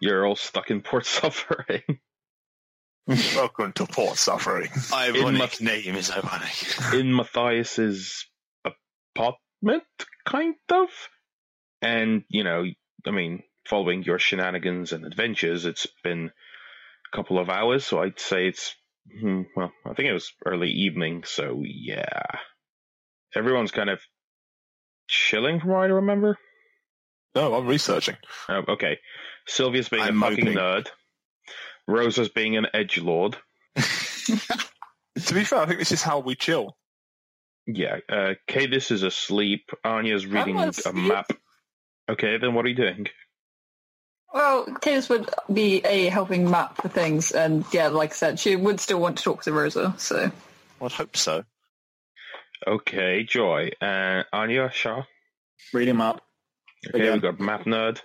you're 0.00 0.26
all 0.26 0.36
stuck 0.36 0.70
in 0.70 0.80
port 0.80 1.06
suffering. 1.06 1.82
Welcome 3.06 3.72
to 3.74 3.86
Port 3.86 4.16
Suffering. 4.16 4.68
Ironic 4.92 5.60
name 5.60 5.96
is 5.96 6.10
ironic. 6.10 6.54
in 6.94 7.14
Matthias's 7.14 8.26
apartment, 8.64 9.84
kind 10.26 10.54
of. 10.70 10.88
And, 11.82 12.24
you 12.28 12.44
know, 12.44 12.64
I 13.06 13.10
mean, 13.10 13.42
following 13.68 14.04
your 14.04 14.18
shenanigans 14.18 14.92
and 14.92 15.04
adventures, 15.04 15.66
it's 15.66 15.86
been 16.04 16.30
a 17.12 17.16
couple 17.16 17.38
of 17.38 17.50
hours, 17.50 17.84
so 17.84 18.00
I'd 18.00 18.20
say 18.20 18.48
it's, 18.48 18.74
hmm, 19.20 19.42
well, 19.56 19.72
I 19.84 19.94
think 19.94 20.08
it 20.08 20.14
was 20.14 20.32
early 20.46 20.70
evening, 20.70 21.24
so 21.24 21.62
yeah. 21.64 22.22
Everyone's 23.34 23.72
kind 23.72 23.90
of 23.90 24.00
chilling 25.08 25.60
from 25.60 25.70
what 25.70 25.82
I 25.82 25.86
remember. 25.86 26.38
No, 27.34 27.54
I'm 27.54 27.66
researching. 27.66 28.16
Oh, 28.48 28.62
okay. 28.68 28.98
Sylvia's 29.46 29.88
being 29.88 30.02
I'm 30.02 30.22
a 30.22 30.30
fucking 30.30 30.44
moping. 30.44 30.58
nerd. 30.58 30.86
Rosa's 31.88 32.28
being 32.28 32.56
an 32.56 32.66
edge 32.74 32.98
lord. 32.98 33.36
To 35.26 35.34
be 35.34 35.44
fair, 35.44 35.58
I 35.60 35.66
think 35.66 35.80
this 35.80 35.92
is 35.92 36.02
how 36.02 36.20
we 36.20 36.34
chill. 36.36 36.76
Yeah. 37.66 37.96
Uh, 38.08 38.34
Cadis 38.48 38.90
is 38.90 39.02
asleep. 39.02 39.68
Anya's 39.84 40.24
reading 40.24 40.54
not 40.54 40.66
a 40.66 40.70
asleep. 40.70 40.94
map. 41.08 41.30
Okay, 42.08 42.38
then 42.38 42.54
what 42.54 42.64
are 42.64 42.68
you 42.68 42.74
doing? 42.76 43.06
Well, 44.32 44.64
Cadis 44.66 45.08
would 45.10 45.28
be 45.52 45.84
a 45.84 46.06
helping 46.06 46.48
map 46.50 46.80
for 46.80 46.88
things, 46.88 47.32
and 47.32 47.64
yeah, 47.72 47.88
like 47.88 48.10
I 48.10 48.14
said, 48.14 48.38
she 48.38 48.54
would 48.56 48.78
still 48.80 49.00
want 49.00 49.18
to 49.18 49.24
talk 49.24 49.42
to 49.42 49.52
Rosa. 49.52 49.94
So 49.98 50.30
I'd 50.80 50.92
hope 50.92 51.16
so. 51.16 51.44
Okay, 52.66 53.24
Joy. 53.24 53.70
Uh, 53.80 54.22
Anya, 54.32 54.70
Shah. 54.72 55.02
Read 55.74 55.88
him 55.88 56.00
up. 56.00 56.22
Okay, 56.88 57.00
Again. 57.00 57.12
we 57.14 57.18
got 57.20 57.40
Map 57.40 57.64
Nerd 57.64 58.00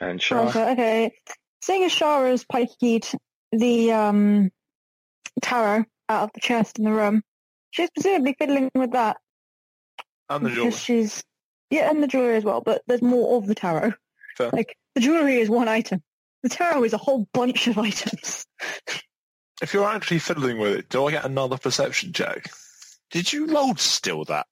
and 0.00 0.20
Shah. 0.20 0.48
Okay, 0.48 0.72
okay. 0.72 1.12
Seeing 1.62 1.84
as 1.84 1.92
Shara's 1.92 2.44
pikeyed 2.44 3.14
the 3.52 3.92
um, 3.92 4.50
tarot 5.42 5.84
out 6.08 6.24
of 6.24 6.30
the 6.34 6.40
chest 6.40 6.78
in 6.78 6.84
the 6.84 6.92
room, 6.92 7.22
she's 7.70 7.90
presumably 7.90 8.34
fiddling 8.38 8.70
with 8.74 8.92
that 8.92 9.18
And 10.28 10.44
the 10.44 10.48
because 10.50 10.56
jewelry. 10.84 11.02
she's 11.02 11.22
yeah, 11.70 11.90
and 11.90 12.02
the 12.02 12.08
jewelry 12.08 12.36
as 12.36 12.44
well. 12.44 12.60
But 12.62 12.82
there's 12.86 13.02
more 13.02 13.36
of 13.38 13.46
the 13.46 13.54
tarot. 13.54 13.92
Fair. 14.36 14.50
Like 14.52 14.76
the 14.94 15.00
jewelry 15.00 15.36
is 15.38 15.48
one 15.50 15.68
item. 15.68 16.02
The 16.42 16.48
tarot 16.48 16.84
is 16.84 16.92
a 16.94 16.98
whole 16.98 17.28
bunch 17.34 17.66
of 17.68 17.78
items. 17.78 18.46
If 19.62 19.74
you're 19.74 19.84
actually 19.86 20.18
fiddling 20.20 20.58
with 20.58 20.72
it, 20.72 20.88
do 20.88 21.04
I 21.06 21.10
get 21.10 21.24
another 21.26 21.58
perception 21.58 22.12
check? 22.14 22.50
Did 23.10 23.30
you 23.32 23.46
load 23.46 23.78
still 23.78 24.24
that? 24.24 24.46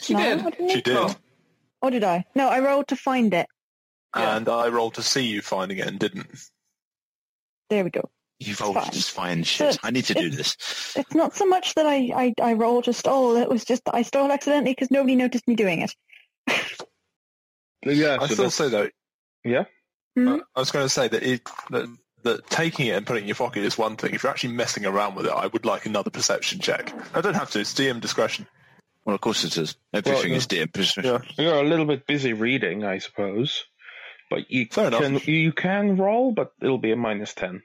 she 0.00 0.12
No, 0.12 0.50
did. 0.50 0.70
She 0.70 0.80
did. 0.82 0.96
Oh. 0.96 1.14
Or 1.80 1.90
did 1.90 2.04
I? 2.04 2.24
No, 2.34 2.48
I 2.48 2.60
rolled 2.60 2.88
to 2.88 2.96
find 2.96 3.32
it. 3.32 3.46
Yeah. 4.16 4.36
And 4.36 4.48
I 4.48 4.68
rolled 4.68 4.94
to 4.94 5.02
see 5.02 5.26
you 5.26 5.42
finding 5.42 5.78
it 5.78 5.86
and 5.86 5.98
didn't. 5.98 6.28
There 7.70 7.84
we 7.84 7.90
go. 7.90 8.08
You 8.38 8.52
It's 8.52 8.60
voted 8.60 8.82
fine. 8.82 8.92
just 8.92 9.10
fine 9.10 9.42
shit. 9.42 9.78
But 9.82 9.88
I 9.88 9.90
need 9.90 10.04
to 10.06 10.14
do 10.14 10.30
this. 10.30 10.56
It's 10.96 11.14
not 11.14 11.34
so 11.34 11.44
much 11.44 11.74
that 11.74 11.86
I 11.86 12.10
I, 12.14 12.34
I 12.50 12.52
roll 12.54 12.82
just 12.82 13.06
oh 13.08 13.36
it 13.36 13.48
was 13.48 13.64
just 13.64 13.82
I 13.92 14.02
stole 14.02 14.30
accidentally 14.30 14.72
because 14.72 14.90
nobody 14.90 15.16
noticed 15.16 15.46
me 15.48 15.54
doing 15.56 15.82
it. 15.82 15.94
Yeah, 17.84 18.18
I 18.20 18.26
so 18.26 18.34
still 18.34 18.50
say 18.50 18.68
though, 18.68 18.88
Hmm? 20.16 20.28
I 20.28 20.40
I 20.56 20.60
was 20.60 20.70
going 20.70 20.84
to 20.84 20.88
say 20.88 21.08
that 21.08 21.22
it 21.22 21.42
that, 21.70 21.86
that 22.24 22.50
taking 22.50 22.86
it 22.86 22.96
and 22.96 23.06
putting 23.06 23.22
it 23.22 23.24
in 23.24 23.28
your 23.28 23.36
pocket 23.36 23.62
is 23.64 23.78
one 23.78 23.96
thing. 23.96 24.14
If 24.14 24.22
you're 24.22 24.30
actually 24.32 24.54
messing 24.54 24.84
around 24.84 25.14
with 25.14 25.26
it, 25.26 25.32
I 25.32 25.46
would 25.46 25.64
like 25.64 25.86
another 25.86 26.10
perception 26.10 26.58
check. 26.60 26.92
I 27.14 27.20
don't 27.20 27.34
have 27.34 27.50
to. 27.52 27.60
It's 27.60 27.74
DM 27.74 28.00
discretion. 28.00 28.46
Well, 29.04 29.14
of 29.14 29.20
course 29.20 29.44
it 29.44 29.56
is. 29.56 29.76
Everything 29.92 30.30
Well, 30.30 30.38
is 30.38 30.46
dear. 30.46 30.66
Yeah. 31.02 31.18
you're 31.38 31.54
a 31.60 31.62
little 31.68 31.86
bit 31.86 32.06
busy 32.06 32.32
reading, 32.32 32.84
I 32.84 32.98
suppose. 32.98 33.64
But 34.30 34.50
you 34.50 34.66
Fair 34.70 34.88
enough. 34.88 35.00
can 35.00 35.16
you 35.24 35.52
can 35.52 35.96
roll, 35.96 36.32
but 36.32 36.52
it'll 36.60 36.78
be 36.78 36.92
a 36.92 36.96
minus 36.96 37.34
ten. 37.34 37.62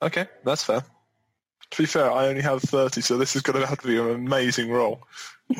Okay, 0.00 0.26
that's 0.44 0.64
fair. 0.64 0.82
To 1.70 1.82
be 1.82 1.86
fair, 1.86 2.10
I 2.10 2.26
only 2.26 2.42
have 2.42 2.60
30, 2.60 3.00
so 3.00 3.16
this 3.16 3.34
is 3.34 3.40
going 3.40 3.58
to 3.58 3.66
have 3.66 3.80
to 3.80 3.86
be 3.86 3.96
an 3.98 4.10
amazing 4.10 4.70
roll. 4.70 5.06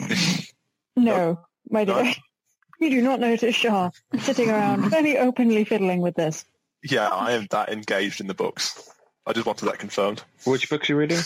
No, 0.96 1.40
my 1.70 1.84
No? 1.84 2.02
dear. 2.02 2.14
You 2.80 2.90
do 2.90 3.00
not 3.00 3.18
notice 3.20 3.54
Shah 3.54 3.90
sitting 4.20 4.50
around 4.50 4.82
very 4.90 5.16
openly 5.16 5.64
fiddling 5.64 6.00
with 6.02 6.14
this. 6.16 6.44
Yeah, 6.82 7.08
I 7.08 7.32
am 7.32 7.46
that 7.50 7.70
engaged 7.70 8.20
in 8.20 8.26
the 8.26 8.34
books. 8.34 8.90
I 9.26 9.32
just 9.32 9.46
wanted 9.46 9.64
that 9.66 9.78
confirmed. 9.78 10.22
Which 10.44 10.68
books 10.68 10.90
are 10.90 10.92
you 10.92 10.98
reading? 10.98 11.20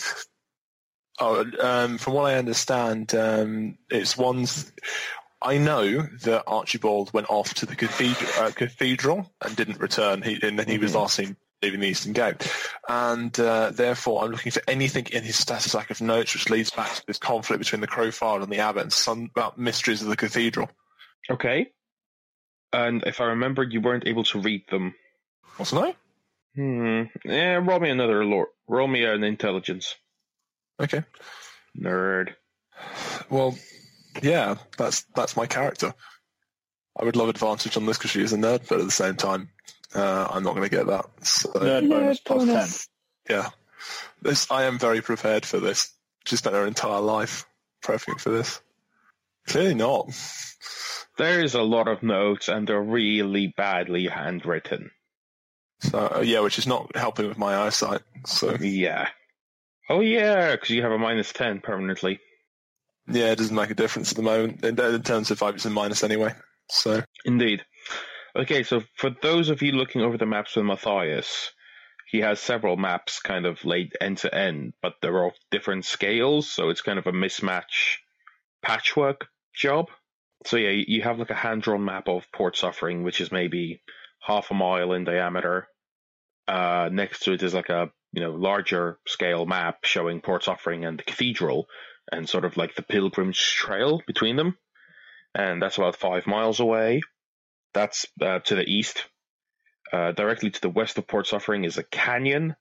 Oh, 1.18 1.44
um, 1.60 1.98
from 1.98 2.12
what 2.12 2.30
I 2.32 2.34
understand, 2.38 3.14
um, 3.14 3.78
it's 3.90 4.16
ones. 4.18 4.70
I 5.42 5.58
know 5.58 6.02
that 6.22 6.44
Archibald 6.46 7.12
went 7.12 7.28
off 7.30 7.54
to 7.54 7.66
the 7.66 7.76
cathedral, 7.76 8.30
uh, 8.38 8.50
cathedral 8.52 9.30
and 9.42 9.54
didn't 9.54 9.80
return. 9.80 10.22
He, 10.22 10.38
and 10.42 10.58
then 10.58 10.66
he 10.66 10.78
was 10.78 10.92
Mhm. 10.92 10.96
last 10.96 11.14
seen 11.16 11.36
leaving 11.62 11.80
the 11.80 11.88
Eastern 11.88 12.12
Gate, 12.12 12.52
and 12.88 13.38
uh, 13.40 13.70
therefore 13.70 14.24
I'm 14.24 14.30
looking 14.30 14.52
for 14.52 14.62
anything 14.68 15.06
in 15.06 15.24
his 15.24 15.36
status 15.36 15.70
stack 15.70 15.90
of 15.90 16.00
notes 16.02 16.34
which 16.34 16.50
leads 16.50 16.70
back 16.70 16.94
to 16.94 17.06
this 17.06 17.18
conflict 17.18 17.60
between 17.60 17.80
the 17.80 17.86
Crowfile 17.86 18.42
and 18.42 18.52
the 18.52 18.58
Abbot, 18.58 18.82
and 18.82 18.92
some 18.92 19.30
about 19.34 19.58
mysteries 19.58 20.02
of 20.02 20.08
the 20.08 20.16
cathedral. 20.16 20.70
Okay. 21.30 21.72
And 22.72 23.02
if 23.04 23.20
I 23.20 23.24
remember, 23.26 23.62
you 23.62 23.80
weren't 23.80 24.06
able 24.06 24.24
to 24.24 24.40
read 24.40 24.64
them. 24.70 24.94
Wasn't 25.58 25.82
I? 25.82 25.94
Hmm. 26.54 27.02
Yeah, 27.24 27.54
roll 27.54 27.80
me 27.80 27.88
another 27.90 28.24
lore. 28.24 28.48
Roll 28.68 28.86
me 28.88 29.04
an 29.04 29.24
intelligence. 29.24 29.94
Okay. 30.78 31.04
Nerd. 31.78 32.34
Well, 33.30 33.56
yeah, 34.22 34.56
that's 34.76 35.02
that's 35.14 35.36
my 35.36 35.46
character. 35.46 35.94
I 36.98 37.04
would 37.04 37.16
love 37.16 37.28
advantage 37.28 37.76
on 37.76 37.86
this 37.86 37.98
because 37.98 38.10
she 38.10 38.22
is 38.22 38.32
a 38.32 38.36
nerd, 38.36 38.68
but 38.68 38.80
at 38.80 38.86
the 38.86 38.90
same 38.90 39.16
time, 39.16 39.50
uh, 39.94 40.28
I'm 40.30 40.42
not 40.42 40.54
going 40.54 40.68
to 40.68 40.74
get 40.74 40.86
that. 40.86 41.06
So, 41.22 41.50
Nerd 41.50 41.88
bonus 41.88 42.20
Nerd 42.20 42.24
plus 42.24 42.44
10. 42.44 42.48
bonus. 42.48 42.88
yeah, 43.28 43.48
this 44.22 44.50
I 44.50 44.64
am 44.64 44.78
very 44.78 45.02
prepared 45.02 45.44
for 45.44 45.60
this. 45.60 45.92
She 46.24 46.36
spent 46.36 46.56
her 46.56 46.66
entire 46.66 47.00
life 47.00 47.46
prepping 47.84 48.20
for 48.20 48.30
this. 48.30 48.60
Clearly 49.46 49.74
not. 49.74 50.10
There's 51.18 51.54
a 51.54 51.62
lot 51.62 51.88
of 51.88 52.02
notes, 52.02 52.48
and 52.48 52.66
they're 52.66 52.82
really 52.82 53.52
badly 53.56 54.06
handwritten. 54.06 54.90
So 55.80 55.98
uh, 56.16 56.20
yeah, 56.20 56.40
which 56.40 56.58
is 56.58 56.66
not 56.66 56.96
helping 56.96 57.28
with 57.28 57.38
my 57.38 57.56
eyesight. 57.56 58.02
So 58.26 58.56
Yeah. 58.60 59.08
Oh 59.88 60.00
yeah, 60.00 60.52
because 60.52 60.70
you 60.70 60.82
have 60.82 60.92
a 60.92 60.98
minus 60.98 61.32
ten 61.32 61.60
permanently. 61.60 62.20
Yeah, 63.08 63.32
it 63.32 63.38
doesn't 63.38 63.54
make 63.54 63.70
a 63.70 63.74
difference 63.74 64.10
at 64.10 64.16
the 64.16 64.22
moment 64.22 64.64
in, 64.64 64.78
in 64.78 65.02
terms 65.02 65.30
of 65.30 65.38
fives 65.38 65.66
and 65.66 65.74
minus 65.74 66.02
anyway. 66.04 66.34
So 66.68 67.02
Indeed. 67.24 67.64
Okay, 68.34 68.62
so 68.64 68.82
for 68.96 69.10
those 69.22 69.48
of 69.48 69.62
you 69.62 69.72
looking 69.72 70.02
over 70.02 70.18
the 70.18 70.26
maps 70.26 70.56
with 70.56 70.66
Matthias, 70.66 71.52
he 72.06 72.18
has 72.20 72.38
several 72.38 72.76
maps 72.76 73.20
kind 73.20 73.46
of 73.46 73.64
laid 73.64 73.96
end 74.00 74.18
to 74.18 74.34
end, 74.34 74.74
but 74.82 74.94
they're 75.00 75.24
all 75.24 75.32
different 75.50 75.84
scales, 75.84 76.48
so 76.48 76.68
it's 76.68 76.82
kind 76.82 76.98
of 76.98 77.06
a 77.06 77.12
mismatch 77.12 77.96
patchwork 78.62 79.28
job. 79.54 79.86
So 80.44 80.56
yeah, 80.56 80.82
you 80.86 81.02
have 81.02 81.18
like 81.18 81.30
a 81.30 81.34
hand 81.34 81.62
drawn 81.62 81.84
map 81.84 82.08
of 82.08 82.30
Port 82.30 82.56
Suffering, 82.56 83.02
which 83.02 83.20
is 83.20 83.32
maybe 83.32 83.82
half 84.20 84.50
a 84.50 84.54
mile 84.54 84.92
in 84.92 85.04
diameter. 85.04 85.68
Uh, 86.46 86.88
next 86.92 87.20
to 87.24 87.32
it 87.32 87.42
is 87.42 87.54
like 87.54 87.70
a 87.70 87.90
you 88.12 88.20
know 88.20 88.32
larger 88.32 88.98
scale 89.06 89.46
map 89.46 89.84
showing 89.84 90.20
Port 90.20 90.44
Suffering 90.44 90.84
and 90.84 90.98
the 90.98 91.02
cathedral, 91.02 91.66
and 92.10 92.28
sort 92.28 92.44
of 92.44 92.56
like 92.56 92.74
the 92.74 92.82
Pilgrim's 92.82 93.38
Trail 93.38 94.00
between 94.06 94.36
them, 94.36 94.56
and 95.34 95.60
that's 95.60 95.78
about 95.78 95.96
five 95.96 96.26
miles 96.26 96.60
away. 96.60 97.02
That's 97.74 98.06
uh, 98.20 98.40
to 98.40 98.54
the 98.54 98.64
east. 98.64 99.04
Uh, 99.92 100.12
directly 100.12 100.50
to 100.50 100.60
the 100.60 100.70
west 100.70 100.98
of 100.98 101.06
Port 101.06 101.26
Suffering 101.26 101.64
is 101.64 101.78
a 101.78 101.84
canyon. 101.84 102.56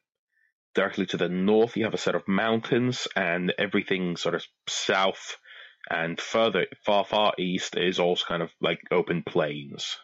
Directly 0.76 1.06
to 1.08 1.18
the 1.18 1.30
north, 1.30 1.78
you 1.78 1.86
have 1.86 1.94
a 1.94 1.98
set 1.98 2.16
of 2.16 2.28
mountains, 2.28 3.08
and 3.16 3.54
everything 3.58 4.18
sort 4.18 4.36
of 4.36 4.44
south 4.68 5.38
and 5.90 6.20
further, 6.20 6.66
far, 6.84 7.06
far 7.06 7.34
east 7.38 7.78
is 7.78 8.00
also 8.00 8.26
kind 8.28 8.42
of 8.42 8.52
like 8.60 8.82
open 8.92 9.24
plains. 9.24 9.98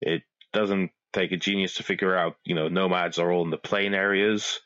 It 0.00 0.22
doesn't 0.52 0.90
take 1.12 1.32
a 1.32 1.36
genius 1.36 1.74
to 1.74 1.82
figure 1.82 2.16
out, 2.16 2.36
you 2.44 2.54
know, 2.54 2.68
nomads 2.68 3.18
are 3.18 3.32
all 3.32 3.44
in 3.44 3.50
the 3.50 3.56
plain 3.56 3.94
areas. 3.94 4.60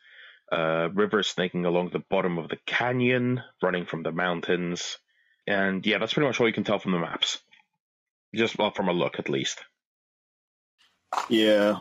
Uh, 0.51 0.89
rivers 0.93 1.27
snaking 1.27 1.65
along 1.65 1.89
the 1.89 1.99
bottom 2.09 2.37
of 2.39 2.49
the 2.49 2.57
canyon, 2.65 3.41
running 3.61 3.85
from 3.85 4.03
the 4.03 4.11
mountains. 4.11 4.97
And 5.45 5.85
yeah, 5.85 5.97
that's 5.99 6.13
pretty 6.13 6.27
much 6.27 6.39
all 6.39 6.47
you 6.47 6.53
can 6.53 6.63
tell 6.63 6.79
from 6.79 6.91
the 6.91 6.99
maps. 6.99 7.39
Just 8.33 8.57
well, 8.57 8.71
from 8.71 8.89
a 8.89 8.93
look, 8.93 9.19
at 9.19 9.29
least. 9.29 9.63
Yeah. 11.29 11.79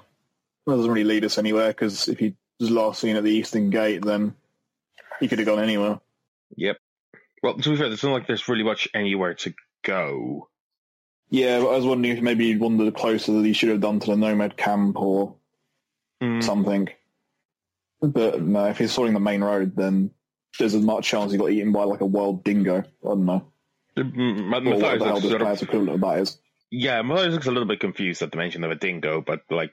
That 0.67 0.77
doesn't 0.77 0.91
really 0.91 1.05
lead 1.05 1.25
us 1.25 1.39
anywhere 1.39 1.69
because 1.69 2.09
if 2.09 2.19
he 2.19 2.35
was 2.61 2.71
last 2.71 3.01
seen 3.01 3.17
at 3.17 3.25
the 3.25 3.31
Eastern 3.31 3.71
Gate, 3.71 4.05
then 4.05 4.35
he 5.21 5.29
could 5.29 5.39
have 5.39 5.47
gone 5.47 5.61
anywhere. 5.61 6.01
Yep. 6.57 6.77
Well, 7.43 7.55
to 7.55 7.71
be 7.71 7.77
fair, 7.77 7.87
it's 7.87 8.03
not 8.03 8.13
like 8.13 8.27
there's 8.27 8.49
really 8.49 8.65
much 8.65 8.89
anywhere 8.95 9.35
to 9.35 9.55
go. 9.85 10.49
Yeah, 11.31 11.61
but 11.61 11.69
I 11.69 11.77
was 11.77 11.85
wondering 11.85 12.17
if 12.17 12.23
maybe 12.23 12.47
he'd 12.47 12.61
wandered 12.61 12.95
closer 12.95 13.33
that 13.33 13.45
he 13.45 13.53
should 13.53 13.69
have 13.69 13.81
done 13.81 14.01
to 14.01 14.07
the 14.07 14.17
Nomad 14.17 14.57
camp 14.57 14.99
or 14.99 15.37
Hmm. 16.21 16.41
something. 16.41 16.89
But 18.01 18.43
no, 18.43 18.67
if 18.67 18.79
he's 18.79 18.95
following 18.95 19.15
the 19.15 19.21
main 19.21 19.43
road, 19.43 19.75
then 19.77 20.11
there's 20.59 20.75
as 20.75 20.83
much 20.83 21.07
chance 21.09 21.33
he 21.33 21.39
got 21.39 21.51
eaten 21.51 21.73
by 21.73 21.85
like 21.85 22.01
a 22.01 22.07
wild 22.07 22.45
dingo. 22.45 22.79
I 22.79 22.85
don't 23.09 23.25
know. 23.27 23.53
Mm, 23.97 24.45
Ma- 24.47 24.59
Or 24.59 24.79
what 24.79 24.99
the 24.99 25.05
hell 25.05 25.15
looks 25.17 25.29
sort 25.29 25.41
player's 25.43 25.63
equivalent 25.63 25.95
of 25.97 26.01
that 26.03 26.21
is. 26.21 26.39
yeah, 26.71 27.03
Matthias 27.03 27.35
looks 27.35 27.47
a 27.47 27.51
little 27.51 27.67
bit 27.69 27.81
confused 27.81 28.23
at 28.23 28.31
the 28.31 28.37
mention 28.37 28.63
of 28.65 28.71
a 28.71 28.77
dingo, 28.77 29.21
but 29.21 29.43
like 29.51 29.73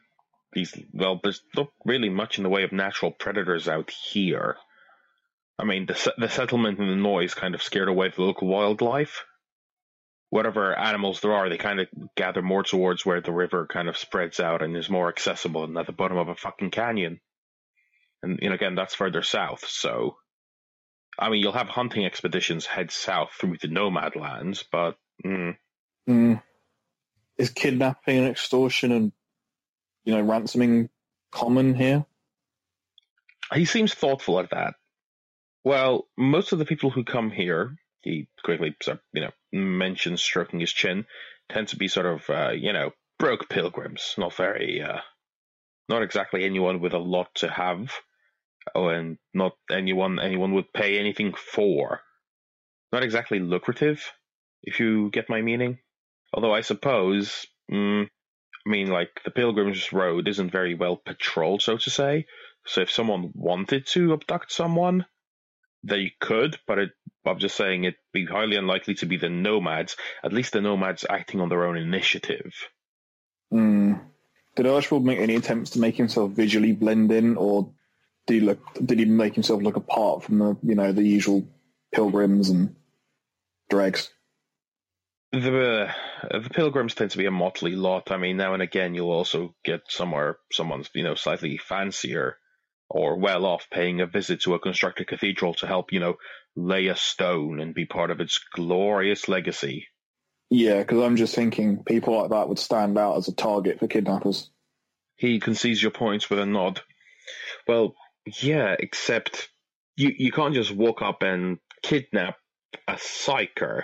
these 0.54 0.74
well, 0.94 1.20
there's 1.22 1.42
not 1.56 1.68
really 1.86 2.10
much 2.10 2.38
in 2.38 2.44
the 2.44 2.50
way 2.50 2.64
of 2.64 2.72
natural 2.72 3.12
predators 3.12 3.68
out 3.68 3.92
here. 3.92 4.56
I 5.60 5.66
mean, 5.66 5.86
the 5.86 6.14
the 6.18 6.28
settlement 6.30 6.80
and 6.80 6.90
the 6.90 6.96
noise 6.96 7.34
kind 7.36 7.54
of 7.54 7.62
scared 7.62 7.88
away 7.90 8.10
the 8.10 8.22
local 8.24 8.48
wildlife. 8.48 9.24
Whatever 10.32 10.78
animals 10.78 11.22
there 11.22 11.34
are, 11.34 11.48
they 11.50 11.58
kind 11.58 11.80
of 11.80 11.88
gather 12.16 12.42
more 12.42 12.64
towards 12.64 13.06
where 13.06 13.22
the 13.22 13.32
river 13.32 13.68
kind 13.68 13.88
of 13.88 13.98
spreads 13.98 14.40
out 14.40 14.62
and 14.64 14.76
is 14.76 14.90
more 14.90 15.08
accessible 15.08 15.64
and 15.64 15.78
at 15.78 15.86
the 15.86 15.92
bottom 15.94 16.18
of 16.18 16.28
a 16.28 16.36
fucking 16.36 16.72
canyon. 16.72 17.20
And 18.26 18.40
you 18.42 18.50
know, 18.50 18.56
again, 18.56 18.76
that's 18.76 18.96
further 18.96 19.22
south, 19.22 19.66
so 19.68 20.18
I 21.18 21.30
mean, 21.30 21.42
you'll 21.42 21.54
have 21.54 21.70
hunting 21.70 22.06
expeditions 22.06 22.66
head 22.66 22.92
south 22.92 23.32
through 23.40 23.58
the 23.62 23.70
nomad 23.70 24.18
lands, 24.18 24.66
but 24.70 24.98
mm, 25.26 25.56
Mm. 26.08 26.42
Is 27.38 27.50
kidnapping 27.50 28.18
and 28.18 28.28
extortion 28.28 28.92
and 28.92 29.12
you 30.04 30.14
know 30.14 30.22
ransoming 30.22 30.90
common 31.32 31.74
here? 31.74 32.06
he 33.54 33.66
seems 33.66 33.94
thoughtful 33.94 34.40
at 34.40 34.50
that. 34.52 34.74
Well, 35.64 36.08
most 36.18 36.52
of 36.52 36.60
the 36.60 36.66
people 36.66 36.90
who 36.90 37.04
come 37.04 37.30
here, 37.30 37.76
he 38.02 38.28
quickly, 38.44 38.76
you 39.14 39.22
know, 39.22 39.32
mentions 39.52 40.22
stroking 40.22 40.60
his 40.60 40.72
chin, 40.72 41.06
tend 41.50 41.68
to 41.70 41.78
be 41.78 41.88
sort 41.88 42.08
of, 42.08 42.30
uh, 42.30 42.52
you 42.52 42.74
know, 42.74 42.92
broke 43.20 43.50
pilgrims, 43.50 44.16
not 44.18 44.34
very, 44.34 44.82
uh, 44.82 45.00
not 45.90 46.02
exactly 46.04 46.44
anyone 46.44 46.80
with 46.80 46.94
a 46.94 47.00
lot 47.00 47.34
to 47.36 47.50
have, 47.50 47.94
oh, 48.74 48.88
and 48.88 49.18
not 49.34 49.54
anyone 49.72 50.20
anyone 50.20 50.54
would 50.54 50.74
pay 50.74 51.00
anything 51.00 51.34
for. 51.34 52.02
Not 52.92 53.04
exactly 53.04 53.40
lucrative, 53.40 54.12
if 54.64 54.80
you 54.80 55.10
get 55.12 55.30
my 55.30 55.42
meaning. 55.42 55.80
Although 56.34 56.54
I 56.54 56.62
suppose, 56.62 57.46
mm, 57.72 58.06
I 58.06 58.70
mean, 58.70 58.88
like 58.88 59.22
the 59.24 59.32
Pilgrim's 59.32 59.94
Road 59.94 60.28
isn't 60.28 60.52
very 60.52 60.76
well 60.76 60.98
patrolled, 60.98 61.62
so 61.62 61.78
to 61.78 61.90
say. 61.90 62.26
So 62.66 62.82
if 62.82 62.92
someone 62.92 63.32
wanted 63.36 63.86
to 63.88 64.14
abduct 64.14 64.52
someone, 64.52 65.06
they 65.84 66.14
could, 66.20 66.58
but 66.66 66.80
it, 66.80 66.90
I'm 67.26 67.38
just 67.38 67.56
saying 67.56 67.84
it'd 67.84 68.00
be 68.12 68.26
highly 68.26 68.56
unlikely 68.56 68.96
to 68.96 69.06
be 69.06 69.18
the 69.18 69.30
nomads, 69.30 69.96
at 70.24 70.34
least 70.34 70.54
the 70.54 70.62
nomads 70.62 71.06
acting 71.08 71.42
on 71.42 71.50
their 71.50 71.66
own 71.66 71.78
initiative. 71.78 72.54
Mm. 73.54 74.02
Did 74.56 74.68
Archibald 74.68 75.06
make 75.06 75.20
any 75.20 75.36
attempts 75.36 75.72
to 75.72 75.80
make 75.80 75.96
himself 75.96 76.32
visually 76.32 76.72
blend 76.72 77.12
in, 77.12 77.38
or 77.38 77.72
did 78.28 78.34
he 78.34 78.40
look? 78.42 78.60
Did 78.84 79.00
he 79.00 79.06
make 79.06 79.36
himself 79.36 79.62
look 79.62 79.76
apart 79.76 80.24
from 80.24 80.40
the 80.40 80.58
you 80.64 80.76
know 80.76 80.92
the 80.92 81.04
usual 81.04 81.48
pilgrims 81.94 82.50
and 82.50 82.76
dregs? 83.70 84.12
The 85.32 85.90
uh, 86.32 86.40
the 86.40 86.50
pilgrims 86.50 86.96
tend 86.96 87.12
to 87.12 87.18
be 87.18 87.26
a 87.26 87.32
motley 87.32 87.76
lot. 87.76 88.12
I 88.12 88.18
mean, 88.18 88.38
now 88.38 88.54
and 88.54 88.64
again 88.64 88.96
you'll 88.96 89.12
also 89.12 89.56
get 89.64 89.82
somewhere 89.90 90.38
someone's 90.52 90.90
you 90.94 91.04
know 91.04 91.16
slightly 91.16 91.58
fancier 91.58 92.38
or 92.90 93.18
well 93.18 93.46
off 93.46 93.68
paying 93.72 94.02
a 94.02 94.06
visit 94.06 94.42
to 94.42 94.54
a 94.54 94.60
constructed 94.60 95.08
cathedral 95.08 95.54
to 95.56 95.68
help 95.68 95.92
you 95.92 96.00
know 96.00 96.16
lay 96.56 96.88
a 96.88 96.96
stone 96.96 97.60
and 97.60 97.76
be 97.76 97.86
part 97.86 98.12
of 98.12 98.22
its 98.22 98.40
glorious 98.54 99.28
legacy. 99.28 99.88
Yeah, 100.50 100.80
because 100.80 101.02
I'm 101.02 101.16
just 101.16 101.36
thinking 101.36 101.84
people 101.84 102.20
like 102.20 102.30
that 102.30 102.48
would 102.48 102.60
stand 102.60 102.98
out 102.98 103.18
as 103.18 103.28
a 103.28 103.34
target 103.34 103.80
for 103.80 103.88
kidnappers. 103.88 104.50
He 105.16 105.40
concedes 105.40 105.82
your 105.82 105.92
points 105.92 106.30
with 106.30 106.40
a 106.40 106.46
nod. 106.46 106.82
Well, 107.68 107.96
yeah, 108.42 108.76
except 108.80 109.50
you 109.96 110.14
you 110.18 110.32
can't 110.32 110.54
just 110.54 110.72
walk 110.76 111.02
up 111.02 111.22
and 111.24 111.60
kidnap 111.84 112.38
a 112.88 112.94
psyker. 112.94 113.84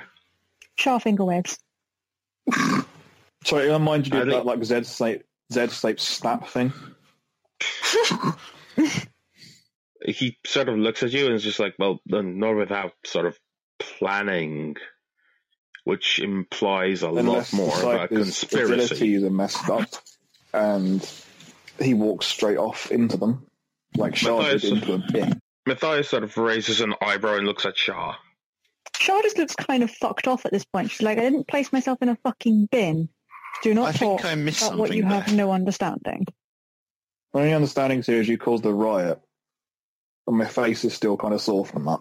Sharp 0.77 1.03
finger 1.03 1.23
waves. 1.25 1.57
Sorry, 3.45 3.71
I 3.71 3.77
mind 3.77 4.07
you 4.07 4.13
I 4.15 4.19
did 4.23 4.31
think- 4.31 4.43
that 4.43 4.45
like 4.45 4.63
Z 4.63 4.83
shape 4.83 5.23
Z 5.53 5.67
shape 5.69 5.99
snap 5.99 6.47
thing. 6.47 6.73
He 10.03 10.39
sort 10.47 10.67
of 10.67 10.77
looks 10.77 11.03
at 11.03 11.11
you 11.11 11.27
and 11.27 11.35
is 11.35 11.43
just 11.43 11.59
like, 11.59 11.75
well, 11.77 11.99
not 12.07 12.55
without 12.55 12.93
sort 13.05 13.27
of 13.27 13.37
planning, 13.77 14.75
which 15.83 16.17
implies 16.17 17.03
a 17.03 17.09
Unless 17.09 17.53
lot 17.53 17.57
more 17.57 17.69
the 17.77 17.81
about 17.89 18.09
psyker's 18.09 18.17
conspiracy. 18.23 18.73
abilities 18.95 19.23
are 19.23 19.29
messed 19.29 19.69
up, 19.69 19.89
and 20.55 21.07
he 21.79 21.93
walks 21.93 22.25
straight 22.25 22.57
off 22.57 22.89
into 22.91 23.15
them, 23.17 23.45
like 23.97 24.15
Shah 24.15 24.37
did 24.41 24.53
Matthias- 24.53 24.63
into 24.71 24.93
a 24.93 24.97
bin. 25.11 25.41
Matthias 25.67 26.09
sort 26.09 26.23
of 26.23 26.35
raises 26.37 26.81
an 26.81 26.95
eyebrow 27.01 27.35
and 27.35 27.45
looks 27.45 27.65
at 27.65 27.77
Shah. 27.77 28.15
Shaw 28.97 29.21
just 29.21 29.37
looks 29.37 29.55
kind 29.55 29.83
of 29.83 29.91
fucked 29.91 30.27
off 30.27 30.45
at 30.45 30.51
this 30.51 30.65
point. 30.65 30.91
She's 30.91 31.01
like, 31.01 31.17
I 31.17 31.21
didn't 31.21 31.47
place 31.47 31.71
myself 31.71 31.99
in 32.01 32.09
a 32.09 32.15
fucking 32.23 32.67
bin. 32.71 33.09
Do 33.63 33.73
not 33.73 33.89
I 33.89 33.91
talk 33.91 34.21
think 34.21 34.25
I 34.25 34.35
missed 34.35 34.61
about 34.63 34.77
what 34.79 34.87
something 34.89 34.97
you 34.97 35.05
have 35.09 35.33
no 35.33 35.51
understanding. 35.51 36.25
My 37.33 37.41
only 37.41 37.53
understanding 37.53 38.01
here 38.01 38.19
is 38.19 38.27
you 38.27 38.37
caused 38.37 38.63
the 38.63 38.73
riot, 38.73 39.19
and 40.27 40.37
my 40.37 40.45
face 40.45 40.83
is 40.83 40.93
still 40.93 41.15
kind 41.15 41.33
of 41.33 41.41
sore 41.41 41.65
from 41.65 41.85
that. 41.85 41.99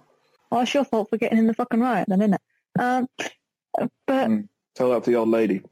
Well, 0.51 0.63
it's 0.63 0.75
your 0.75 0.85
fault 0.85 1.11
for 1.11 1.19
getting 1.19 1.39
in 1.39 1.47
the 1.47 1.55
fucking 1.55 1.81
riot 1.81 2.07
then, 2.09 2.21
isn't 2.23 2.35
it? 2.35 2.41
Um, 2.79 3.07
but 4.07 4.29
Mm. 4.29 4.49
Tell 4.75 4.91
that 4.91 5.05
to 5.05 5.11
the 5.11 5.17
old 5.17 5.29
lady. 5.29 5.63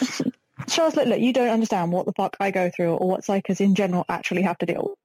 Shaw's 0.68 0.96
like, 0.96 1.06
look, 1.06 1.20
you 1.20 1.32
don't 1.32 1.48
understand 1.50 1.92
what 1.92 2.06
the 2.06 2.12
fuck 2.12 2.36
I 2.40 2.50
go 2.50 2.70
through 2.74 2.94
or 2.94 3.08
what 3.08 3.22
psykers 3.22 3.60
in 3.60 3.74
general 3.74 4.04
actually 4.08 4.42
have 4.42 4.58
to 4.58 4.66
deal 4.66 4.82
with. 4.90 4.98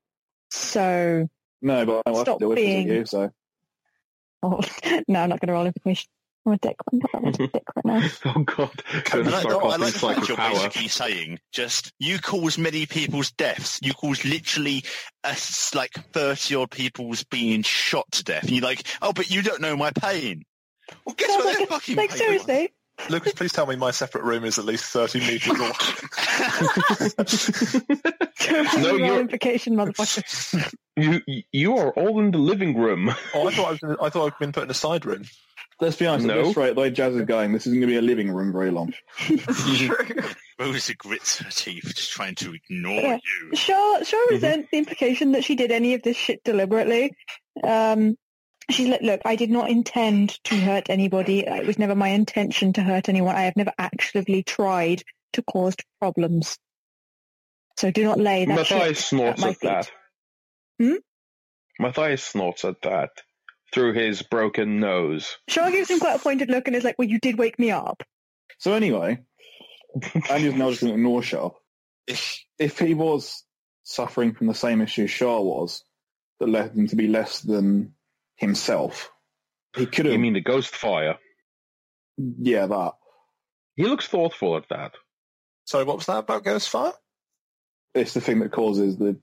So, 0.51 1.27
No, 1.61 1.85
but 1.85 2.03
I 2.05 2.09
have 2.09 2.15
to 2.17 2.21
Stop 2.21 2.39
deal 2.39 2.49
with 2.49 2.55
being- 2.57 2.87
you, 2.87 3.05
so 3.05 3.31
oh, 4.43 4.59
no, 5.07 5.19
I'm 5.21 5.29
not 5.29 5.39
going 5.39 5.47
to 5.47 5.53
roll 5.53 5.65
information. 5.65 6.09
I'm 6.45 6.53
a 6.53 6.57
dick. 6.57 6.75
I'm 6.91 6.97
not 6.97 7.11
that 7.13 7.21
much 7.23 7.39
of 7.39 7.41
a 7.41 7.47
dick 7.49 7.63
right 7.75 7.85
now. 7.85 8.07
Oh 8.25 8.43
god, 8.43 8.83
And 8.95 9.03
gonna 9.25 9.35
I, 9.35 9.39
start 9.41 9.63
I 9.63 9.75
like 9.75 9.93
the 9.93 9.99
fact 9.99 10.27
you're 10.27 10.37
power. 10.37 10.53
basically 10.55 10.87
saying 10.87 11.39
just 11.51 11.93
you 11.99 12.17
cause 12.17 12.57
many 12.57 12.87
people's 12.87 13.31
deaths. 13.33 13.77
You 13.83 13.93
cause 13.93 14.25
literally 14.25 14.83
a 15.23 15.27
s 15.27 15.75
like 15.75 15.91
thirty 16.13 16.55
odd 16.55 16.71
people's 16.71 17.23
being 17.25 17.61
shot 17.61 18.11
to 18.13 18.23
death. 18.23 18.41
And 18.41 18.51
you're 18.53 18.63
like, 18.63 18.83
oh, 19.03 19.13
but 19.13 19.29
you 19.29 19.43
don't 19.43 19.61
know 19.61 19.77
my 19.77 19.91
pain. 19.91 20.43
Well, 21.05 21.13
guess 21.15 21.29
Sounds 21.29 21.45
what? 21.45 21.45
like, 21.45 21.57
Their 21.57 21.63
a- 21.65 21.69
fucking 21.69 21.95
like 21.97 22.09
pain 22.09 22.17
seriously, 22.17 22.73
Lucas, 23.09 23.33
please 23.33 23.51
tell 23.51 23.65
me 23.65 23.75
my 23.75 23.91
separate 23.91 24.23
room 24.23 24.45
is 24.45 24.57
at 24.59 24.65
least 24.65 24.85
30 24.85 25.19
metres 25.19 25.57
long. 25.57 25.73
No, 28.81 28.95
you're- 28.95 29.19
implication, 29.19 29.75
motherfucker. 29.75 30.73
You 30.97 31.21
you 31.51 31.77
are 31.77 31.91
all 31.91 32.19
in 32.19 32.31
the 32.31 32.37
living 32.37 32.77
room. 32.77 33.13
Oh, 33.33 33.47
I 33.47 33.51
thought 33.53 33.67
I 33.67 33.71
was. 33.71 33.79
In, 33.83 33.95
I 34.01 34.09
thought 34.09 34.33
I'd 34.33 34.39
been 34.39 34.51
put 34.51 34.63
in 34.63 34.69
a 34.69 34.73
side 34.73 35.05
room. 35.05 35.23
let's 35.79 35.95
be 35.95 36.05
honest. 36.07 36.25
No. 36.27 36.39
At 36.39 36.45
this 36.45 36.57
rate, 36.57 36.75
the 36.75 36.81
way 36.81 36.91
Jazz 36.91 37.15
is 37.15 37.25
going, 37.25 37.53
this 37.53 37.65
isn't 37.67 37.79
going 37.79 37.87
to 37.89 37.93
be 37.93 37.97
a 37.97 38.01
living 38.01 38.31
room 38.31 38.51
very 38.51 38.71
long. 38.71 38.93
True. 39.17 39.95
Rosa 40.59 40.95
grits 40.95 41.39
her 41.39 41.49
teeth, 41.49 41.93
just 41.95 42.11
trying 42.11 42.35
to 42.35 42.53
ignore 42.53 42.99
Yeah. 43.01 43.17
you. 43.23 43.55
Shaw, 43.55 44.03
Shaw 44.03 44.25
resents 44.29 44.67
the 44.71 44.77
implication 44.79 45.31
that 45.31 45.43
she 45.43 45.55
did 45.55 45.71
any 45.71 45.93
of 45.93 46.03
this 46.03 46.17
shit 46.17 46.43
deliberately. 46.43 47.13
Um, 47.63 48.17
she's 48.73 48.87
like, 48.87 49.01
look, 49.01 49.21
I 49.25 49.35
did 49.35 49.49
not 49.49 49.69
intend 49.69 50.43
to 50.45 50.55
hurt 50.55 50.89
anybody. 50.89 51.39
It 51.39 51.65
was 51.65 51.79
never 51.79 51.95
my 51.95 52.09
intention 52.09 52.73
to 52.73 52.81
hurt 52.81 53.09
anyone. 53.09 53.35
I 53.35 53.43
have 53.43 53.55
never 53.55 53.73
actively 53.77 54.43
tried 54.43 55.03
to 55.33 55.41
cause 55.43 55.75
problems. 55.99 56.57
So 57.77 57.91
do 57.91 58.03
not 58.03 58.19
lay 58.19 58.45
that 58.45 58.55
Matthias 58.55 59.05
snorts 59.05 59.41
at 59.41 59.45
my 59.45 59.49
at 59.49 59.59
feet. 59.59 59.69
that. 59.69 59.91
Hmm? 60.79 60.95
Matthias 61.79 62.23
snorts 62.23 62.65
at 62.65 62.81
that 62.83 63.09
through 63.73 63.93
his 63.93 64.21
broken 64.21 64.79
nose. 64.79 65.37
Shaw 65.47 65.69
gives 65.69 65.89
him 65.89 65.99
quite 65.99 66.17
a 66.17 66.19
pointed 66.19 66.49
look 66.49 66.67
and 66.67 66.75
is 66.75 66.83
like, 66.83 66.99
well, 66.99 67.07
you 67.07 67.19
did 67.19 67.37
wake 67.37 67.57
me 67.57 67.71
up. 67.71 68.03
So 68.59 68.73
anyway, 68.73 69.19
Andy's 70.29 70.53
now 70.53 70.69
just 70.69 70.81
going 70.81 70.93
to 70.93 70.99
ignore 70.99 71.23
Shah. 71.23 71.51
If, 72.05 72.43
if 72.59 72.77
he 72.77 72.93
was 72.93 73.43
suffering 73.83 74.33
from 74.33 74.47
the 74.47 74.53
same 74.53 74.81
issue 74.81 75.07
Shaw 75.07 75.41
was, 75.41 75.83
that 76.39 76.49
led 76.49 76.75
him 76.75 76.87
to 76.87 76.95
be 76.95 77.07
less 77.07 77.39
than 77.41 77.93
himself, 78.41 79.09
he 79.77 79.85
could 79.85 80.05
have. 80.05 80.11
You 80.13 80.19
mean 80.19 80.33
the 80.33 80.41
ghost 80.41 80.75
fire? 80.75 81.17
yeah, 82.17 82.65
that. 82.67 82.91
He 83.77 83.85
looks 83.85 84.07
thoughtful 84.07 84.57
at 84.57 84.67
that. 84.69 84.93
Sorry, 85.65 85.85
what 85.85 85.95
was 85.97 86.07
that 86.07 86.17
about 86.17 86.43
Ghost 86.43 86.67
Fire? 86.69 86.91
It's 87.95 88.13
the 88.13 88.19
thing 88.21 88.39
that 88.39 88.51
causes 88.51 88.97
the. 88.97 89.17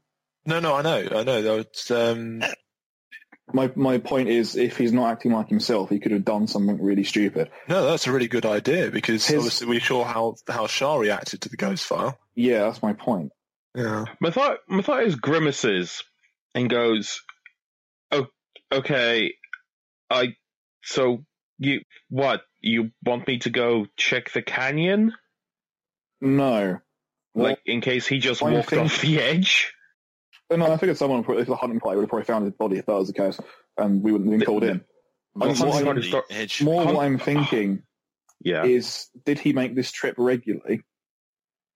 No, 0.47 0.61
no, 0.61 0.75
I 0.75 0.83
know, 0.83 1.07
I 1.15 1.23
know. 1.25 1.43
That 1.43 1.69
was, 1.75 1.91
um, 1.91 2.43
My 3.53 3.71
my 3.77 3.99
point 3.99 4.29
is, 4.31 4.57
if 4.57 4.77
he's 4.79 4.93
not 4.93 5.11
acting 5.13 5.33
like 5.33 5.49
himself, 5.49 5.91
he 5.91 5.99
could 6.01 6.13
have 6.13 6.25
done 6.25 6.47
something 6.47 6.81
really 6.83 7.05
stupid. 7.05 7.51
no, 7.69 7.85
that's 7.91 8.07
a 8.07 8.13
really 8.13 8.29
good 8.29 8.47
idea 8.47 8.91
because 8.91 9.27
His- 9.27 9.37
obviously 9.37 9.67
we 9.69 9.81
saw 9.81 10.05
how 10.05 10.37
how 10.49 10.67
Shah 10.67 10.97
reacted 10.97 11.43
to 11.43 11.49
the 11.51 11.57
Ghost 11.57 11.85
Fire. 11.85 12.15
Yeah, 12.35 12.61
that's 12.65 12.83
my 12.83 12.95
point. 12.95 13.33
Yeah. 13.75 14.05
Matthias, 14.21 14.59
Matthias 14.69 15.15
grimaces 15.15 16.03
and 16.55 16.71
goes, 16.71 17.21
"Oh, 17.21 17.38
okay. 18.73 19.35
I 20.11 20.35
so 20.83 21.25
you 21.59 21.81
what? 22.09 22.43
You 22.61 22.91
want 23.05 23.27
me 23.29 23.39
to 23.41 23.51
go 23.51 23.87
check 23.97 24.33
the 24.33 24.43
canyon? 24.43 25.13
No. 26.21 26.79
Like 27.35 27.61
in 27.67 27.81
case 27.81 28.07
he 28.07 28.19
just 28.19 28.43
Why 28.43 28.53
walked 28.53 28.71
think- 28.71 28.83
off 28.83 29.01
the 29.01 29.21
edge? 29.21 29.73
Well, 30.51 30.59
no, 30.61 30.73
I 30.73 30.79
figured 30.79 30.97
someone, 30.97 31.25
if 31.29 31.47
the 31.47 31.57
hunting 31.57 31.79
party 31.79 31.97
would 31.97 32.05
have 32.05 32.09
probably 32.09 32.25
found 32.25 32.47
his 32.47 32.55
body 32.55 32.79
if 32.79 32.87
that 32.87 32.95
was 32.95 33.09
the 33.09 33.13
case, 33.13 33.39
and 33.77 34.03
we 34.03 34.13
wouldn't 34.13 34.31
have 34.31 34.39
been 34.41 34.47
called 34.47 34.65
in. 34.65 34.81
The 35.37 35.45
I'm- 35.45 35.55
hunting 35.55 35.85
what 35.85 35.97
I'm- 35.97 36.03
start- 36.03 36.25
Edge. 36.31 36.63
More 36.63 36.85
Hunt- 36.85 36.97
what 36.97 37.05
I'm 37.05 37.19
thinking 37.19 37.83
Yeah. 38.41 38.65
is, 38.65 39.11
did 39.27 39.39
he 39.39 39.53
make 39.53 39.75
this 39.75 39.91
trip 39.93 40.15
regularly? 40.19 40.83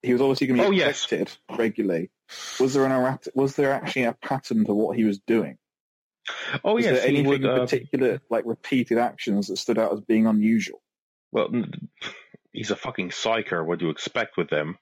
he 0.05 0.13
was 0.13 0.21
obviously 0.21 0.49
going 0.49 0.57
to 0.57 0.63
be 0.65 0.69
Oh, 0.69 0.71
yes. 0.73 1.13
regularly. 1.13 1.31
Was 1.31 1.33
there 1.33 1.45
an 1.47 1.51
errat- 1.51 1.59
regularly? 1.59 2.11
Was 2.59 2.75
there 2.75 2.85
an 2.87 2.91
errat- 2.93 3.29
Was 3.37 3.55
there 3.57 3.73
actually 3.73 4.03
a 4.05 4.15
pattern 4.15 4.65
to 4.65 4.75
what 4.75 4.97
he 4.97 5.05
was 5.05 5.21
doing? 5.21 5.59
Oh 6.65 6.79
yes, 6.79 7.01
there 7.01 7.09
anything 7.09 7.27
would. 7.27 7.45
in 7.45 7.51
Uh, 7.51 7.59
particular, 7.61 8.21
like 8.31 8.45
repeated 8.47 8.99
actions 8.99 9.49
that 9.49 9.57
stood 9.57 9.79
out 9.79 9.93
as 9.93 10.01
being 10.01 10.27
unusual? 10.27 10.81
well, 11.33 11.49
he's 12.53 12.71
a 12.71 12.77
fucking 12.77 13.11
psyker. 13.11 13.65
What 13.65 13.79
do 13.79 13.87
you 13.87 13.91
expect 13.91 14.37
with 14.37 14.49
them? 14.51 14.79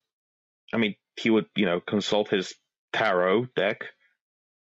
I 0.72 0.76
mean, 0.76 0.96
he 1.16 1.30
would, 1.30 1.46
you 1.56 1.66
know, 1.66 1.80
consult 1.80 2.28
his 2.30 2.54
tarot 2.92 3.46
deck. 3.56 3.84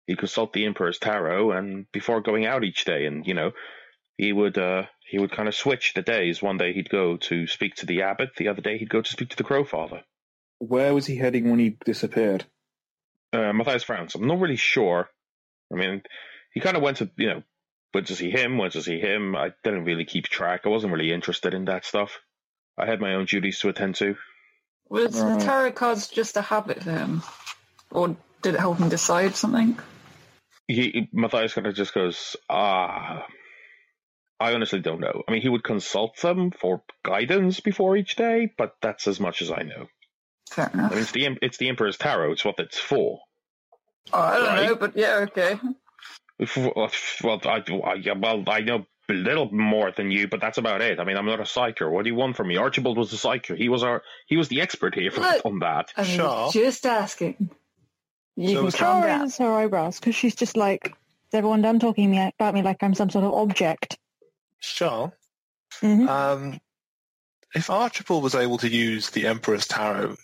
He'd 0.07 0.17
consult 0.17 0.53
the 0.53 0.65
Emperor's 0.65 0.99
tarot, 0.99 1.51
and 1.51 1.85
before 1.91 2.21
going 2.21 2.45
out 2.45 2.63
each 2.63 2.85
day, 2.85 3.05
and 3.05 3.25
you 3.27 3.33
know, 3.33 3.51
he 4.17 4.31
would 4.33 4.57
uh, 4.57 4.83
he 5.09 5.19
would 5.19 5.31
kind 5.31 5.47
of 5.47 5.55
switch 5.55 5.93
the 5.93 6.01
days. 6.01 6.41
One 6.41 6.57
day 6.57 6.73
he'd 6.73 6.89
go 6.89 7.17
to 7.17 7.47
speak 7.47 7.75
to 7.75 7.85
the 7.85 8.01
abbot. 8.03 8.29
The 8.37 8.47
other 8.47 8.61
day 8.61 8.77
he'd 8.77 8.89
go 8.89 9.01
to 9.01 9.09
speak 9.11 9.29
to 9.29 9.37
the 9.37 9.43
Crowfather. 9.43 10.01
Where 10.59 10.93
was 10.93 11.05
he 11.07 11.17
heading 11.17 11.49
when 11.49 11.59
he 11.59 11.77
disappeared? 11.85 12.45
uh, 13.33 13.51
Matthias 13.53 13.83
Frowns. 13.83 14.13
I'm 14.15 14.27
not 14.27 14.39
really 14.39 14.57
sure. 14.57 15.09
I 15.71 15.77
mean, 15.77 16.01
he 16.53 16.59
kind 16.59 16.77
of 16.77 16.83
went 16.83 16.97
to, 16.97 17.09
you 17.17 17.27
know, 17.27 17.43
went 17.93 18.07
to 18.07 18.15
see 18.15 18.29
him, 18.29 18.57
went 18.57 18.73
to 18.73 18.81
see 18.81 18.99
him. 18.99 19.35
I 19.35 19.51
didn't 19.63 19.85
really 19.85 20.05
keep 20.05 20.25
track. 20.25 20.61
I 20.65 20.69
wasn't 20.69 20.93
really 20.93 21.11
interested 21.11 21.53
in 21.53 21.65
that 21.65 21.85
stuff. 21.85 22.19
I 22.77 22.85
had 22.85 23.01
my 23.01 23.15
own 23.15 23.25
duties 23.25 23.59
to 23.59 23.69
attend 23.69 23.95
to. 23.95 24.15
Was 24.89 25.19
Right. 25.19 25.39
the 25.39 25.45
tarot 25.45 25.71
cards 25.71 26.07
just 26.07 26.37
a 26.37 26.41
habit 26.41 26.83
for 26.83 26.91
him? 26.91 27.23
Or 27.91 28.15
did 28.41 28.55
it 28.55 28.59
help 28.59 28.77
him 28.77 28.89
decide 28.89 29.35
something? 29.35 29.77
He, 30.67 31.09
Matthias 31.11 31.53
kind 31.53 31.67
of 31.67 31.75
just 31.75 31.93
goes, 31.93 32.35
ah, 32.49 33.25
I 34.39 34.53
honestly 34.53 34.79
don't 34.79 34.99
know. 35.01 35.23
I 35.27 35.31
mean, 35.31 35.41
he 35.41 35.49
would 35.49 35.63
consult 35.63 36.19
them 36.21 36.51
for 36.51 36.83
guidance 37.03 37.59
before 37.59 37.95
each 37.97 38.15
day, 38.15 38.51
but 38.57 38.75
that's 38.81 39.07
as 39.07 39.19
much 39.19 39.41
as 39.41 39.51
I 39.51 39.63
know. 39.63 39.87
Fair 40.49 40.71
I 40.73 40.77
mean, 40.89 40.97
it's 40.99 41.11
the, 41.11 41.37
it's 41.41 41.57
the 41.57 41.69
Emperor's 41.69 41.97
Tarot. 41.97 42.31
It's 42.33 42.43
what 42.43 42.59
it's 42.59 42.79
for. 42.79 43.19
Oh, 44.11 44.19
I 44.19 44.37
don't 44.37 44.47
right. 44.47 44.65
know, 44.65 44.75
but 44.75 44.97
yeah, 44.97 45.27
okay. 45.29 45.59
If- 46.41 47.21
Well, 47.23 47.39
I, 47.45 47.63
I, 47.69 48.13
well, 48.13 48.43
I 48.47 48.59
know 48.61 48.85
a 49.09 49.13
little 49.13 49.49
more 49.53 49.91
than 49.91 50.09
you, 50.11 50.27
but 50.27 50.39
that's 50.41 50.57
about 50.57 50.81
it. 50.81 50.99
I 50.99 51.03
mean, 51.03 51.17
I'm 51.17 51.25
not 51.25 51.39
a 51.39 51.43
psyker. 51.43 51.91
What 51.91 52.03
do 52.03 52.09
you 52.09 52.15
want 52.15 52.35
from 52.37 52.47
me? 52.47 52.57
Archibald 52.57 52.97
was 52.97 53.11
a 53.13 53.17
psyker. 53.17 53.57
He 53.57 53.67
was 53.69 53.83
our, 53.83 54.03
he 54.27 54.37
was 54.37 54.47
the 54.47 54.61
expert 54.61 54.95
here 54.95 55.11
for, 55.11 55.19
Look. 55.21 55.45
on 55.45 55.59
that. 55.59 55.91
I 55.97 56.03
mean, 56.03 56.17
Sure. 56.17 56.51
just 56.51 56.85
asking. 56.85 57.49
You 58.37 58.47
So 58.49 58.55
can 58.59 58.67
it's 58.67 58.77
calm 58.77 59.01
down. 59.03 59.21
raises 59.21 59.37
her 59.37 59.51
eyebrows 59.53 59.99
because 59.99 60.15
she's 60.15 60.35
just 60.35 60.55
like, 60.57 60.87
is 60.87 61.33
everyone 61.33 61.61
done 61.61 61.79
talking 61.79 62.09
me 62.09 62.19
about 62.39 62.53
me 62.53 62.61
like 62.61 62.81
I'm 62.81 62.93
some 62.95 63.09
sort 63.09 63.25
of 63.25 63.33
object? 63.33 63.97
Sure. 64.59 65.11
Mhm. 65.81 66.07
Um, 66.07 66.61
if 67.53 67.69
Archibald 67.69 68.23
was 68.23 68.35
able 68.35 68.57
to 68.59 68.69
use 68.69 69.09
the 69.09 69.27
Emperor's 69.27 69.67
Tarot 69.67 70.15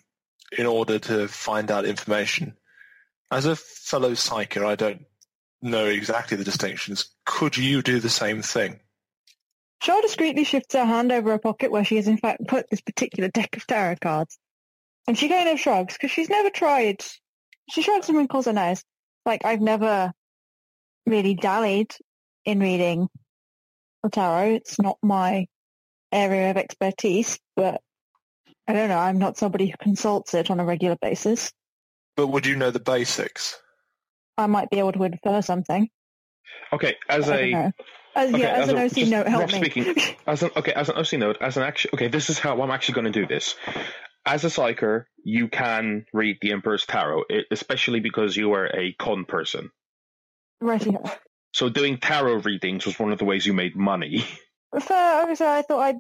in 0.58 0.66
order 0.66 0.98
to 1.00 1.28
find 1.28 1.70
out 1.70 1.84
information, 1.86 2.56
as 3.30 3.46
a 3.46 3.56
fellow 3.58 4.12
psyker, 4.12 4.66
I 4.66 4.76
don't 4.76 5.06
know 5.62 5.86
exactly 5.86 6.38
the 6.38 6.44
distinctions. 6.44 7.10
Could 7.26 7.58
you 7.58 7.82
do 7.82 8.00
the 8.00 8.10
same 8.10 8.42
thing? 8.42 8.80
Shaw 9.82 10.02
discreetly 10.02 10.44
shifts 10.44 10.74
her 10.74 10.86
hand 10.86 11.12
over 11.12 11.32
her 11.32 11.38
pocket 11.38 11.72
where 11.72 11.84
she 11.84 11.98
has 11.98 12.08
in 12.08 12.18
fact 12.18 12.48
put 12.48 12.70
this 12.70 12.82
particular 12.82 13.30
deck 13.30 13.56
of 13.56 13.68
tarot 13.68 13.98
cards. 14.02 14.38
And 15.08 15.18
she 15.18 15.30
kind 15.30 15.48
of 15.48 15.60
shrugs 15.60 15.94
because 15.94 16.12
she's 16.12 16.30
never 16.30 16.50
tried. 16.50 17.04
She 17.70 17.82
shrugs 17.82 18.10
and 18.10 18.18
wrinkles 18.18 18.46
her 18.46 18.54
nose. 18.54 18.84
Like, 19.26 19.46
I've 19.46 19.62
never 19.62 20.12
really 21.06 21.36
dallied 21.36 21.96
in 22.46 22.60
reading 22.60 23.08
the 24.04 24.10
tarot. 24.10 24.56
It's 24.56 24.80
not 24.80 24.98
my 25.02 25.48
area 26.12 26.52
of 26.52 26.58
expertise, 26.58 27.40
but 27.56 27.82
I 28.68 28.74
don't 28.74 28.90
know. 28.90 28.98
I'm 28.98 29.20
not 29.20 29.38
somebody 29.38 29.68
who 29.68 29.78
consults 29.80 30.34
it 30.34 30.52
on 30.52 30.60
a 30.60 30.66
regular 30.66 30.98
basis. 31.02 31.52
But 32.16 32.28
would 32.28 32.46
you 32.46 32.56
know 32.56 32.72
the 32.72 32.80
basics? 32.80 33.62
I 34.38 34.48
might 34.48 34.70
be 34.70 34.80
able 34.80 34.92
to 34.94 35.04
infer 35.04 35.42
something. 35.42 35.90
Okay, 36.72 36.96
as 37.10 37.30
I 37.30 37.36
a. 37.38 37.54
As, 38.16 38.34
uh, 38.34 38.36
Okay, 38.36 38.42
yeah, 38.42 38.48
as, 38.54 38.64
as 38.64 38.70
an 38.70 38.78
a- 38.78 38.86
OC 38.86 38.92
just 38.94 39.12
note, 39.12 39.28
help 39.28 39.52
me. 39.52 39.58
speaking, 39.60 39.96
as 40.28 40.42
an 40.42 40.50
okay, 40.56 40.74
as 40.74 40.90
an 40.90 40.96
OC 40.98 41.14
note, 41.14 41.38
as 41.40 41.56
an 41.58 41.64
action. 41.64 41.92
Okay, 41.94 42.08
this 42.08 42.30
is 42.32 42.40
how 42.40 42.60
I'm 42.62 42.72
actually 42.72 42.96
going 42.96 43.12
to 43.14 43.20
do 43.20 43.28
this. 43.28 43.56
As 44.26 44.44
a 44.44 44.48
psyker, 44.48 45.06
you 45.24 45.48
can 45.50 46.06
read 46.14 46.38
the 46.42 46.52
Emperor's 46.52 46.86
Tarot, 46.86 47.24
especially 47.52 48.00
because 48.00 48.36
you 48.36 48.54
are 48.54 48.66
a 48.66 48.94
con 48.94 49.26
person. 49.26 49.70
right 50.62 50.82
here. 50.84 51.00
So 51.54 51.70
doing 51.70 51.98
tarot 51.98 52.40
readings 52.42 52.86
was 52.86 53.00
one 53.00 53.12
of 53.12 53.20
the 53.20 53.26
ways 53.26 53.46
you 53.46 53.54
made 53.54 53.76
money. 53.76 54.26
Fair, 54.82 55.22
obviously, 55.22 55.46
I 55.48 55.62
thought 55.62 55.80
I'd 55.80 55.96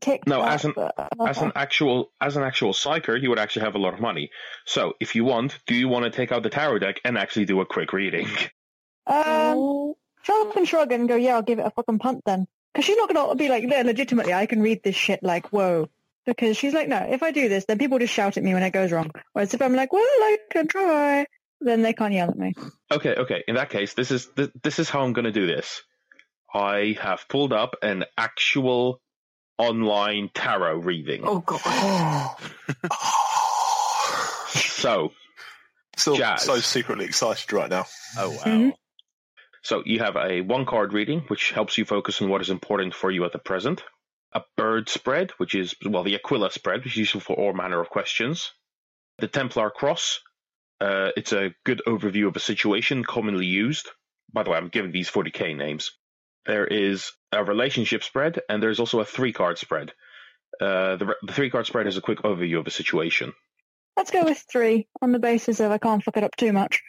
kick 0.00 0.26
No, 0.26 0.42
as 0.42 0.64
an- 0.64 0.74
uh, 0.76 1.08
as 1.26 1.40
an 1.42 1.52
actual 1.54 2.12
as 2.20 2.36
an 2.36 2.42
actual 2.42 2.72
psyker, 2.72 3.20
you 3.20 3.30
would 3.30 3.38
actually 3.38 3.64
have 3.64 3.74
a 3.74 3.78
lot 3.78 3.94
of 3.94 4.00
money. 4.00 4.30
So 4.64 4.94
if 5.00 5.14
you 5.14 5.24
want, 5.24 5.58
do 5.66 5.74
you 5.74 5.88
want 5.88 6.04
to 6.04 6.10
take 6.10 6.32
out 6.32 6.42
the 6.42 6.50
tarot 6.50 6.80
deck 6.80 7.00
and 7.04 7.16
actually 7.16 7.46
do 7.46 7.60
a 7.60 7.66
quick 7.66 7.92
reading? 7.92 8.28
Um, 9.08 9.94
and 10.56 10.66
shrug 10.66 10.92
and 10.92 11.08
go, 11.08 11.14
yeah, 11.14 11.34
I'll 11.34 11.42
give 11.42 11.58
it 11.58 11.66
a 11.66 11.70
fucking 11.70 12.00
punt 12.00 12.22
then. 12.26 12.46
Because 12.72 12.84
she's 12.84 12.96
not 12.96 13.12
going 13.12 13.28
to 13.28 13.34
be 13.36 13.48
like, 13.48 13.64
legitimately, 13.64 14.34
I 14.34 14.46
can 14.46 14.60
read 14.60 14.82
this 14.82 14.96
shit 14.96 15.22
like, 15.22 15.52
whoa. 15.52 15.88
Because 16.24 16.56
she's 16.56 16.74
like, 16.74 16.88
no, 16.88 16.98
if 17.08 17.22
I 17.22 17.30
do 17.30 17.48
this, 17.48 17.64
then 17.66 17.78
people 17.78 17.98
just 17.98 18.12
shout 18.12 18.36
at 18.36 18.42
me 18.42 18.52
when 18.52 18.64
it 18.64 18.72
goes 18.72 18.90
wrong. 18.90 19.10
Whereas 19.32 19.54
if 19.54 19.62
I'm 19.62 19.74
like, 19.74 19.92
well, 19.92 20.02
I 20.02 20.38
can 20.50 20.66
try, 20.66 21.26
then 21.60 21.82
they 21.82 21.92
can't 21.92 22.12
yell 22.12 22.30
at 22.30 22.36
me. 22.36 22.52
Okay, 22.90 23.14
okay. 23.14 23.44
In 23.46 23.54
that 23.54 23.70
case, 23.70 23.94
this 23.94 24.10
is 24.10 24.28
this, 24.34 24.48
this 24.62 24.78
is 24.80 24.90
how 24.90 25.02
I'm 25.02 25.12
going 25.12 25.24
to 25.24 25.32
do 25.32 25.46
this. 25.46 25.82
I 26.52 26.96
have 27.00 27.26
pulled 27.28 27.52
up 27.52 27.76
an 27.82 28.04
actual 28.18 29.00
online 29.58 30.30
tarot 30.34 30.78
reading. 30.78 31.22
Oh 31.24 31.40
god. 31.40 32.36
So, 34.76 35.12
so, 35.96 36.16
Jazz. 36.16 36.42
so 36.42 36.58
secretly 36.60 37.06
excited 37.06 37.52
right 37.52 37.68
now. 37.68 37.86
Oh 38.18 38.30
wow. 38.30 38.44
Mhm. 38.44 38.72
so 39.62 39.82
you 39.84 39.98
have 39.98 40.16
a 40.16 40.42
one 40.42 40.64
card 40.66 40.92
reading, 40.92 41.20
which 41.28 41.50
helps 41.50 41.76
you 41.76 41.84
focus 41.84 42.22
on 42.22 42.28
what 42.28 42.40
is 42.40 42.50
important 42.50 42.94
for 42.94 43.10
you 43.10 43.24
at 43.24 43.32
the 43.32 43.38
present. 43.38 43.82
A 44.32 44.42
bird 44.56 44.88
spread, 44.88 45.32
which 45.38 45.54
is 45.54 45.74
well 45.84 46.04
the 46.04 46.14
Aquila 46.14 46.50
spread, 46.52 46.84
which 46.84 46.92
is 46.94 46.98
useful 46.98 47.20
for 47.20 47.36
all 47.36 47.52
manner 47.52 47.80
of 47.80 47.88
questions. 47.88 48.52
The 49.18 49.28
Templar 49.28 49.70
cross. 49.70 50.20
Uh, 50.80 51.08
it's 51.16 51.32
a 51.32 51.54
good 51.64 51.80
overview 51.86 52.28
of 52.28 52.36
a 52.36 52.40
situation 52.40 53.02
commonly 53.02 53.46
used. 53.46 53.88
By 54.32 54.42
the 54.42 54.50
way, 54.50 54.58
I'm 54.58 54.68
giving 54.68 54.92
these 54.92 55.10
40k 55.10 55.56
names. 55.56 55.90
There 56.46 56.66
is 56.66 57.10
a 57.32 57.44
relationship 57.44 58.02
spread, 58.04 58.40
and 58.48 58.62
there's 58.62 58.80
also 58.80 59.00
a 59.00 59.04
three 59.04 59.32
card 59.32 59.58
spread. 59.58 59.92
Uh, 60.60 60.96
the, 60.96 61.14
the 61.26 61.32
three 61.32 61.50
card 61.50 61.66
spread 61.66 61.86
is 61.86 61.96
a 61.96 62.00
quick 62.00 62.20
overview 62.22 62.60
of 62.60 62.66
a 62.66 62.70
situation. 62.70 63.32
Let's 63.96 64.10
go 64.10 64.24
with 64.24 64.44
three 64.50 64.88
on 65.02 65.12
the 65.12 65.18
basis 65.18 65.60
of 65.60 65.72
I 65.72 65.78
can't 65.78 66.02
fuck 66.02 66.16
it 66.16 66.24
up 66.24 66.36
too 66.36 66.52
much. 66.52 66.82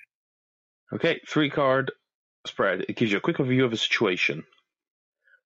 Okay, 0.93 1.19
three 1.27 1.49
card 1.49 1.91
spread. 2.45 2.85
It 2.87 2.95
gives 2.95 3.11
you 3.11 3.17
a 3.17 3.21
quick 3.21 3.37
overview 3.37 3.65
of 3.65 3.73
a 3.73 3.77
situation. 3.77 4.43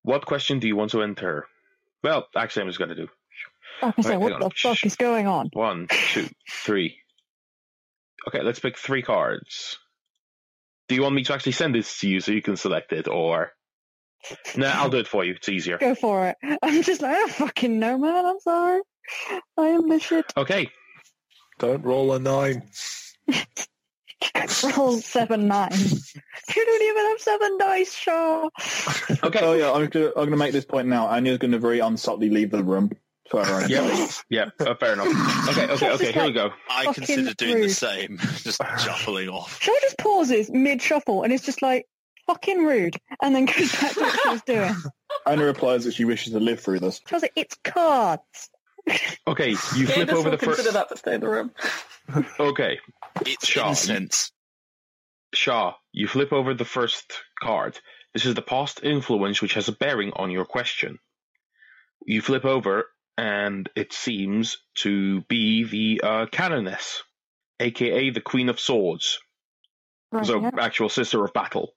What 0.04 0.26
question 0.26 0.60
do 0.60 0.68
you 0.68 0.76
want 0.76 0.92
to 0.92 1.04
enter? 1.04 1.46
Well, 2.04 2.28
actually, 2.36 2.64
I'm 2.64 2.70
just 2.70 2.80
going 2.80 2.90
to 2.90 2.96
do 2.96 3.08
I 3.82 4.02
say, 4.02 4.18
what 4.18 4.40
the 4.40 4.46
on. 4.46 4.52
fuck 4.52 4.86
is 4.86 4.96
going 4.96 5.28
on? 5.28 5.50
one, 5.54 5.88
two, 5.90 6.28
three. 6.50 6.98
Okay, 8.28 8.44
let's 8.44 8.60
pick 8.60 8.78
three 8.78 9.02
cards. 9.02 9.78
Do 10.88 10.96
you 10.96 11.02
want 11.02 11.16
me 11.16 11.24
to 11.24 11.34
actually 11.34 11.54
send 11.54 11.74
this 11.74 12.00
to 12.00 12.10
you 12.10 12.20
so 12.20 12.32
you 12.32 12.42
can 12.42 12.58
select 12.58 12.94
it, 12.94 13.08
or? 13.08 13.52
Nah, 14.56 14.72
I'll 14.76 14.90
do 14.90 14.98
it 14.98 15.08
for 15.08 15.24
you. 15.24 15.34
It's 15.34 15.50
easier. 15.50 15.78
Go 15.78 15.96
for 15.96 16.28
it. 16.28 16.58
I'm 16.62 16.84
just 16.84 17.02
like, 17.02 17.12
I 17.12 17.20
don't 17.20 17.32
fucking 17.32 17.80
know, 17.80 17.98
man. 17.98 18.26
I'm 18.26 18.40
sorry. 18.40 18.82
I 19.58 19.68
am 19.68 19.90
the 19.90 20.00
shit. 20.00 20.32
Okay, 20.38 20.70
Don't 21.60 21.84
roll 21.84 22.14
a 22.14 22.20
nine. 22.20 22.64
Roll 24.78 25.00
seven 25.00 25.48
nine. 25.48 25.72
You 25.74 26.66
don't 26.66 26.82
even 26.84 27.06
have 27.08 27.20
seven 27.20 27.58
dice, 27.58 27.94
Shaw. 27.94 28.50
okay. 29.24 29.40
Oh 29.42 29.54
yeah, 29.54 29.72
I'm 29.72 29.88
gonna 29.88 30.08
I'm 30.10 30.26
gonna 30.26 30.38
make 30.38 30.52
this 30.52 30.66
point 30.66 30.88
now. 30.88 31.08
Anya's 31.08 31.40
gonna 31.40 31.58
very 31.58 31.80
unsubtly 31.80 32.30
leave 32.30 32.52
the 32.52 32.64
room. 32.64 32.92
For 33.30 33.44
Yeah, 33.68 34.08
yeah, 34.30 34.50
uh, 34.60 34.76
fair 34.76 34.94
enough. 34.94 35.08
Okay, 35.50 35.72
okay, 35.72 35.92
okay. 35.92 36.12
Here 36.12 36.26
we 36.26 36.34
go. 36.34 36.52
I 36.70 36.92
consider 36.92 37.34
doing 37.34 37.62
the 37.62 37.70
same, 37.70 38.18
just 38.38 38.62
shuffling 38.78 39.30
off. 39.30 39.62
Shaw 39.62 39.74
just 39.82 39.98
pauses 39.98 40.52
mid 40.52 40.82
shuffle 40.82 41.24
and 41.24 41.32
it's 41.32 41.46
just 41.46 41.62
like 41.62 41.88
fucking 42.28 42.64
rude, 42.66 42.98
and 43.22 43.36
then 43.36 43.46
goes 43.46 43.72
back 43.72 43.94
to 43.94 44.00
what 44.02 44.20
she 44.24 44.30
was 44.30 44.42
doing. 44.44 44.76
Anya 45.26 45.46
replies 45.46 45.86
that 45.86 45.94
she 45.94 46.06
wishes 46.06 46.34
to 46.34 46.40
live 46.40 46.60
through 46.60 46.80
this. 46.80 47.02
She 47.08 47.16
was 47.16 47.22
like, 47.22 47.34
"It's 47.36 47.56
cards." 47.64 48.50
Okay, 49.28 49.50
you 49.52 49.56
flip 49.86 49.88
Candace 49.90 50.16
over 50.16 50.30
will 50.30 50.38
the 50.38 50.44
first. 50.44 50.58
consider 50.58 50.72
that 50.74 50.90
to 50.90 50.98
stay 50.98 51.14
in 51.16 51.22
the 51.22 51.30
room. 51.30 51.52
Okay, 52.40 52.80
It's 53.26 53.48
Shaw, 53.48 53.70
incense. 53.70 54.32
Shaw, 55.34 55.76
you 55.94 56.08
flip 56.08 56.34
over 56.34 56.54
the 56.54 56.66
first 56.66 57.14
card. 57.40 57.80
This 58.14 58.26
is 58.26 58.34
the 58.34 58.42
past 58.42 58.82
influence 58.84 59.42
which 59.42 59.54
has 59.54 59.68
a 59.70 59.72
bearing 59.72 60.12
on 60.16 60.32
your 60.32 60.44
question. 60.46 60.98
You 62.06 62.22
flip 62.22 62.44
over, 62.44 62.86
and 63.18 63.70
it 63.76 63.94
seems 63.94 64.58
to 64.80 65.22
be 65.22 65.64
the 65.64 66.02
uh, 66.04 66.26
Canoness, 66.26 67.02
aka 67.60 68.10
the 68.10 68.20
Queen 68.22 68.50
of 68.50 68.60
Swords, 68.60 69.20
Right, 70.12 70.26
so 70.26 70.42
yeah. 70.42 70.50
actual 70.60 70.90
sister 70.90 71.24
of 71.24 71.32
battle. 71.34 71.74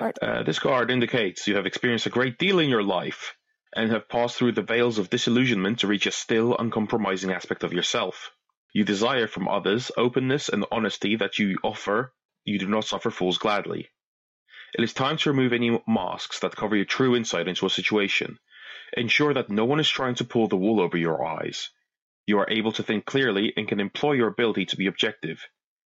Uh, 0.00 0.42
this 0.44 0.58
card 0.58 0.90
indicates 0.90 1.46
you 1.46 1.56
have 1.56 1.66
experienced 1.66 2.06
a 2.06 2.10
great 2.10 2.38
deal 2.38 2.58
in 2.58 2.70
your 2.70 2.82
life 2.82 3.36
and 3.76 3.90
have 3.90 4.08
passed 4.08 4.36
through 4.36 4.52
the 4.52 4.62
veils 4.62 4.98
of 4.98 5.10
disillusionment 5.10 5.80
to 5.80 5.86
reach 5.86 6.06
a 6.06 6.10
still, 6.10 6.56
uncompromising 6.56 7.30
aspect 7.30 7.62
of 7.64 7.74
yourself. 7.74 8.30
You 8.72 8.84
desire 8.84 9.26
from 9.26 9.46
others 9.46 9.90
openness 9.96 10.48
and 10.48 10.64
honesty 10.72 11.16
that 11.16 11.38
you 11.38 11.58
offer. 11.62 12.14
You 12.44 12.58
do 12.58 12.66
not 12.66 12.84
suffer 12.84 13.10
fools 13.10 13.36
gladly. 13.36 13.90
It 14.72 14.82
is 14.82 14.94
time 14.94 15.18
to 15.18 15.30
remove 15.30 15.52
any 15.52 15.82
masks 15.86 16.38
that 16.40 16.56
cover 16.56 16.76
your 16.76 16.86
true 16.86 17.14
insight 17.14 17.48
into 17.48 17.66
a 17.66 17.70
situation. 17.70 18.38
Ensure 18.96 19.34
that 19.34 19.50
no 19.50 19.66
one 19.66 19.80
is 19.80 19.88
trying 19.88 20.14
to 20.16 20.24
pull 20.24 20.48
the 20.48 20.56
wool 20.56 20.80
over 20.80 20.96
your 20.96 21.22
eyes. 21.24 21.70
You 22.26 22.38
are 22.38 22.50
able 22.50 22.72
to 22.72 22.82
think 22.82 23.04
clearly 23.04 23.52
and 23.56 23.68
can 23.68 23.80
employ 23.80 24.12
your 24.12 24.28
ability 24.28 24.66
to 24.66 24.76
be 24.76 24.86
objective. 24.86 25.44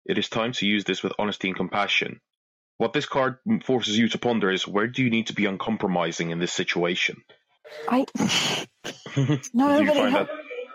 It 0.07 0.17
is 0.17 0.29
time 0.29 0.53
to 0.53 0.67
use 0.67 0.85
this 0.85 1.03
with 1.03 1.13
honesty 1.19 1.49
and 1.49 1.57
compassion. 1.57 2.21
What 2.79 2.93
this 2.93 3.07
card 3.07 3.39
forces 3.65 3.99
you 3.99 4.09
to 4.11 4.19
ponder 4.19 4.51
is 4.51 4.67
where 4.67 4.87
do 4.87 5.03
you 5.03 5.11
need 5.11 5.27
to 5.29 5.35
be 5.35 5.47
uncompromising 5.47 6.31
in 6.31 6.39
this 6.39 6.53
situation? 6.53 7.23
I 7.89 8.07
Do 8.17 9.23
you 9.23 9.39
nobody. 9.53 9.87
find 9.87 10.15
ha- 10.15 10.25
that 10.25 10.29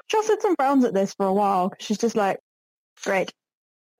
She'll 0.07 0.23
sit 0.23 0.41
some 0.41 0.55
frowns 0.55 0.85
at 0.85 0.93
this 0.93 1.13
for 1.13 1.25
a 1.25 1.33
while. 1.33 1.73
She's 1.79 1.97
just 1.97 2.15
like, 2.15 2.39
great. 3.03 3.31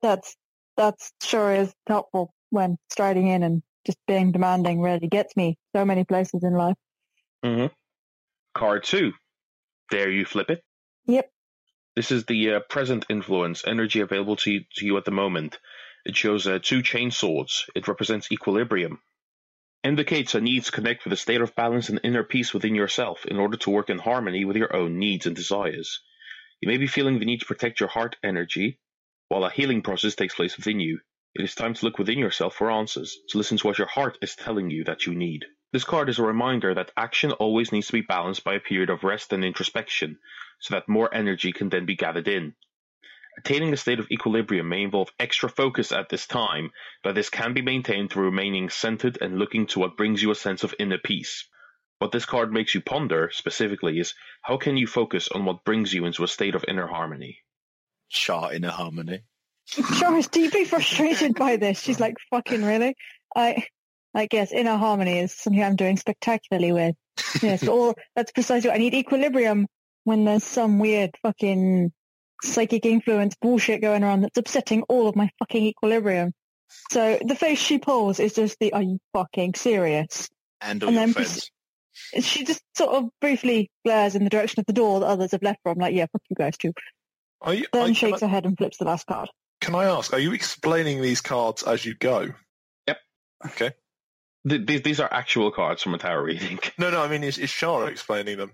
That's 0.02 0.36
that's 0.76 1.12
sure 1.24 1.54
is 1.54 1.74
helpful 1.88 2.34
when 2.50 2.78
striding 2.92 3.28
in 3.28 3.42
and 3.42 3.64
just 3.86 3.98
being 4.08 4.32
demanding 4.32 4.82
really 4.82 5.08
gets 5.08 5.36
me 5.36 5.58
so 5.76 5.86
many 5.86 6.04
places 6.04 6.44
in 6.44 6.54
life. 6.54 6.76
Mm-hmm. 7.44 7.68
Card 8.54 8.84
two. 8.84 9.14
Dare 9.90 10.12
you 10.12 10.26
flip 10.26 10.50
it? 10.50 10.62
Yep. 11.06 11.30
This 11.96 12.12
is 12.12 12.26
the 12.26 12.56
uh, 12.56 12.60
present 12.70 13.06
influence, 13.10 13.64
energy 13.66 14.00
available 14.02 14.36
to 14.38 14.52
you, 14.52 14.62
to 14.76 14.86
you 14.86 14.98
at 14.98 15.06
the 15.06 15.12
moment. 15.12 15.58
It 16.06 16.18
shows 16.18 16.48
uh, 16.48 16.60
two 16.62 16.82
chain 16.82 17.12
swords. 17.12 17.66
It 17.76 17.88
represents 17.88 18.32
equilibrium. 18.32 19.02
Indicates 19.84 20.36
a 20.36 20.42
need 20.42 20.64
to 20.66 20.72
connect 20.72 21.04
with 21.04 21.14
a 21.14 21.18
state 21.18 21.42
of 21.42 21.56
balance 21.56 21.90
and 21.90 22.00
inner 22.04 22.24
peace 22.24 22.54
within 22.54 22.76
yourself 22.76 23.26
in 23.26 23.38
order 23.38 23.58
to 23.58 23.70
work 23.70 23.90
in 23.90 24.00
harmony 24.00 24.44
with 24.44 24.58
your 24.58 24.76
own 24.76 25.00
needs 25.00 25.26
and 25.26 25.36
desires. 25.36 26.02
You 26.62 26.68
may 26.68 26.78
be 26.78 26.88
feeling 26.88 27.20
the 27.20 27.26
need 27.26 27.40
to 27.40 27.46
protect 27.46 27.80
your 27.80 27.90
heart 27.90 28.18
energy 28.24 28.80
while 29.30 29.46
a 29.46 29.50
healing 29.50 29.82
process 29.82 30.16
takes 30.16 30.36
place 30.36 30.58
within 30.58 30.80
you. 30.80 31.00
It 31.36 31.44
is 31.44 31.56
time 31.56 31.74
to 31.74 31.86
look 31.86 31.98
within 31.98 32.20
yourself 32.20 32.56
for 32.56 32.70
answers, 32.70 33.18
to 33.30 33.38
listen 33.38 33.58
to 33.58 33.68
what 33.68 33.78
your 33.78 33.88
heart 33.88 34.18
is 34.22 34.36
telling 34.36 34.70
you 34.70 34.84
that 34.84 35.06
you 35.06 35.16
need. 35.16 35.46
This 35.72 35.84
card 35.84 36.08
is 36.10 36.20
a 36.20 36.24
reminder 36.24 36.74
that 36.74 36.92
action 36.96 37.32
always 37.32 37.72
needs 37.72 37.88
to 37.88 37.94
be 37.94 38.02
balanced 38.02 38.44
by 38.44 38.54
a 38.54 38.60
period 38.60 38.90
of 38.90 39.04
rest 39.04 39.34
and 39.34 39.44
introspection, 39.44 40.20
so 40.60 40.76
that 40.76 40.88
more 40.88 41.14
energy 41.14 41.52
can 41.52 41.70
then 41.70 41.86
be 41.86 41.96
gathered 41.96 42.28
in. 42.28 42.56
Attaining 43.38 43.74
a 43.74 43.78
state 43.78 44.00
of 44.00 44.10
equilibrium 44.12 44.70
may 44.70 44.84
involve 44.84 45.10
extra 45.20 45.50
focus 45.50 45.92
at 45.92 46.10
this 46.10 46.28
time, 46.28 46.72
but 47.04 47.16
this 47.16 47.30
can 47.30 47.54
be 47.54 47.62
maintained 47.62 48.12
through 48.12 48.26
remaining 48.26 48.70
centered 48.70 49.18
and 49.22 49.40
looking 49.40 49.66
to 49.68 49.80
what 49.80 49.98
brings 49.98 50.22
you 50.22 50.32
a 50.32 50.36
sense 50.36 50.64
of 50.64 50.76
inner 50.80 51.00
peace. 51.00 51.48
What 52.00 52.12
this 52.12 52.26
card 52.26 52.52
makes 52.52 52.76
you 52.76 52.82
ponder, 52.82 53.30
specifically, 53.32 54.00
is 54.00 54.14
how 54.42 54.58
can 54.58 54.78
you 54.78 54.88
focus 54.88 55.30
on 55.30 55.46
what 55.46 55.64
brings 55.64 55.94
you 55.94 56.06
into 56.06 56.24
a 56.24 56.28
state 56.28 56.54
of 56.54 56.66
inner 56.68 56.88
harmony? 56.88 57.40
Chart 58.10 58.54
inner 58.54 58.68
a 58.68 58.72
harmony. 58.72 59.22
Char 59.66 60.18
is 60.18 60.28
deeply 60.28 60.66
frustrated 60.66 61.36
by 61.36 61.56
this. 61.56 61.80
She's 61.80 62.00
like, 62.00 62.18
fucking 62.30 62.64
really? 62.64 62.96
I, 63.36 63.66
I 64.14 64.28
guess 64.28 64.52
inner 64.52 64.78
harmony 64.78 65.20
is 65.20 65.34
something 65.34 65.64
I'm 65.64 65.76
doing 65.76 65.98
spectacularly 65.98 66.72
with. 66.72 66.96
Yes, 67.42 67.68
or 67.68 67.96
that's 68.16 68.32
precisely 68.32 68.70
what 68.70 68.76
I 68.76 68.80
need 68.80 68.94
equilibrium 68.94 69.68
when 70.04 70.26
there's 70.26 70.44
some 70.44 70.80
weird 70.80 71.12
fucking 71.22 71.92
psychic 72.44 72.86
influence 72.86 73.36
bullshit 73.42 73.82
going 73.82 74.04
around 74.04 74.22
that's 74.22 74.38
upsetting 74.38 74.84
all 74.84 75.08
of 75.08 75.16
my 75.16 75.30
fucking 75.40 75.64
equilibrium. 75.64 76.34
So 76.92 77.20
the 77.24 77.36
face 77.36 77.60
she 77.60 77.78
pulls 77.78 78.20
is 78.20 78.34
just 78.34 78.58
the, 78.60 78.74
are 78.74 78.82
you 78.82 79.00
fucking 79.14 79.54
serious? 79.56 80.30
And 80.62 80.84
And 80.84 80.98
then 80.98 81.14
friends. 81.14 81.50
She 82.20 82.44
just 82.44 82.62
sort 82.76 82.96
of 82.96 83.10
briefly 83.22 83.70
glares 83.86 84.16
in 84.16 84.24
the 84.24 84.30
direction 84.30 84.60
of 84.60 84.66
the 84.66 84.74
door 84.74 85.00
that 85.00 85.06
others 85.06 85.32
have 85.32 85.44
left 85.44 85.60
from, 85.64 85.78
like, 85.78 85.94
yeah, 85.94 86.08
fuck 86.12 86.22
you 86.30 86.36
guys 86.36 86.58
too. 86.58 86.74
Are 87.42 87.54
you, 87.54 87.66
Then 87.72 87.90
you- 87.90 87.94
shakes 87.94 88.20
can, 88.20 88.30
her 88.30 88.34
head 88.34 88.46
and 88.46 88.58
flips 88.58 88.78
the 88.78 88.86
last 88.86 89.06
card. 89.06 89.30
Can 89.62 89.76
I 89.76 89.86
ask, 89.86 90.12
are 90.12 90.20
you 90.20 90.34
explaining 90.34 91.02
these 91.02 91.22
cards 91.22 91.62
as 91.64 91.86
you 91.86 91.94
go? 91.94 92.30
Yep. 92.88 92.98
Okay. 93.46 93.72
Th- 94.50 94.66
these, 94.66 94.82
these 94.82 95.00
are 95.00 95.08
actual 95.14 95.52
cards 95.52 95.84
from 95.84 95.94
a 95.94 95.98
tarot 95.98 96.24
reading. 96.24 96.60
No, 96.80 96.90
no, 96.90 97.02
I 97.02 97.08
mean, 97.08 97.24
is, 97.24 97.38
is 97.38 97.50
Shara 97.50 97.90
explaining 97.90 98.38
them? 98.38 98.52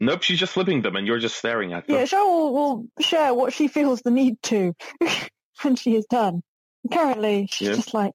Nope, 0.00 0.22
she's 0.22 0.38
just 0.38 0.52
flipping 0.54 0.80
them 0.82 0.96
and 0.96 1.06
you're 1.06 1.18
just 1.18 1.36
staring 1.36 1.72
at 1.74 1.86
them. 1.86 1.96
Yeah, 1.96 2.04
Cheryl 2.04 2.26
will, 2.26 2.52
will 2.52 2.86
share 3.00 3.34
what 3.34 3.52
she 3.52 3.68
feels 3.68 4.00
the 4.00 4.10
need 4.10 4.36
to 4.44 4.74
when 5.62 5.76
she 5.76 5.94
is 5.94 6.06
done. 6.06 6.42
Currently, 6.90 7.48
she's 7.50 7.68
Yeah. 7.68 7.74
just 7.74 7.92
like, 7.92 8.12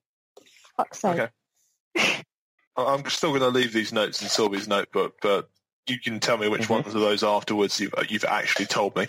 fuck's 0.77 0.99
sake. 0.99 1.19
Okay. 1.19 1.29
I- 2.77 2.83
I'm 2.93 3.05
still 3.09 3.29
going 3.29 3.41
to 3.41 3.49
leave 3.49 3.71
these 3.71 3.93
notes 3.93 4.21
in 4.23 4.27
Sylvie's 4.29 4.67
notebook, 4.67 5.17
but 5.21 5.47
you 5.87 5.99
can 5.99 6.19
tell 6.19 6.37
me 6.37 6.47
which 6.49 6.63
Mhm. 6.63 6.69
ones 6.83 6.87
of 6.87 6.93
those 7.01 7.23
afterwards 7.23 7.79
you've, 7.79 7.93
you've 8.09 8.25
actually 8.25 8.65
told 8.65 8.95
me. 8.95 9.05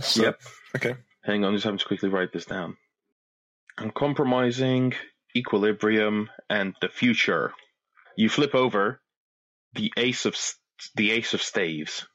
So, 0.00 0.22
Yep. 0.22 0.40
Okay. 0.76 0.94
Hang 1.22 1.44
on, 1.44 1.52
just 1.52 1.64
having 1.64 1.78
to 1.78 1.84
quickly 1.84 2.08
write 2.08 2.32
this 2.32 2.46
down. 2.46 2.76
Uncompromising, 3.78 4.94
equilibrium, 5.36 6.30
and 6.48 6.74
the 6.80 6.88
future. 6.88 7.52
You 8.16 8.28
flip 8.30 8.54
over 8.54 9.02
the 9.74 9.92
ace 9.98 10.24
of 10.24 10.34
s- 10.34 10.56
the 10.94 11.12
ace 11.12 11.34
of 11.34 11.42
staves. 11.42 12.06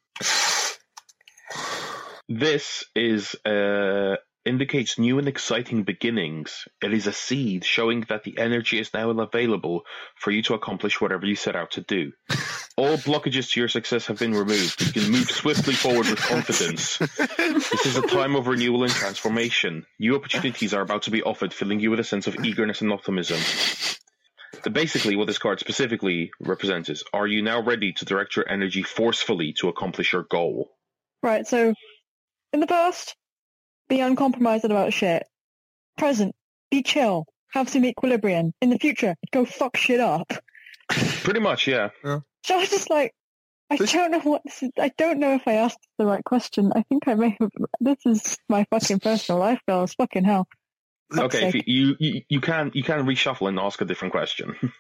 This 2.27 2.85
is 2.95 3.35
uh, 3.45 4.15
indicates 4.45 4.97
new 4.97 5.19
and 5.19 5.27
exciting 5.27 5.83
beginnings. 5.83 6.65
It 6.81 6.93
is 6.93 7.07
a 7.07 7.13
seed 7.13 7.63
showing 7.65 8.05
that 8.09 8.23
the 8.23 8.37
energy 8.37 8.79
is 8.79 8.93
now 8.93 9.09
available 9.09 9.83
for 10.15 10.31
you 10.31 10.41
to 10.43 10.53
accomplish 10.53 10.99
whatever 10.99 11.25
you 11.25 11.35
set 11.35 11.55
out 11.55 11.71
to 11.71 11.81
do. 11.81 12.11
All 12.77 12.97
blockages 12.97 13.51
to 13.51 13.59
your 13.59 13.69
success 13.69 14.07
have 14.07 14.17
been 14.17 14.33
removed. 14.33 14.81
You 14.81 14.93
can 14.93 15.11
move 15.11 15.29
swiftly 15.29 15.73
forward 15.73 16.07
with 16.07 16.19
confidence. 16.19 16.97
This 16.97 17.85
is 17.85 17.97
a 17.97 18.07
time 18.07 18.35
of 18.35 18.47
renewal 18.47 18.83
and 18.83 18.91
transformation. 18.91 19.85
New 19.99 20.15
opportunities 20.15 20.73
are 20.73 20.81
about 20.81 21.03
to 21.03 21.11
be 21.11 21.21
offered, 21.21 21.53
filling 21.53 21.79
you 21.79 21.91
with 21.91 21.99
a 21.99 22.03
sense 22.03 22.27
of 22.27 22.35
eagerness 22.43 22.81
and 22.81 22.91
optimism. 22.91 23.39
The, 24.63 24.69
basically, 24.69 25.15
what 25.15 25.27
this 25.27 25.37
card 25.37 25.59
specifically 25.59 26.31
represents 26.39 26.89
is 26.89 27.03
are 27.13 27.27
you 27.27 27.41
now 27.41 27.61
ready 27.61 27.93
to 27.93 28.05
direct 28.05 28.35
your 28.35 28.49
energy 28.49 28.83
forcefully 28.83 29.53
to 29.59 29.69
accomplish 29.69 30.13
your 30.13 30.23
goal? 30.23 30.69
Right, 31.23 31.47
so 31.47 31.73
in 32.53 32.59
the 32.59 32.67
past, 32.67 33.15
be 33.87 33.99
uncompromised 34.01 34.65
about 34.65 34.93
shit. 34.93 35.23
Present, 35.97 36.35
be 36.69 36.83
chill, 36.83 37.25
have 37.53 37.69
some 37.69 37.85
equilibrium. 37.85 38.53
In 38.61 38.69
the 38.69 38.77
future, 38.79 39.15
go 39.31 39.45
fuck 39.45 39.77
shit 39.77 39.99
up. 39.99 40.31
Pretty 40.89 41.39
much, 41.39 41.67
yeah. 41.67 41.89
So 42.03 42.21
I 42.55 42.57
was 42.57 42.69
just 42.69 42.89
like, 42.89 43.13
I 43.69 43.77
This- 43.77 43.93
don't 43.93 44.11
know 44.11 44.19
what 44.19 44.41
this 44.43 44.63
is. 44.63 44.71
I 44.77 44.91
don't 44.97 45.19
know 45.19 45.33
if 45.35 45.47
I 45.47 45.53
asked 45.53 45.79
the 45.97 46.05
right 46.05 46.23
question. 46.23 46.73
I 46.75 46.83
think 46.83 47.07
I 47.07 47.13
may 47.13 47.37
have. 47.39 47.51
This 47.79 47.97
is 48.05 48.37
my 48.49 48.65
fucking 48.69 48.99
personal 48.99 49.39
life, 49.39 49.59
girls. 49.65 49.93
Fucking 49.93 50.25
hell. 50.25 50.47
Okay, 51.17 51.49
if 51.49 51.67
you, 51.67 51.95
you 51.99 52.21
you 52.29 52.41
can 52.41 52.71
you 52.73 52.83
can 52.83 53.05
reshuffle 53.05 53.47
and 53.49 53.59
ask 53.59 53.81
a 53.81 53.85
different 53.85 54.11
question. 54.13 54.55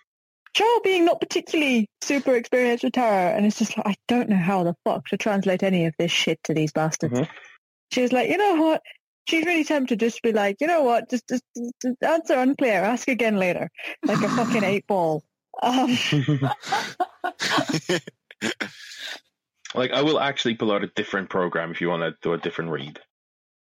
Joel 0.53 0.81
being 0.83 1.05
not 1.05 1.21
particularly 1.21 1.87
super 2.01 2.35
experienced 2.35 2.83
with 2.83 2.93
tarot, 2.93 3.35
and 3.35 3.45
it's 3.45 3.57
just 3.57 3.77
like, 3.77 3.87
I 3.87 3.95
don't 4.07 4.29
know 4.29 4.35
how 4.35 4.63
the 4.63 4.75
fuck 4.83 5.07
to 5.07 5.17
translate 5.17 5.63
any 5.63 5.85
of 5.85 5.93
this 5.97 6.11
shit 6.11 6.39
to 6.43 6.53
these 6.53 6.73
bastards. 6.73 7.19
Mhm. 7.19 7.29
She 7.93 8.01
was 8.01 8.11
like, 8.11 8.29
you 8.29 8.37
know 8.37 8.55
what? 8.55 8.81
She's 9.29 9.45
really 9.45 9.63
tempted 9.63 9.99
just 9.99 10.17
to 10.17 10.21
be 10.23 10.33
like, 10.33 10.57
you 10.59 10.67
know 10.67 10.81
what? 10.83 11.09
Just, 11.09 11.27
just, 11.29 11.43
just 11.81 12.03
answer 12.03 12.33
unclear. 12.33 12.83
Ask 12.83 13.07
again 13.07 13.37
later. 13.37 13.69
Like 14.03 14.21
a 14.21 14.29
fucking 14.29 14.63
eight 14.63 14.85
ball. 14.87 15.23
Um, 15.61 15.89
like 19.75 19.91
I 19.91 20.01
will 20.01 20.19
actually 20.19 20.55
pull 20.55 20.71
out 20.71 20.83
a 20.83 20.87
different 20.95 21.29
program 21.29 21.71
if 21.71 21.81
you 21.81 21.89
want 21.89 22.01
to 22.03 22.15
do 22.21 22.33
a 22.33 22.37
different 22.37 22.71
read. 22.71 22.99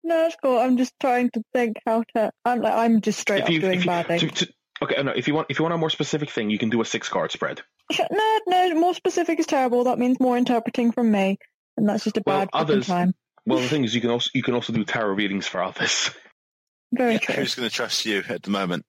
No, 0.04 0.26
it's 0.26 0.36
cool. 0.42 0.58
I'm 0.58 0.76
just 0.76 0.92
trying 1.00 1.30
to 1.30 1.42
think 1.52 1.76
how 1.86 2.04
to. 2.14 2.30
I'm 2.44 2.60
like, 2.60 2.72
I'm 2.74 3.00
just 3.00 3.18
straight 3.20 3.40
If 3.40 3.44
up 3.44 3.50
you, 3.50 3.60
doing 3.60 3.74
if 3.78 3.84
you 3.84 3.90
badly. 3.90 4.18
to, 4.18 4.28
to, 4.28 4.48
okay, 4.82 5.02
no, 5.02 5.12
if 5.12 5.28
you 5.28 5.34
want 5.34 5.46
if 5.50 5.58
you 5.58 5.62
want 5.62 5.74
a 5.74 5.78
more 5.78 5.90
specific 5.90 6.30
thing, 6.30 6.50
you 6.50 6.58
can 6.58 6.70
do 6.70 6.80
a 6.80 6.84
six 6.84 7.08
card 7.08 7.30
spread. 7.32 7.62
No, 8.10 8.40
no, 8.46 8.74
more 8.74 8.94
specific 8.94 9.38
is 9.40 9.46
terrible. 9.46 9.84
That 9.84 9.98
means 9.98 10.18
more 10.20 10.36
interpreting 10.38 10.92
from 10.92 11.10
me, 11.10 11.38
and 11.76 11.88
that's 11.88 12.04
just 12.04 12.16
a 12.16 12.22
Well, 12.24 12.38
bad 12.40 12.48
fucking 12.52 12.74
others- 12.74 12.86
time. 12.86 13.12
Well, 13.46 13.58
the 13.60 13.68
thing 13.68 13.84
is, 13.84 13.94
you 13.94 14.00
can 14.00 14.10
also 14.10 14.30
you 14.34 14.42
can 14.42 14.54
also 14.54 14.72
do 14.72 14.84
tarot 14.84 15.14
readings 15.14 15.46
for 15.46 15.62
others. 15.62 16.10
Very 16.92 17.14
Yeah, 17.14 17.18
true. 17.18 17.34
who's 17.36 17.54
going 17.54 17.68
to 17.68 17.74
trust 17.74 18.04
you 18.04 18.22
at 18.28 18.42
the 18.42 18.50
moment? 18.50 18.84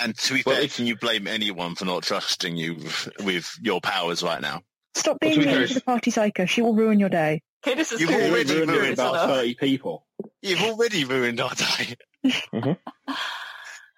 And 0.00 0.16
to 0.16 0.34
be 0.34 0.42
Well, 0.46 0.54
fair, 0.56 0.68
can 0.68 0.86
you 0.86 0.96
blame 0.96 1.26
anyone 1.26 1.74
for 1.74 1.84
not 1.84 2.04
trusting 2.04 2.56
you 2.56 2.74
with, 2.74 3.08
with 3.24 3.54
your 3.60 3.80
powers 3.80 4.22
right 4.22 4.40
now? 4.40 4.60
Stop 4.94 5.18
being 5.20 5.34
to 5.34 5.40
be 5.40 5.46
mean 5.46 5.66
to 5.66 5.74
the 5.74 5.80
party 5.80 6.10
psycho. 6.10 6.46
She 6.46 6.62
will 6.62 6.74
ruin 6.74 7.00
your 7.00 7.08
day. 7.08 7.40
Cadis 7.64 7.92
is 7.92 8.00
You've 8.00 8.10
clearly 8.10 8.30
already 8.30 8.44
doing 8.44 8.68
ruined 8.68 8.92
about 8.94 9.14
enough. 9.14 9.30
30 9.30 9.54
people. 9.54 10.06
You've 10.42 10.62
already 10.62 11.04
ruined 11.04 11.40
our 11.40 11.50
day. 11.54 11.96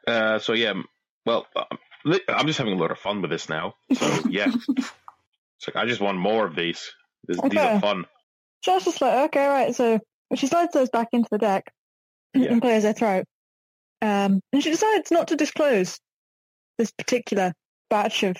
Uh, 0.06 0.38
so 0.38 0.54
yeah, 0.54 0.72
well, 1.26 1.46
um, 1.54 1.78
I'm 2.28 2.46
just 2.46 2.58
having 2.58 2.72
a 2.72 2.76
lot 2.76 2.90
of 2.90 2.98
fun 2.98 3.20
with 3.20 3.30
this 3.30 3.48
now. 3.48 3.74
So 3.92 4.22
yeah, 4.28 4.50
it's 4.68 5.68
like 5.68 5.76
I 5.76 5.86
just 5.86 6.00
want 6.00 6.18
more 6.18 6.46
of 6.46 6.56
these. 6.56 6.90
This, 7.28 7.38
These 7.42 7.52
Okay. 7.60 7.74
are 7.74 7.80
fun. 7.80 8.06
So 8.64 8.72
I 8.72 8.74
was 8.76 8.84
just 8.84 9.00
like, 9.00 9.26
okay, 9.26 9.46
right. 9.46 9.74
So 9.74 10.00
she 10.34 10.46
slides 10.46 10.72
those 10.72 10.88
back 10.90 11.08
into 11.12 11.28
the 11.30 11.38
deck 11.38 11.70
Yeah. 12.34 12.52
and 12.52 12.62
clears 12.62 12.84
her 12.84 12.92
throat. 12.94 13.24
Um, 14.02 14.40
and 14.52 14.62
she 14.62 14.70
decides 14.70 15.10
not 15.10 15.28
to 15.28 15.36
disclose 15.36 15.98
this 16.78 16.90
particular 16.92 17.52
batch 17.90 18.22
of, 18.22 18.36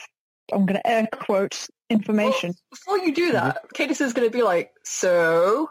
I'm 0.51 0.65
going 0.65 0.81
to 0.81 0.87
air 0.87 1.07
quote, 1.13 1.69
information. 1.91 2.55
Before 2.71 2.99
you 2.99 3.15
do 3.15 3.33
that, 3.33 3.57
Mm-hmm. 3.57 3.83
Cadis 3.83 4.01
is 4.01 4.13
going 4.13 4.29
to 4.29 4.37
be 4.37 4.43
like, 4.43 4.71
so, 4.85 5.69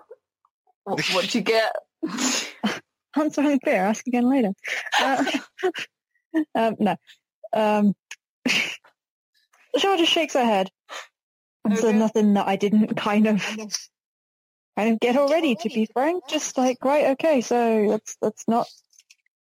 what, 0.84 1.00
what'd 1.08 1.34
you 1.34 1.42
get? 1.42 1.76
Answer 3.16 3.42
unclear. 3.42 3.86
Ask 3.86 4.06
again 4.08 4.30
later. 4.30 4.52
Uh, 5.02 5.24
um, 6.56 6.76
no. 6.80 6.96
Um, 7.54 7.94
Shaw 9.78 9.98
just 9.98 10.12
shakes 10.12 10.34
her 10.34 10.46
head. 10.46 10.70
And 11.66 11.78
said 11.78 11.90
Okay. 11.90 11.98
nothing 12.00 12.34
that 12.36 12.48
I 12.48 12.56
didn't 12.56 12.96
kind 12.96 13.28
of 13.28 13.44
kind 14.78 14.94
of 14.94 15.00
get 15.00 15.18
already, 15.18 15.56
to 15.56 15.70
be 15.70 15.88
frank. 15.92 16.24
Just 16.30 16.58
like, 16.58 16.78
right, 16.84 17.08
okay, 17.12 17.42
so 17.42 17.90
that's 17.90 18.16
that's 18.22 18.44
not 18.48 18.66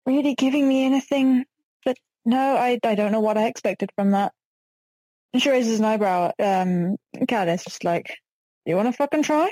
really 0.05 0.33
giving 0.33 0.67
me 0.67 0.83
anything. 0.85 1.45
But 1.85 1.97
no, 2.25 2.57
I 2.57 2.79
I 2.83 2.95
don't 2.95 3.11
know 3.11 3.19
what 3.19 3.37
I 3.37 3.45
expected 3.45 3.91
from 3.95 4.11
that. 4.11 4.33
And 5.33 5.41
she 5.41 5.49
raises 5.49 5.79
an 5.79 5.85
eyebrow. 5.85 6.31
Um, 6.39 6.97
Cadis 7.27 7.63
just 7.63 7.83
like, 7.83 8.17
you 8.65 8.75
want 8.75 8.87
to 8.89 8.93
fucking 8.93 9.23
try? 9.23 9.51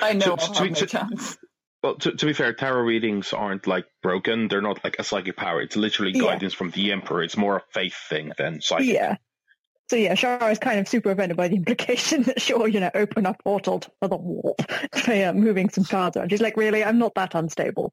I 0.00 0.12
know 0.14 0.20
To- 0.20 0.30
I'll 0.30 0.36
to- 0.36 0.62
have 0.62 0.68
no 0.68 0.74
to- 0.74 0.86
chance. 0.86 1.38
Well, 1.82 1.96
to, 1.96 2.12
to 2.12 2.26
be 2.26 2.32
fair, 2.32 2.52
tarot 2.52 2.82
readings 2.82 3.32
aren't 3.32 3.66
like 3.66 3.86
broken. 4.04 4.46
They're 4.46 4.62
not 4.62 4.84
like 4.84 4.96
a 5.00 5.04
psychic 5.04 5.36
power. 5.36 5.60
It's 5.60 5.74
literally 5.76 6.12
Yeah. 6.14 6.22
guidance 6.22 6.54
from 6.54 6.70
the 6.70 6.92
emperor. 6.92 7.24
It's 7.24 7.36
more 7.36 7.56
a 7.56 7.62
faith 7.72 7.96
thing 8.08 8.32
than 8.38 8.60
psychic. 8.60 8.86
Yeah. 8.86 9.16
So 9.90 9.96
yeah, 9.96 10.14
Shara 10.14 10.50
is 10.52 10.60
kind 10.60 10.78
of 10.78 10.86
super 10.86 11.10
offended 11.10 11.36
by 11.36 11.48
the 11.48 11.56
implication 11.62 12.22
that 12.22 12.40
she'll, 12.40 12.68
you 12.68 12.78
know, 12.78 12.90
open 12.94 13.26
a 13.26 13.34
portal 13.34 13.80
to 13.80 13.90
the 14.00 14.16
warp 14.16 14.58
by 15.06 15.24
uh, 15.24 15.32
moving 15.32 15.70
some 15.70 15.82
cards 15.84 16.16
around. 16.16 16.30
She's 16.30 16.40
like, 16.40 16.56
really, 16.56 16.84
I'm 16.84 16.98
not 16.98 17.14
that 17.16 17.34
unstable. 17.34 17.92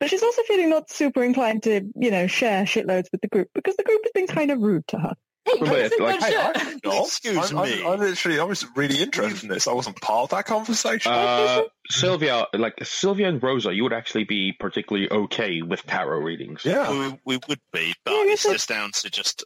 But 0.00 0.08
she's 0.10 0.22
also 0.22 0.42
feeling 0.44 0.70
not 0.70 0.90
super 0.90 1.22
inclined 1.22 1.62
to, 1.64 1.82
you 1.94 2.10
know, 2.10 2.26
share 2.26 2.64
shitloads 2.64 3.06
with 3.12 3.20
the 3.20 3.28
group 3.28 3.48
because 3.54 3.76
the 3.76 3.84
group 3.84 4.00
has 4.04 4.12
been 4.12 4.26
kind 4.26 4.50
of 4.50 4.60
rude 4.60 4.86
to 4.88 4.98
her. 4.98 5.12
Hey, 5.46 5.52
But, 5.60 5.68
that's 5.70 5.98
a 5.98 6.02
like, 6.02 6.20
Hey. 6.20 6.36
I'm. 6.84 7.04
Excuse 7.04 7.52
I'm, 7.52 7.56
me. 7.64 7.80
I'm, 7.84 7.92
I'm 7.92 8.00
literally, 8.00 8.40
I 8.40 8.44
was 8.44 8.66
really 8.74 9.00
interested 9.00 9.44
in 9.44 9.48
this. 9.48 9.66
I 9.68 9.72
wasn't 9.72 10.00
part 10.00 10.24
of 10.24 10.30
that 10.30 10.44
conversation. 10.46 11.12
Uh, 11.12 11.62
Sylvia, 11.88 12.46
like 12.52 12.74
Sylvia 12.84 13.28
and 13.28 13.42
Rosa, 13.42 13.72
you 13.72 13.84
would 13.84 13.92
actually 13.92 14.24
be 14.24 14.52
particularly 14.58 15.08
okay 15.10 15.62
with 15.62 15.84
tarot 15.86 16.18
readings. 16.18 16.62
yeah, 16.64 16.90
We, 16.90 17.18
we 17.24 17.40
would 17.48 17.60
be, 17.72 17.94
but 18.04 18.10
Yeah, 18.12 18.16
I 18.18 18.24
it's 18.30 18.42
guess 18.44 18.52
just 18.52 18.68
down 18.68 18.90
to 18.92 19.10
just 19.10 19.44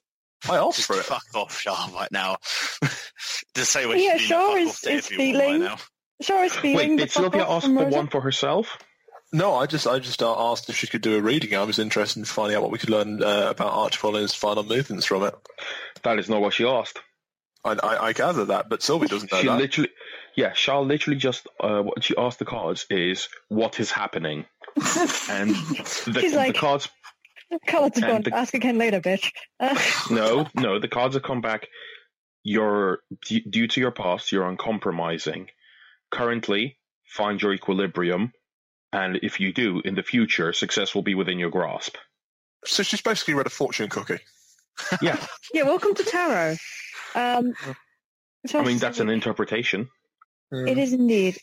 I 0.49 0.57
asked 0.57 0.85
for 0.87 0.97
it. 0.97 1.05
fuck 1.05 1.23
off, 1.35 1.59
Shah, 1.61 1.91
right 1.95 2.11
now. 2.11 2.37
to 3.55 3.65
say 3.65 3.85
what 3.87 3.99
Yeah, 3.99 4.17
she's 4.17 4.29
Shah 4.29 4.49
fuck 4.49 4.59
is- 4.59 4.81
to 4.81 4.91
is 4.93 5.07
feeling- 5.07 5.61
right 5.61 5.61
now. 5.71 5.77
Shara's 6.23 6.55
feeling 6.55 6.77
Wait, 6.77 6.89
the 6.91 6.97
did 7.05 7.13
fuck 7.13 7.23
Sylvia 7.25 7.43
off 7.45 7.49
ask 7.59 7.65
from 7.67 7.77
for 7.77 7.85
Rosa. 7.85 7.97
one 7.97 8.09
for 8.09 8.21
herself? 8.21 8.79
No, 9.33 9.55
I 9.55 9.67
just, 9.67 9.87
I 9.87 10.01
just 10.01 10.23
uh, 10.23 10.51
asked 10.51 10.69
if 10.69 10.77
she 10.77 10.87
could 10.87 11.03
do 11.03 11.17
a 11.17 11.23
reading. 11.23 11.55
I 11.57 11.63
was 11.63 11.79
interested 11.79 12.19
in 12.19 12.25
finding 12.25 12.57
out 12.57 12.63
what 12.63 12.73
we 12.73 12.79
could 12.79 12.91
learn 12.91 13.23
uh, 13.23 13.47
about 13.51 13.73
Archibald 13.73 14.17
and 14.17 14.23
his 14.23 14.35
final 14.35 14.65
movements 14.65 15.07
from 15.07 15.23
it. 15.23 15.35
That 16.03 16.19
is 16.19 16.29
not 16.29 16.41
what 16.41 16.55
she 16.55 16.65
asked. 16.65 16.99
I, 17.65 17.73
I, 17.83 18.07
I 18.09 18.13
gather 18.13 18.47
that, 18.47 18.69
but 18.71 18.83
Sylvie 18.83 19.07
doesn't 19.07 19.31
know 19.31 19.41
She 19.41 19.47
that. 19.49 19.59
literally, 19.59 19.91
yeah, 20.37 20.51
Charles 20.53 20.87
literally 20.89 21.19
just 21.19 21.47
uh, 21.61 21.83
what 21.83 22.03
she 22.03 22.17
asked 22.17 22.39
the 22.39 22.47
cards 22.47 22.87
is 22.89 23.29
what 23.49 23.79
is 23.81 23.91
happening, 23.91 24.47
and 25.29 25.51
the, 25.51 26.19
She's 26.21 26.35
like- 26.35 26.55
the 26.55 26.59
cards. 26.59 26.89
Cards 27.67 27.99
have 27.99 28.09
And 28.09 28.25
gone. 28.25 28.33
the- 28.33 28.39
Ask 28.39 28.55
again 28.55 28.79
later, 28.79 29.01
bitch. 29.01 29.31
No, 30.11 30.47
no, 30.55 30.79
the 30.79 30.87
cards 30.89 31.15
have 31.17 31.25
come 31.25 31.41
back. 31.41 31.67
You're 32.45 33.01
d- 33.27 33.45
due 33.51 33.67
to 33.67 33.81
your 33.81 33.91
past. 33.91 34.31
You're 34.33 34.49
uncompromising. 34.49 35.49
Currently, 36.11 36.79
find 37.07 37.43
your 37.43 37.53
equilibrium, 37.53 38.33
and 38.93 39.19
if 39.23 39.39
you 39.41 39.53
do, 39.53 39.83
in 39.85 39.97
the 39.97 40.03
future, 40.03 40.53
success 40.53 40.95
will 40.95 41.03
be 41.03 41.15
within 41.15 41.39
your 41.39 41.51
grasp. 41.51 41.97
So 42.65 42.83
she's 42.83 43.03
basically 43.03 43.35
read 43.35 43.47
a 43.47 43.51
fortune 43.51 43.89
cookie. 43.89 44.21
Yeah, 45.03 45.25
yeah, 45.55 45.63
welcome 45.65 45.95
to 45.95 46.05
tarot. 46.05 46.57
Um, 47.15 47.55
I 48.55 48.63
mean 48.65 48.79
that's 48.79 49.01
an 49.01 49.09
interpretation. 49.11 49.89
It 50.53 50.79
is 50.79 50.93
indeed. 50.93 51.39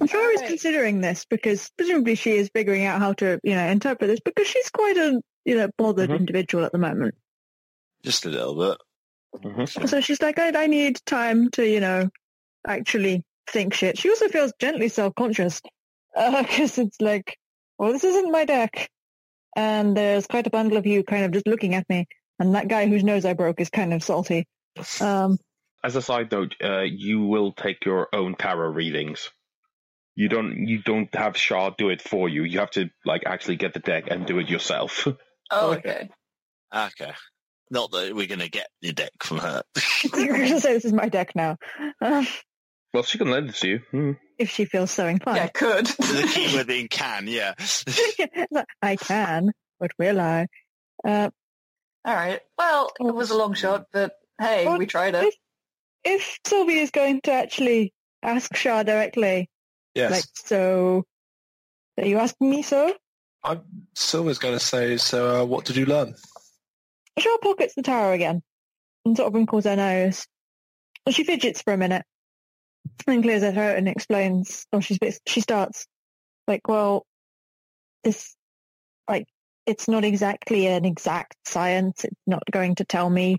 I'm 0.00 0.06
sure 0.06 0.32
is 0.32 0.38
Alright. 0.38 0.48
considering 0.48 1.00
this 1.00 1.24
because 1.28 1.70
presumably 1.76 2.14
she 2.14 2.32
is 2.32 2.50
figuring 2.54 2.84
out 2.84 3.00
how 3.00 3.12
to, 3.14 3.38
you 3.42 3.54
know, 3.54 3.66
interpret 3.66 4.08
this 4.08 4.20
because 4.24 4.46
she's 4.46 4.70
quite 4.70 4.96
a, 4.96 5.20
you 5.44 5.56
know, 5.56 5.68
bothered 5.76 6.10
Mhm. 6.10 6.18
individual 6.20 6.64
at 6.64 6.72
the 6.72 6.78
moment. 6.78 7.14
Just 8.02 8.24
a 8.24 8.28
little 8.30 8.56
bit. 8.56 8.78
Mhm. 9.44 9.88
So 9.88 10.00
she's 10.00 10.20
like, 10.22 10.38
I, 10.38 10.64
I 10.64 10.66
need 10.66 10.98
time 11.04 11.50
to, 11.52 11.66
you 11.68 11.80
know, 11.80 12.08
actually 12.66 13.22
think 13.50 13.74
shit. 13.74 13.98
She 13.98 14.08
also 14.08 14.28
feels 14.28 14.52
gently 14.58 14.88
self-conscious 14.88 15.60
because 16.14 16.78
it's 16.78 17.00
like, 17.00 17.36
well, 17.78 17.92
this 17.92 18.04
isn't 18.04 18.32
my 18.32 18.44
deck. 18.44 18.88
And 19.54 19.96
there's 19.96 20.26
quite 20.26 20.46
a 20.46 20.50
bundle 20.50 20.78
of 20.78 20.86
you 20.86 21.04
kind 21.04 21.24
of 21.24 21.32
just 21.32 21.46
looking 21.46 21.74
at 21.74 21.88
me. 21.90 22.06
And 22.38 22.54
that 22.54 22.68
guy 22.68 22.86
whose 22.86 23.04
nose 23.04 23.24
I 23.24 23.34
broke 23.34 23.60
is 23.60 23.70
kind 23.70 23.92
of 23.92 24.02
salty. 24.02 24.46
Um, 25.00 25.38
As 25.84 25.96
a 25.96 26.02
side 26.02 26.30
note, 26.32 26.54
uh, 26.62 26.82
you 26.82 27.22
will 27.22 27.52
take 27.52 27.84
your 27.84 28.08
own 28.12 28.34
tarot 28.34 28.70
readings. 28.70 29.30
You 30.14 30.28
don't. 30.28 30.66
You 30.66 30.82
don't 30.82 31.14
have 31.14 31.36
Shaw 31.36 31.70
do 31.70 31.88
it 31.88 32.02
for 32.02 32.28
you. 32.28 32.44
You 32.44 32.58
have 32.58 32.70
to 32.72 32.90
like 33.04 33.22
actually 33.24 33.56
get 33.56 33.72
the 33.72 33.80
deck 33.80 34.04
and 34.08 34.26
do 34.26 34.38
it 34.38 34.48
yourself. 34.48 35.06
Oh, 35.54 35.72
okay. 35.72 36.08
Okay. 36.74 37.12
Not 37.70 37.90
that 37.90 38.14
we're 38.14 38.26
going 38.26 38.38
to 38.40 38.48
get 38.48 38.68
the 38.80 38.94
deck 38.94 39.10
from 39.22 39.36
her. 39.36 39.62
you're 40.14 40.38
going 40.38 40.48
to 40.48 40.60
say 40.60 40.72
this 40.72 40.86
is 40.86 40.94
my 40.94 41.10
deck 41.10 41.32
now. 41.34 41.58
Um, 42.00 42.26
well, 42.94 43.02
she 43.02 43.18
can 43.18 43.30
lend 43.30 43.50
it 43.50 43.54
to 43.56 43.68
you. 43.68 43.80
Hmm. 43.90 44.12
if 44.38 44.50
she 44.50 44.64
feels 44.64 44.90
so 44.90 45.06
inclined. 45.06 45.36
Yeah, 45.38 45.48
could. 45.48 45.86
the 45.86 46.30
keyword 46.32 46.66
being 46.66 46.88
can, 46.88 47.26
yeah. 47.26 47.54
I 48.82 48.96
can, 48.96 49.52
but 49.78 49.90
will 49.98 50.20
I? 50.20 50.46
Uh, 51.04 51.30
All 52.04 52.14
right. 52.14 52.40
Well, 52.58 52.90
it 52.98 53.14
was 53.14 53.30
a 53.30 53.36
long 53.36 53.54
shot, 53.54 53.86
but 53.92 54.12
hey, 54.40 54.66
Well, 54.66 54.78
we 54.78 54.86
tried 54.86 55.14
it. 55.14 55.34
if 56.04 56.38
Sylvie 56.44 56.78
is 56.78 56.90
going 56.90 57.20
to 57.22 57.32
actually 57.32 57.92
ask 58.22 58.54
Shah 58.56 58.82
directly, 58.82 59.48
Yes. 59.94 60.10
like, 60.10 60.24
so, 60.34 61.04
are 61.98 62.06
you 62.06 62.18
asking 62.18 62.50
me 62.50 62.62
so? 62.62 62.94
I'm, 63.44 63.62
Sylvia's 63.94 64.38
going 64.38 64.54
to 64.54 64.64
say, 64.64 64.96
so 64.96 65.42
uh, 65.42 65.44
what 65.44 65.64
did 65.64 65.76
you 65.76 65.84
learn? 65.86 66.14
Shah 67.18 67.36
pockets 67.42 67.74
the 67.74 67.82
tarot 67.82 68.12
again 68.12 68.42
and 69.04 69.16
sort 69.16 69.28
of 69.28 69.34
wrinkles 69.34 69.64
her 69.64 69.76
nose. 69.76 70.26
Well, 71.04 71.12
she 71.12 71.24
fidgets 71.24 71.62
for 71.62 71.72
a 71.72 71.76
minute 71.76 72.04
and 73.06 73.22
clears 73.22 73.42
her 73.42 73.52
throat 73.52 73.76
and 73.76 73.88
explains, 73.88 74.66
or 74.72 74.80
she, 74.80 74.98
she 75.26 75.40
starts, 75.40 75.86
like, 76.48 76.66
well, 76.68 77.04
this, 78.02 78.34
like, 78.34 78.41
it's 79.66 79.88
not 79.88 80.04
exactly 80.04 80.66
an 80.66 80.84
exact 80.84 81.36
science. 81.44 82.04
It's 82.04 82.20
not 82.26 82.42
going 82.50 82.76
to 82.76 82.84
tell 82.84 83.08
me, 83.08 83.38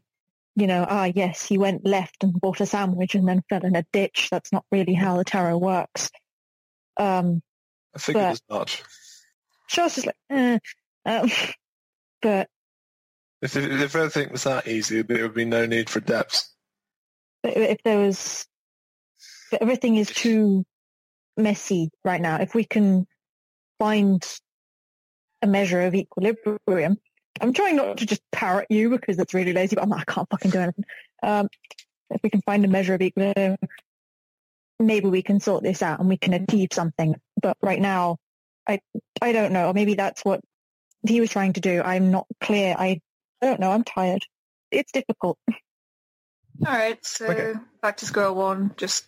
you 0.56 0.68
know, 0.68 0.86
ah, 0.88 1.12
yes, 1.14 1.46
he 1.46 1.58
went 1.58 1.86
left 1.86 2.24
and 2.24 2.34
bought 2.34 2.62
a 2.62 2.66
sandwich 2.66 3.16
and 3.16 3.28
then 3.28 3.44
fell 3.50 3.66
in 3.66 3.76
a 3.76 3.86
ditch. 3.92 4.30
That's 4.32 4.52
not 4.52 4.66
really 4.72 4.94
how 4.94 5.18
the 5.18 5.24
tarot 5.24 5.58
works. 5.58 6.10
Um, 6.98 7.42
I 7.96 8.00
figured 8.00 8.24
But- 8.24 8.32
as 8.32 8.42
much. 8.50 8.84
Shah's 9.68 9.96
just 9.96 10.08
like, 10.08 10.16
eh. 10.30 10.60
Um, 11.06 11.30
but 12.22 12.48
If, 13.42 13.56
if, 13.56 13.96
everything 13.96 14.32
was 14.32 14.44
that 14.44 14.68
easy, 14.68 15.02
there 15.02 15.24
would 15.24 15.34
be 15.34 15.46
no 15.46 15.66
need 15.66 15.90
for 15.90 16.00
depths. 16.00 16.54
But 17.42 17.58
if 17.58 17.78
there 17.84 18.00
was, 18.00 18.46
everything 19.60 19.98
is 19.98 20.10
too 20.10 20.64
messy 21.36 21.90
right 22.06 22.22
now. 22.22 22.38
If 22.38 22.54
we 22.56 22.64
can 22.64 23.06
find 23.80 24.24
a 25.44 25.48
measure 25.48 25.82
of 25.82 25.94
equilibrium, 25.94 26.98
I'm 27.42 27.54
trying 27.54 27.76
not 27.76 27.98
to 27.98 28.06
just 28.06 28.22
parrot 28.32 28.68
you 28.70 28.90
because 28.90 29.20
it's 29.20 29.34
really 29.34 29.54
lazy, 29.54 29.76
but 29.76 29.84
I'm 29.84 29.90
like, 29.90 30.10
I 30.10 30.14
can't 30.14 30.30
fucking 30.30 30.52
do 30.52 30.60
anything. 30.60 30.86
Um, 31.22 31.50
if 32.10 32.22
we 32.24 32.30
can 32.30 32.42
find 32.42 32.64
a 32.64 32.68
measure 32.68 32.94
of 32.94 33.02
equilibrium, 33.02 33.58
maybe 34.80 35.08
we 35.10 35.22
can 35.22 35.40
sort 35.40 35.64
this 35.64 35.82
out 35.82 36.00
and 36.00 36.08
we 36.08 36.18
can 36.18 36.34
achieve 36.34 36.70
something. 36.72 37.16
But 37.42 37.58
right 37.62 37.82
now, 37.82 38.18
I, 38.68 38.80
I 39.22 39.34
don't 39.34 39.52
know. 39.52 39.74
Maybe 39.74 39.96
that's 39.96 40.24
what 40.24 40.42
he 41.06 41.20
was 41.20 41.30
trying 41.30 41.54
to 41.54 41.62
do. 41.62 41.82
I'm 41.82 42.12
not 42.12 42.28
clear. 42.40 42.76
I, 42.78 43.02
I 43.42 43.46
don't 43.46 43.60
know. 43.60 43.72
I'm 43.72 43.84
tired. 43.84 44.24
It's 44.72 44.92
difficult. 44.92 45.38
All 46.66 46.72
right, 46.72 47.04
so 47.06 47.28
Okay. 47.28 47.54
back 47.82 47.98
to 47.98 48.06
square 48.06 48.32
one. 48.32 48.74
Just, 48.78 49.06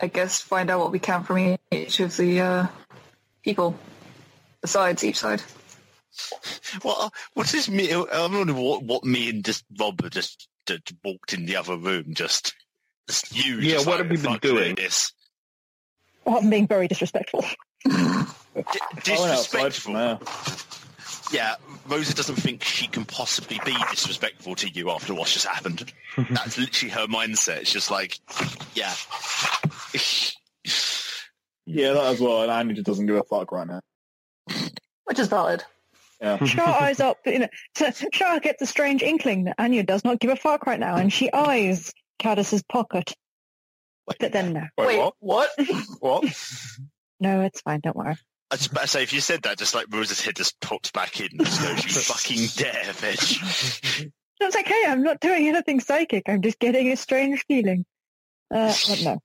I 0.00 0.06
guess, 0.06 0.40
find 0.40 0.70
out 0.70 0.80
what 0.80 0.92
we 0.92 1.00
can 1.00 1.24
from 1.24 1.58
each 1.70 2.00
of 2.00 2.16
the 2.16 2.40
uh, 2.40 2.66
people, 3.42 3.76
besides 4.62 5.04
each 5.04 5.18
side. 5.18 5.42
What? 6.82 6.98
Uh, 6.98 7.10
what 7.34 7.46
is 7.46 7.52
this 7.52 7.68
me? 7.68 7.92
I'm 7.92 8.32
wondering 8.32 8.56
what, 8.58 8.82
what 8.82 9.04
me 9.04 9.30
and 9.30 9.44
just 9.44 9.64
Rob 9.78 10.00
have 10.02 10.10
just, 10.10 10.48
just 10.66 10.92
walked 11.04 11.34
in 11.34 11.46
the 11.46 11.56
other 11.56 11.76
room. 11.76 12.14
Just, 12.14 12.54
just 13.08 13.34
you. 13.34 13.56
Yeah, 13.56 13.74
just 13.74 13.86
what 13.86 13.98
like, 13.98 14.10
have 14.10 14.10
we 14.10 14.28
been 14.28 14.38
doing?" 14.38 14.74
This 14.74 15.12
Well, 16.24 16.38
I'm 16.38 16.50
being 16.50 16.66
very 16.66 16.88
disrespectful. 16.88 17.42
D- 17.42 17.48
I 17.90 18.26
went 18.54 18.68
outside 19.08 19.72
disrespectful. 19.72 20.18
from. 20.18 20.72
Yeah, 21.32 21.54
Rosa 21.88 22.14
doesn't 22.14 22.36
think 22.36 22.62
she 22.62 22.86
can 22.88 23.06
possibly 23.06 23.58
be 23.64 23.74
disrespectful 23.90 24.54
to 24.56 24.68
you 24.68 24.90
after 24.90 25.14
what's 25.14 25.32
just 25.32 25.46
happened. 25.46 25.90
That's 26.30 26.58
literally 26.58 26.92
her 26.92 27.06
mindset. 27.06 27.62
It's 27.62 27.72
just 27.72 27.90
like, 27.90 28.20
yeah. 28.74 28.92
Yeah, 31.64 31.94
that 31.94 32.04
as 32.04 32.20
well. 32.20 32.42
And 32.42 32.50
Andy 32.50 32.74
just 32.74 32.86
doesn't 32.86 33.06
give 33.06 33.16
a 33.16 33.22
fuck 33.22 33.50
right 33.50 33.66
now. 33.66 33.80
Which 35.04 35.18
is 35.18 35.28
valid. 35.28 35.64
Yeah. 36.20 36.42
Shah 36.44 36.78
eyes 36.80 37.00
up, 37.00 37.18
you 37.26 37.40
know, 37.40 37.48
so 37.74 37.90
Shah 38.12 38.38
gets 38.38 38.62
a 38.62 38.66
strange 38.66 39.02
inkling 39.02 39.44
that 39.44 39.56
Anya 39.58 39.82
does 39.82 40.04
not 40.04 40.20
give 40.20 40.30
a 40.30 40.36
fuck 40.36 40.66
right 40.66 40.78
now, 40.78 40.96
and 40.96 41.12
she 41.12 41.32
eyes 41.32 41.92
Cadis's 42.20 42.62
pocket. 42.62 43.12
Wait, 44.06 44.18
But 44.20 44.32
then 44.32 44.52
no. 44.52 44.62
Wait, 44.78 44.98
what? 44.98 45.14
what? 45.18 45.50
What? 46.00 46.24
No, 47.20 47.42
it's 47.42 47.60
fine, 47.60 47.80
don't 47.80 47.96
worry. 47.96 48.16
I 48.50 48.54
was 48.56 48.66
about 48.66 48.82
to 48.82 48.88
say, 48.88 49.02
if 49.02 49.12
you 49.12 49.20
said 49.20 49.42
that, 49.42 49.58
just 49.58 49.74
like 49.74 49.86
Rosa's 49.90 50.20
head 50.20 50.36
just 50.36 50.60
popped 50.60 50.92
back 50.92 51.20
in. 51.20 51.28
Just 51.38 51.62
goes, 51.62 51.84
you 51.84 51.90
fucking 52.02 52.48
dare, 52.56 52.92
bitch. 52.94 54.10
It's 54.40 54.56
like, 54.56 54.66
hey, 54.66 54.84
I'm 54.88 55.02
not 55.02 55.20
doing 55.20 55.48
anything 55.48 55.80
psychic. 55.80 56.24
I'm 56.28 56.42
just 56.42 56.58
getting 56.58 56.90
a 56.90 56.96
strange 56.96 57.44
feeling. 57.46 57.84
Uh, 58.52 58.74
but 58.88 59.02
no. 59.04 59.22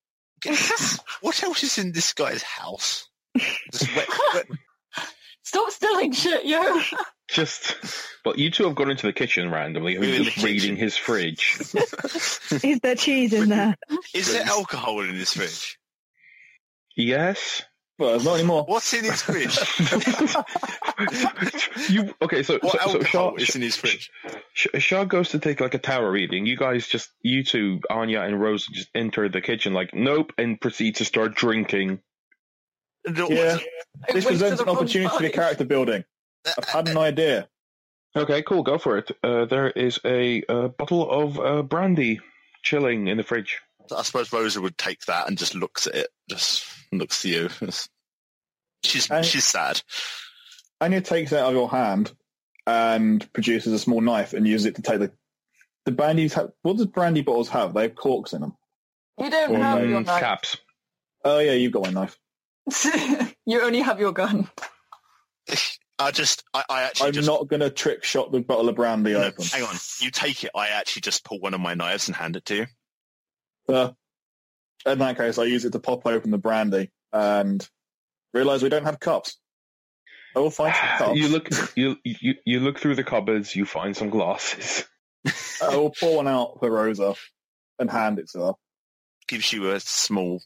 what 1.21 1.43
else 1.43 1.63
is 1.63 1.77
in 1.79 1.91
this 1.91 2.13
guy's 2.13 2.43
house? 2.43 3.09
Just 3.71 3.95
wet, 3.95 4.07
wet, 4.33 4.45
Stop 5.47 5.71
stealing 5.71 6.11
shit, 6.11 6.45
yo. 6.45 6.81
Just, 7.29 7.77
but 8.25 8.37
you 8.37 8.51
two 8.51 8.65
have 8.65 8.75
gone 8.75 8.91
into 8.91 9.07
the 9.07 9.13
kitchen 9.13 9.49
randomly 9.49 9.95
and 9.95 10.03
We're 10.03 10.15
in 10.15 10.23
just 10.25 10.37
the 10.37 10.43
reading 10.43 10.75
kitchen. 10.75 10.77
his 10.77 10.97
fridge. 10.97 11.57
Is 12.63 12.79
there 12.81 12.95
cheese 12.95 13.33
in 13.33 13.49
there? 13.49 13.75
Is 14.13 14.31
there 14.31 14.45
alcohol 14.45 15.01
in 15.01 15.15
his 15.15 15.33
fridge? 15.33 15.77
yes. 16.95 17.63
Well, 17.99 18.19
not 18.19 18.35
anymore. 18.35 18.63
What's 18.65 18.93
in 18.93 19.05
his 19.05 19.23
fridge? 19.23 19.57
you 21.89 22.13
okay? 22.21 22.43
So, 22.43 22.59
What 22.61 22.73
so, 22.73 22.77
so 22.77 22.79
alcohol 22.93 23.03
Shaw, 23.05 23.35
is 23.35 23.55
in 23.55 23.61
his 23.61 23.75
fridge? 23.75 24.11
Sh- 24.53 24.67
Shaw 24.79 25.05
goes 25.05 25.29
to 25.29 25.39
take 25.39 25.59
like 25.61 25.73
a 25.73 25.79
tarot 25.79 26.09
reading. 26.09 26.45
You 26.45 26.57
guys 26.57 26.87
just, 26.87 27.09
you 27.21 27.43
two, 27.43 27.79
Anya 27.89 28.21
and 28.21 28.39
Rose, 28.39 28.65
just 28.67 28.89
enter 28.93 29.27
the 29.29 29.41
kitchen 29.41 29.73
like 29.73 29.93
nope, 29.93 30.33
and 30.37 30.59
proceed 30.61 30.97
to 30.97 31.05
start 31.05 31.35
drinking. 31.35 31.99
No, 33.07 33.29
Yeah, 33.29 33.57
I 34.07 34.13
this 34.13 34.25
went 34.25 34.39
presents 34.39 34.61
an 34.61 34.69
opportunity 34.69 35.09
for 35.17 35.29
character 35.29 35.65
building. 35.65 36.03
I've 36.57 36.67
had 36.69 36.87
an 36.89 36.97
idea. 36.97 37.47
Okay, 38.15 38.41
cool. 38.43 38.63
Go 38.63 38.77
for 38.77 38.97
it. 38.97 39.11
Uh, 39.23 39.45
there 39.45 39.69
is 39.69 39.99
a, 40.05 40.43
uh 40.49 40.69
bottle 40.69 41.09
of 41.09 41.39
uh, 41.39 41.61
brandy 41.63 42.19
chilling 42.63 43.07
in 43.07 43.17
the 43.17 43.23
fridge. 43.23 43.59
I 43.95 44.01
suppose 44.03 44.31
Rosa 44.33 44.59
would 44.61 44.77
take 44.77 45.01
that 45.05 45.27
and 45.27 45.37
just 45.37 45.55
looks 45.55 45.87
at 45.87 45.95
it, 45.95 46.07
just 46.29 46.65
looks 46.91 47.23
at 47.25 47.31
you. 47.31 47.49
She's 48.83 49.09
And- 49.09 49.25
she's 49.25 49.45
sad. 49.45 49.81
Anya 50.79 51.01
takes 51.01 51.31
it 51.31 51.39
out 51.39 51.49
of 51.49 51.53
your 51.55 51.69
hand 51.69 52.11
and 52.67 53.31
produces 53.33 53.73
a 53.73 53.79
small 53.79 54.01
knife 54.01 54.33
and 54.33 54.47
uses 54.47 54.67
it 54.67 54.75
to 54.75 54.81
take 54.81 54.99
the 54.99 55.11
the 55.85 55.91
brandies. 55.91 56.33
Have, 56.33 56.51
what 56.61 56.77
does 56.77 56.85
brandy 56.85 57.21
bottles 57.21 57.49
have? 57.49 57.73
They 57.73 57.83
have 57.83 57.95
corks 57.95 58.33
in 58.33 58.41
them. 58.41 58.55
You 59.19 59.29
don't 59.31 59.55
Or 59.55 59.59
have 59.59 59.89
your 59.89 60.01
knife. 60.01 60.19
Caps. 60.19 60.57
Oh 61.25 61.39
yeah, 61.39 61.53
you've 61.53 61.71
got 61.71 61.83
one 61.83 61.93
knife. 61.95 62.17
you 63.45 63.61
only 63.61 63.81
have 63.81 63.99
your 63.99 64.11
gun. 64.11 64.49
I 65.99 66.11
just 66.11 66.43
I, 66.53 66.63
I 66.69 66.83
actually 66.83 67.07
I'm 67.07 67.13
just 67.13 67.27
not 67.27 67.47
going 67.47 67.61
to 67.61 67.71
trick 67.71 68.03
shot 68.03 68.31
the 68.31 68.41
bottle 68.41 68.69
of 68.69 68.75
brandy 68.75 69.13
no, 69.13 69.23
open. 69.23 69.45
hang 69.45 69.63
on. 69.63 69.75
You 69.99 70.11
take 70.11 70.43
it. 70.43 70.51
I 70.53 70.67
actually 70.67 71.01
just 71.01 71.25
pull 71.25 71.39
one 71.39 71.55
of 71.55 71.59
my 71.59 71.73
knives 71.73 72.07
and 72.07 72.15
hand 72.15 72.35
it 72.35 72.45
to 72.45 72.55
you. 72.55 72.65
Uh, 73.67 73.91
in 74.85 74.99
that 74.99 75.17
case, 75.17 75.37
I 75.39 75.45
use 75.45 75.65
it 75.65 75.71
to 75.71 75.79
pop 75.79 76.05
open 76.05 76.29
the 76.29 76.37
brandy 76.37 76.91
and 77.11 77.67
realize 78.33 78.61
we 78.61 78.69
don't 78.69 78.85
have 78.85 78.99
cups. 78.99 79.37
I 80.35 80.39
will 80.39 80.51
find 80.51 80.75
some 80.75 80.87
cups. 80.97 81.19
You 81.19 81.27
look, 81.29 81.49
you, 81.75 81.95
you 82.03 82.35
you 82.45 82.59
look 82.59 82.79
through 82.79 82.95
the 82.95 83.03
cupboards. 83.03 83.55
You 83.55 83.65
find 83.65 83.97
some 83.97 84.09
glasses. 84.09 84.85
I 85.63 85.75
will 85.75 85.93
pour 85.99 86.17
one 86.17 86.27
out 86.27 86.57
for 86.59 86.69
Rosa 86.69 87.15
and 87.79 87.89
hand 87.89 88.19
it 88.19 88.29
to 88.31 88.39
her. 88.39 88.53
Gives 89.27 89.51
you 89.51 89.71
a 89.71 89.79
small 89.79 90.41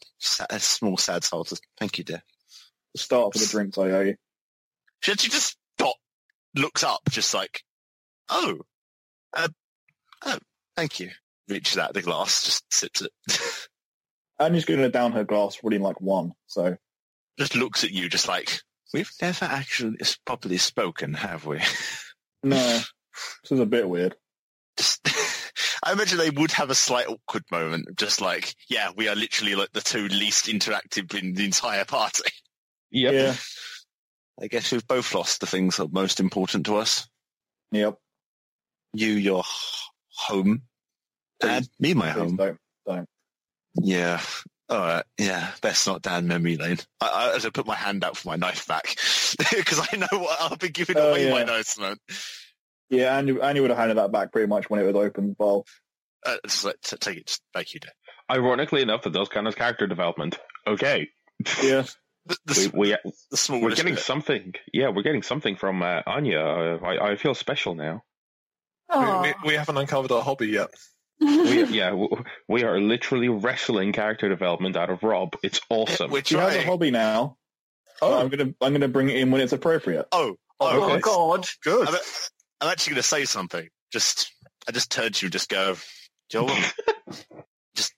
a 0.49 0.59
small 0.59 0.97
sad 0.97 1.23
soul. 1.23 1.43
Just, 1.43 1.61
Thank 1.79 1.97
you, 1.97 2.03
dear. 2.03 2.23
To 2.95 3.01
start 3.01 3.33
for 3.33 3.39
the 3.39 3.45
drinks 3.45 3.77
I 3.77 3.91
owe 3.91 4.01
you. 4.01 4.15
She 5.01 5.11
actually 5.11 5.29
just 5.29 5.57
dot 5.77 5.95
looks 6.55 6.83
up, 6.83 7.01
just 7.09 7.33
like, 7.33 7.63
oh, 8.29 8.59
uh, 9.33 9.47
oh, 10.25 10.37
thank 10.75 10.99
you. 10.99 11.11
Reaches 11.47 11.77
out 11.77 11.93
the 11.93 12.01
glass, 12.01 12.43
just 12.43 12.73
sips 12.73 13.01
it. 13.01 13.11
Anya's 14.39 14.65
going 14.65 14.79
to 14.79 14.89
down 14.89 15.11
her 15.11 15.23
glass 15.23 15.59
really 15.63 15.77
like 15.77 16.01
one. 16.01 16.33
So 16.47 16.75
just 17.37 17.55
looks 17.55 17.83
at 17.83 17.91
you, 17.91 18.09
just 18.09 18.27
like 18.27 18.61
we've 18.93 19.11
never 19.21 19.45
actually 19.45 19.97
properly 20.25 20.57
spoken, 20.57 21.13
have 21.13 21.45
we? 21.45 21.59
no, 22.43 22.55
this 22.55 23.51
is 23.51 23.59
a 23.59 23.65
bit 23.65 23.87
weird. 23.87 24.15
just, 24.77 25.01
I 25.83 25.93
imagine 25.93 26.17
they 26.17 26.29
would 26.29 26.51
have 26.51 26.69
a 26.69 26.75
slight 26.75 27.07
awkward 27.07 27.43
moment, 27.51 27.97
just 27.97 28.21
like, 28.21 28.55
yeah, 28.69 28.89
we 28.95 29.07
are 29.07 29.15
literally 29.15 29.55
like 29.55 29.71
the 29.73 29.81
two 29.81 30.07
least 30.07 30.45
interactive 30.45 31.13
in 31.17 31.33
the 31.33 31.45
entire 31.45 31.85
party. 31.85 32.29
Yep. 32.91 33.13
Yeah, 33.13 33.35
I 34.43 34.47
guess 34.47 34.71
we've 34.71 34.85
both 34.87 35.13
lost 35.15 35.39
the 35.39 35.47
things 35.47 35.77
that 35.77 35.85
are 35.85 35.89
most 35.91 36.19
important 36.19 36.65
to 36.67 36.75
us. 36.77 37.07
yep. 37.71 37.97
You, 38.93 39.07
your 39.13 39.39
h- 39.39 39.89
home, 40.15 40.63
and 41.41 41.67
me, 41.79 41.93
my 41.93 42.11
Please 42.11 42.19
home. 42.19 42.35
don't. 42.85 43.07
Yeah. 43.75 44.21
All 44.69 44.79
right. 44.79 45.05
Yeah. 45.17 45.51
Best 45.61 45.87
not 45.87 46.01
down 46.01 46.27
memory 46.27 46.57
lane. 46.57 46.77
I, 46.99 47.07
I, 47.31 47.35
as 47.35 47.45
I 47.45 47.49
put 47.51 47.65
my 47.65 47.75
hand 47.75 48.03
out 48.03 48.17
for 48.17 48.27
my 48.29 48.35
knife 48.35 48.67
back 48.67 48.83
because 49.55 49.79
I 49.91 49.95
know 49.95 50.19
what 50.19 50.41
I'll 50.41 50.57
be 50.57 50.69
giving 50.69 50.97
Oh, 50.97 51.09
away 51.09 51.31
my 51.31 51.39
yeah. 51.39 51.45
knife 51.45 51.79
man. 51.79 51.95
Yeah, 52.91 53.17
Anya, 53.17 53.41
Anya 53.41 53.61
would 53.61 53.71
have 53.71 53.79
handed 53.79 53.97
that 53.97 54.11
back 54.11 54.31
pretty 54.31 54.47
much 54.47 54.69
when 54.69 54.79
it 54.79 54.83
was 54.85 54.95
open. 54.95 55.35
Well, 55.39 55.65
Uh, 56.25 56.35
just 56.45 56.63
like, 56.65 56.75
t- 56.83 56.97
take 56.97 57.17
it. 57.17 57.25
Just, 57.27 57.41
thank 57.53 57.73
you, 57.73 57.79
dear. 57.79 57.91
Ironically 58.29 58.81
enough, 58.83 59.01
that 59.03 59.13
does 59.13 59.29
count 59.29 59.47
as 59.47 59.55
character 59.55 59.87
development. 59.87 60.37
Okay, 60.67 61.09
yeah. 61.63 61.83
The, 62.27 62.37
the, 62.45 62.71
we, 62.75 62.89
we, 62.91 63.11
the 63.31 63.59
we're 63.63 63.73
getting 63.73 63.95
bit. 63.95 64.03
something. 64.03 64.53
Yeah, 64.71 64.89
we're 64.89 65.01
getting 65.01 65.23
something 65.23 65.55
from 65.55 65.81
uh, 65.81 66.01
Anya. 66.05 66.39
Uh, 66.39 66.77
I, 66.85 67.13
I 67.13 67.15
feel 67.15 67.33
special 67.33 67.73
now. 67.73 68.03
We, 68.95 68.99
we, 69.21 69.33
we 69.47 69.53
haven't 69.55 69.75
uncovered 69.77 70.11
our 70.11 70.21
hobby 70.21 70.49
yet. 70.49 70.69
We, 71.19 71.63
yeah, 71.63 71.89
w- 71.89 72.23
we 72.47 72.63
are 72.63 72.79
literally 72.79 73.27
wrestling 73.29 73.91
character 73.91 74.29
development 74.29 74.77
out 74.77 74.91
of 74.91 75.01
Rob. 75.01 75.35
It's 75.41 75.61
awesome. 75.71 76.11
We're 76.11 76.23
She 76.23 76.35
has 76.35 76.55
a 76.57 76.61
hobby 76.63 76.91
now. 76.91 77.37
Oh. 78.03 78.19
I'm 78.19 78.29
gonna 78.29 78.53
I'm 78.61 78.73
gonna 78.73 78.87
bring 78.87 79.09
it 79.09 79.15
in 79.15 79.31
when 79.31 79.41
it's 79.41 79.53
appropriate. 79.53 80.05
Oh, 80.11 80.35
oh, 80.59 80.79
oh 80.79 80.91
okay. 80.91 80.99
God. 81.01 81.47
Good. 81.63 81.89
I'm, 82.61 82.67
I'm 82.67 82.71
actually 82.71 82.91
going 82.91 83.01
to 83.01 83.07
say 83.07 83.25
something. 83.25 83.67
Just, 83.91 84.31
I 84.67 84.71
just 84.71 84.91
turned 84.91 85.15
to 85.15 85.25
you 85.25 85.27
and 85.27 85.33
just 85.33 85.49
go, 85.49 85.75
Joel. 86.29 86.55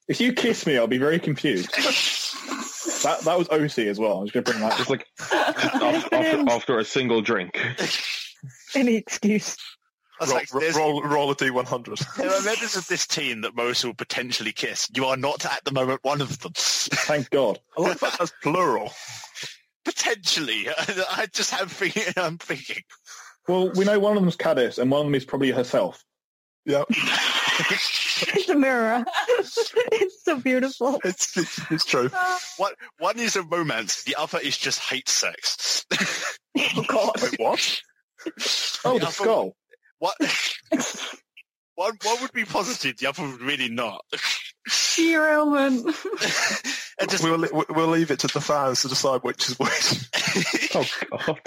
If 0.07 0.19
you 0.19 0.33
kiss 0.33 0.65
me, 0.65 0.77
I'll 0.77 0.87
be 0.87 0.97
very 0.97 1.19
confused. 1.19 1.69
That 3.03 3.19
that 3.21 3.37
was 3.37 3.49
OC 3.49 3.79
as 3.85 3.99
well. 3.99 4.17
I 4.17 4.21
was 4.21 4.31
gonna 4.31 4.43
bring 4.43 4.59
that. 4.59 4.77
Just 4.77 4.89
like 4.89 5.05
after, 5.33 6.15
after, 6.15 6.43
after 6.49 6.79
a 6.79 6.85
single 6.85 7.21
drink. 7.21 7.59
Any 8.75 8.95
excuse. 8.95 9.57
Roll, 10.21 10.29
like, 10.31 10.47
there's, 10.49 10.75
roll, 10.75 11.03
roll 11.03 11.31
a 11.31 11.35
d100. 11.35 12.15
there 12.15 12.29
are 12.29 12.41
members 12.43 12.77
of 12.77 12.87
this 12.87 13.05
team 13.05 13.41
that 13.41 13.55
most 13.55 13.83
will 13.83 13.93
potentially 13.93 14.53
kiss. 14.53 14.89
You 14.95 15.05
are 15.05 15.17
not 15.17 15.45
at 15.45 15.65
the 15.65 15.71
moment 15.73 15.99
one 16.03 16.21
of 16.21 16.39
them. 16.39 16.53
Thank 16.55 17.29
God. 17.29 17.59
I 17.77 17.81
like 17.81 17.99
that 17.99 18.21
as 18.21 18.31
plural. 18.41 18.91
potentially. 19.83 20.67
I 20.69 21.27
just 21.33 21.51
have 21.51 21.71
thinking, 21.71 22.13
I'm 22.15 22.37
thinking. 22.37 22.83
Well, 23.47 23.71
we 23.71 23.85
know 23.85 23.99
one 23.99 24.15
of 24.15 24.23
them's 24.23 24.35
Caddis, 24.37 24.77
and 24.77 24.89
one 24.89 25.01
of 25.01 25.07
them 25.07 25.15
is 25.15 25.25
probably 25.25 25.51
herself. 25.51 26.03
Yeah, 26.65 26.83
It's 26.89 28.47
a 28.49 28.55
mirror. 28.55 29.03
it's 29.37 30.23
so 30.23 30.39
beautiful. 30.39 30.99
it's, 31.03 31.37
it's 31.71 31.83
true. 31.85 32.09
One, 32.57 32.71
one 32.99 33.19
is 33.19 33.35
a 33.35 33.41
romance, 33.43 34.03
the 34.03 34.15
other 34.15 34.39
is 34.39 34.57
just 34.57 34.79
hate 34.79 35.09
sex. 35.09 35.85
Oh 36.57 36.83
God. 36.87 37.11
Wait, 37.21 37.35
what? 37.39 37.81
Oh, 38.85 38.93
The 38.93 38.99
the 38.99 39.05
other- 39.07 39.11
skull. 39.11 39.55
What? 39.99 40.15
one, 41.75 41.93
one 42.03 42.21
would 42.21 42.31
be 42.33 42.45
positive, 42.45 42.97
the 42.97 43.07
other 43.07 43.23
would 43.23 43.41
really 43.41 43.69
not. 43.69 44.03
Derailment. 44.95 45.85
and 46.99 47.09
just, 47.09 47.23
We'll, 47.23 47.63
we'll 47.69 47.87
leave 47.87 48.11
it 48.11 48.19
to 48.19 48.27
the 48.27 48.39
fans 48.41 48.81
to 48.83 48.87
decide 48.87 49.21
which 49.23 49.49
is 49.49 49.59
which. 49.59 50.71
Oh 50.75 50.85
God. 51.25 51.39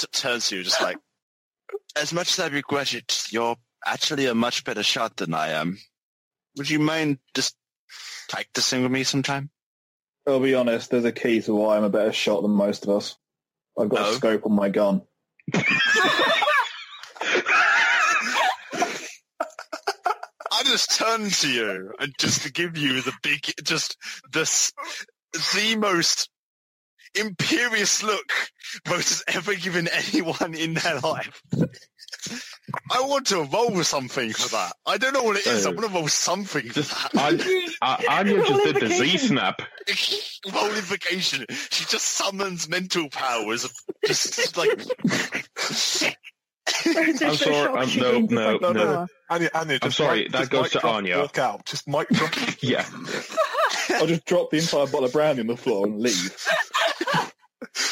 T- 0.00 0.06
turns 0.12 0.48
to 0.48 0.56
you, 0.56 0.62
just 0.62 0.80
like, 0.80 0.98
as 1.96 2.12
much 2.12 2.32
as 2.32 2.40
I 2.40 2.48
regret 2.48 2.94
it, 2.94 3.26
you're 3.30 3.56
actually 3.86 4.26
a 4.26 4.34
much 4.34 4.64
better 4.64 4.82
shot 4.82 5.16
than 5.16 5.34
I 5.34 5.48
am. 5.50 5.78
Would 6.56 6.68
you 6.70 6.78
mind 6.78 7.18
just 7.34 7.56
practicing 8.28 8.82
with 8.82 8.92
me 8.92 9.04
sometime? 9.04 9.50
I'll 10.26 10.40
be 10.40 10.54
honest. 10.54 10.90
There's 10.90 11.04
a 11.04 11.12
key 11.12 11.40
to 11.42 11.54
why 11.54 11.76
I'm 11.76 11.84
a 11.84 11.88
better 11.90 12.12
shot 12.12 12.42
than 12.42 12.50
most 12.50 12.84
of 12.84 12.90
us. 12.90 13.16
I've 13.78 13.88
got 13.88 14.00
Oh. 14.06 14.10
a 14.12 14.14
scope 14.14 14.44
on 14.46 14.52
my 14.52 14.68
gun. 14.68 15.02
I 20.52 20.62
just 20.64 20.96
turn 20.98 21.30
to 21.30 21.48
you 21.50 21.92
and 21.98 22.12
just 22.18 22.42
to 22.42 22.52
give 22.52 22.76
you 22.76 23.00
the 23.00 23.12
big, 23.22 23.52
just 23.62 23.96
the 24.32 24.40
s- 24.40 24.72
the 25.54 25.76
most 25.76 26.28
imperious 27.14 28.02
look 28.02 28.30
Rose 28.88 29.08
has 29.08 29.24
ever 29.36 29.54
given 29.54 29.88
anyone 29.88 30.54
in 30.54 30.74
their 30.74 31.00
life. 31.00 31.42
I 32.90 33.00
want 33.02 33.26
to 33.28 33.42
roll 33.44 33.82
something 33.82 34.32
for 34.32 34.48
that. 34.50 34.72
I 34.86 34.98
don't 34.98 35.12
know 35.12 35.22
what 35.22 35.36
it 35.36 35.46
is. 35.46 35.66
I 35.66 35.70
want 35.70 35.88
to 35.88 35.94
roll 35.94 36.08
something 36.08 36.68
for 36.68 36.74
Just 36.74 37.12
that. 37.12 37.20
Anya, 37.20 37.68
uh, 37.82 37.96
Anya 38.08 38.46
just 38.46 38.64
did 38.64 38.76
the 38.76 38.88
Z 38.88 39.18
snap. 39.18 39.62
roll 40.52 40.66
invocation. 40.66 41.46
She 41.70 41.84
just 41.86 42.06
summons 42.06 42.68
mental 42.68 43.08
powers. 43.10 43.68
Just 44.04 44.56
like 44.56 44.70
I'm 46.86 47.36
sorry, 47.36 47.78
um, 47.78 48.26
no, 48.30 48.56
no, 48.58 48.72
no. 48.72 49.06
Anya, 49.28 49.50
Anya, 49.54 49.78
I'm 49.82 49.90
sorry, 49.90 50.22
mic- 50.22 50.32
that 50.32 50.38
just 50.38 50.50
goes 50.50 50.70
to 50.72 50.78
drop, 50.80 50.94
Anya. 50.94 51.18
Walk 51.18 51.38
out. 51.38 51.64
Just 51.66 51.88
mic 51.88 52.08
drop. 52.08 52.32
Yeah. 52.62 52.84
I'll 53.90 54.06
just 54.06 54.24
drop 54.26 54.50
the 54.50 54.58
entire 54.58 54.86
bottle 54.86 55.04
of 55.04 55.12
brandy 55.12 55.40
on 55.40 55.46
the 55.48 55.56
floor 55.56 55.86
and 55.86 56.00
leave. 56.00 56.36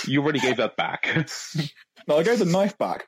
You 0.07 0.23
already 0.23 0.41
gave 0.41 0.57
that 0.59 0.77
back. 0.77 1.29
No, 2.07 2.17
I 2.17 2.23
gave 2.23 2.39
the 2.39 2.47
knife 2.47 2.79
back. 2.79 3.07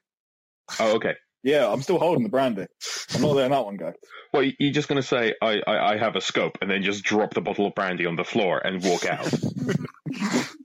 oh, 0.79 0.97
okay. 0.97 1.15
Yeah, 1.43 1.73
I'm 1.73 1.81
still 1.81 1.99
holding 1.99 2.23
the 2.23 2.29
brandy. 2.29 2.67
I'm 3.15 3.23
not 3.23 3.35
letting 3.35 3.53
that 3.53 3.65
one 3.65 3.79
go. 3.79 3.95
Well, 4.35 4.43
you're 4.59 4.75
just 4.75 4.89
going 4.89 5.01
to 5.01 5.07
say, 5.07 5.33
I, 5.41 5.63
I, 5.67 5.93
I 5.93 5.97
have 5.97 6.17
a 6.17 6.21
scope, 6.21 6.59
and 6.61 6.71
then 6.71 6.83
just 6.83 7.03
drop 7.03 7.33
the 7.33 7.41
bottle 7.41 7.67
of 7.67 7.75
brandy 7.75 8.05
on 8.05 8.17
the 8.17 8.25
floor 8.25 8.59
and 8.59 8.85
walk 8.85 9.07
out. 9.07 9.33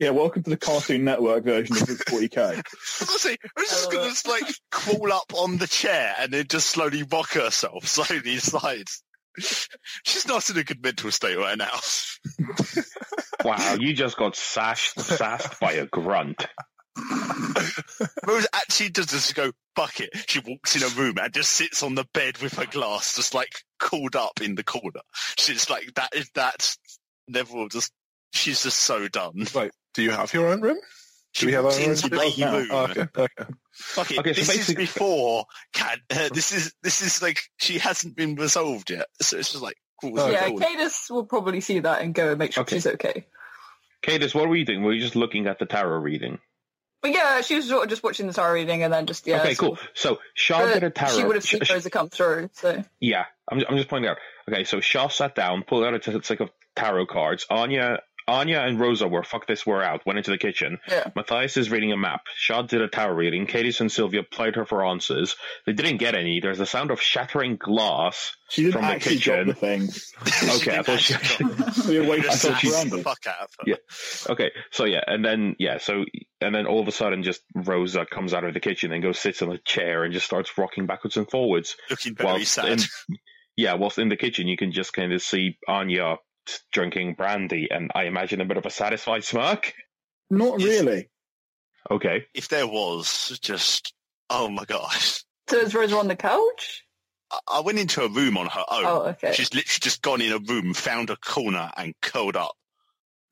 Yeah, 0.00 0.10
welcome 0.10 0.44
to 0.44 0.50
the 0.50 0.56
Cartoon 0.56 1.02
Network 1.02 1.42
version 1.42 1.76
of 1.76 1.82
40k. 1.82 2.38
I 2.38 2.50
was 2.50 3.00
gonna 3.00 3.18
say, 3.18 3.36
I 3.56 3.60
was 3.60 3.68
just 3.68 3.90
gonna 3.90 4.08
just, 4.08 4.28
like 4.28 4.44
crawl 4.70 5.12
up 5.12 5.34
on 5.34 5.58
the 5.58 5.66
chair 5.66 6.14
and 6.20 6.32
then 6.32 6.46
just 6.48 6.70
slowly 6.70 7.02
rock 7.02 7.32
herself 7.32 7.84
slowly 7.88 8.36
aside. 8.36 8.84
She's 10.04 10.26
not 10.26 10.48
in 10.50 10.58
a 10.58 10.64
good 10.64 10.82
mental 10.82 11.10
state 11.10 11.36
right 11.36 11.58
now. 11.58 11.78
wow, 13.44 13.76
you 13.78 13.94
just 13.94 14.16
got 14.16 14.36
sashed, 14.36 15.00
sassed 15.00 15.60
by 15.60 15.72
a 15.72 15.86
grunt. 15.86 16.46
Rose 18.26 18.46
actually 18.52 18.90
does 18.90 19.06
just 19.06 19.34
go 19.34 19.52
bucket. 19.76 20.10
She 20.26 20.40
walks 20.40 20.76
in 20.76 20.82
a 20.82 21.00
room 21.00 21.16
and 21.20 21.32
just 21.32 21.52
sits 21.52 21.82
on 21.82 21.94
the 21.94 22.06
bed 22.12 22.38
with 22.38 22.54
her 22.54 22.66
glass, 22.66 23.16
just 23.16 23.34
like 23.34 23.62
cooled 23.78 24.16
up 24.16 24.40
in 24.42 24.54
the 24.54 24.64
corner. 24.64 25.00
She's 25.36 25.70
like 25.70 25.94
that. 25.94 26.10
Is 26.14 26.30
that 26.34 26.76
Neville 27.28 27.68
just? 27.68 27.92
She's 28.32 28.62
just 28.62 28.78
so 28.78 29.08
done. 29.08 29.46
Wait, 29.54 29.70
do 29.94 30.02
you 30.02 30.10
have 30.10 30.34
your 30.34 30.48
own 30.48 30.60
room? 30.60 30.78
She 31.32 31.46
we 31.46 31.52
have 31.52 31.64
our 31.64 31.72
own 31.72 31.82
into 31.82 32.08
the 32.08 32.16
room. 32.16 32.68
Oh, 32.70 32.84
okay, 32.84 33.06
okay. 33.16 33.44
Fuck 33.78 34.10
it. 34.10 34.18
Okay, 34.18 34.32
so 34.32 34.52
this 34.52 34.68
is 34.68 34.74
before. 34.74 35.46
Can, 35.72 35.98
uh, 36.10 36.28
this 36.32 36.52
is 36.52 36.74
this 36.82 37.00
is 37.00 37.22
like 37.22 37.40
she 37.58 37.78
hasn't 37.78 38.16
been 38.16 38.34
resolved 38.34 38.90
yet, 38.90 39.06
so 39.22 39.38
it's 39.38 39.52
just 39.52 39.62
like 39.62 39.76
cool. 40.00 40.18
Oh, 40.18 40.30
yeah, 40.30 40.48
cool. 40.48 40.58
Cadus 40.58 41.08
will 41.10 41.24
probably 41.24 41.60
see 41.60 41.78
that 41.78 42.02
and 42.02 42.12
go 42.12 42.30
and 42.30 42.38
make 42.38 42.52
sure 42.52 42.62
Okay. 42.62 42.76
she's 42.76 42.86
okay. 42.88 43.26
Cadis, 44.02 44.34
what 44.34 44.48
were 44.48 44.56
you 44.56 44.64
doing? 44.64 44.82
Were 44.82 44.92
you 44.92 45.00
just 45.00 45.16
looking 45.16 45.46
at 45.46 45.58
the 45.58 45.66
tarot 45.66 45.98
reading? 46.00 46.38
But 47.00 47.12
yeah, 47.12 47.40
she 47.42 47.54
was 47.54 47.68
sort 47.68 47.84
of 47.84 47.90
just 47.90 48.02
watching 48.02 48.26
the 48.26 48.32
tarot 48.32 48.54
reading 48.54 48.82
and 48.82 48.92
then 48.92 49.06
just 49.06 49.26
yeah. 49.26 49.40
okay, 49.42 49.54
cool. 49.54 49.78
So 49.94 50.18
Shaw 50.34 50.66
did 50.66 50.82
a 50.82 50.90
tarot. 50.90 51.16
She 51.16 51.24
would 51.24 51.36
have 51.36 51.44
seen 51.44 51.62
Sh- 51.62 51.70
Rosa 51.70 51.90
come 51.90 52.08
through. 52.08 52.50
So 52.54 52.82
Yeah, 53.00 53.26
I'm, 53.50 53.62
I'm 53.68 53.76
just 53.76 53.88
pointing 53.88 54.10
out. 54.10 54.16
Okay, 54.50 54.64
so 54.64 54.80
Shaw 54.80 55.06
sat 55.08 55.36
down, 55.36 55.62
pulled 55.62 55.84
out 55.84 55.94
a 55.94 56.00
t- 56.00 56.20
stick 56.22 56.40
of 56.40 56.50
tarot 56.74 57.06
cards. 57.06 57.46
Anya, 57.48 58.00
Anya 58.28 58.60
and 58.60 58.78
Rosa 58.78 59.08
were 59.08 59.24
fuck 59.24 59.46
this, 59.46 59.66
we're 59.66 59.82
out. 59.82 60.04
Went 60.06 60.18
into 60.18 60.30
the 60.30 60.38
kitchen. 60.38 60.78
yeah, 60.88 61.08
Matthias 61.16 61.56
is 61.56 61.70
reading 61.70 61.92
a 61.92 61.96
map. 61.96 62.22
Shaw 62.36 62.62
did 62.62 62.82
a 62.82 62.88
tarot 62.88 63.14
reading. 63.14 63.46
Cadis 63.46 63.80
and 63.80 63.90
Sylvia 63.90 64.22
plied 64.22 64.56
her 64.56 64.64
for 64.66 64.84
answers. 64.84 65.34
They 65.66 65.72
didn't 65.72 65.96
get 65.96 66.14
any. 66.14 66.40
There's 66.40 66.58
the 66.58 66.66
sound 66.66 66.90
of 66.90 67.00
shattering 67.00 67.56
glass. 67.56 68.36
She 68.50 68.62
didn't 68.62 68.72
From 68.74 68.82
the 68.82 68.88
actually 68.88 69.16
drop 69.16 69.36
kitchen. 69.46 69.48
the 69.48 69.54
thing. 69.54 69.88
Okay, 70.58 70.78
I 70.78 70.82
thought 70.82 71.00
she. 71.00 71.14
We 71.90 71.98
were 72.00 72.06
waiting 72.06 72.24
Just 72.24 72.42
for 72.42 72.48
thought 72.48 72.60
she- 72.60 72.68
smashed 72.68 72.88
brandy. 72.90 72.96
the 72.98 73.02
fuck 73.02 73.26
out 73.26 73.42
of 73.42 73.50
her. 73.58 73.64
Yeah. 73.66 74.32
Okay, 74.32 74.50
so 74.70 74.84
yeah, 74.84 75.02
and 75.06 75.24
then 75.24 75.56
yeah, 75.58 75.78
so 75.78 76.04
and 76.40 76.54
then 76.54 76.66
all 76.66 76.80
of 76.80 76.88
a 76.88 76.92
sudden, 76.92 77.22
just 77.22 77.40
Rosa 77.54 78.06
comes 78.06 78.34
out 78.34 78.44
of 78.44 78.54
the 78.54 78.60
kitchen 78.60 78.92
and 78.92 79.02
goes 79.02 79.18
sits 79.18 79.42
on 79.42 79.50
a 79.52 79.58
chair 79.58 80.04
and 80.04 80.12
just 80.12 80.26
starts 80.26 80.56
rocking 80.58 80.86
backwards 80.86 81.16
and 81.16 81.28
forwards. 81.30 81.76
Looking 81.90 82.14
very 82.14 82.44
sad. 82.44 82.80
in, 83.08 83.16
yeah, 83.56 83.74
whilst 83.74 83.98
in 83.98 84.08
the 84.08 84.16
kitchen, 84.16 84.46
you 84.48 84.56
can 84.56 84.72
just 84.72 84.92
kind 84.92 85.12
of 85.12 85.20
see 85.22 85.58
Anya 85.66 86.16
drinking 86.72 87.14
brandy, 87.14 87.68
and 87.70 87.90
I 87.94 88.04
imagine 88.04 88.40
a 88.40 88.44
bit 88.44 88.56
of 88.56 88.66
a 88.66 88.70
satisfied 88.70 89.24
smirk. 89.24 89.72
Not 90.30 90.58
really. 90.62 91.08
Okay, 91.90 92.26
if 92.34 92.48
there 92.48 92.66
was 92.66 93.38
just, 93.42 93.94
oh 94.28 94.48
my 94.50 94.64
gosh. 94.64 95.24
so 95.48 95.56
is 95.58 95.74
Rosa 95.74 95.96
on 95.96 96.08
the 96.08 96.16
couch? 96.16 96.84
I- 97.30 97.38
I 97.48 97.60
went 97.60 97.78
into 97.78 98.02
a 98.02 98.08
room 98.08 98.36
on 98.36 98.46
her 98.46 98.64
own. 98.70 98.84
Oh, 98.84 99.02
okay. 99.10 99.32
She's 99.32 99.52
literally 99.54 99.80
just 99.80 100.02
gone 100.02 100.20
in 100.20 100.32
a 100.32 100.38
room, 100.38 100.74
found 100.74 101.10
a 101.10 101.16
corner, 101.16 101.70
and 101.76 101.94
curled 102.02 102.36
up. 102.36 102.52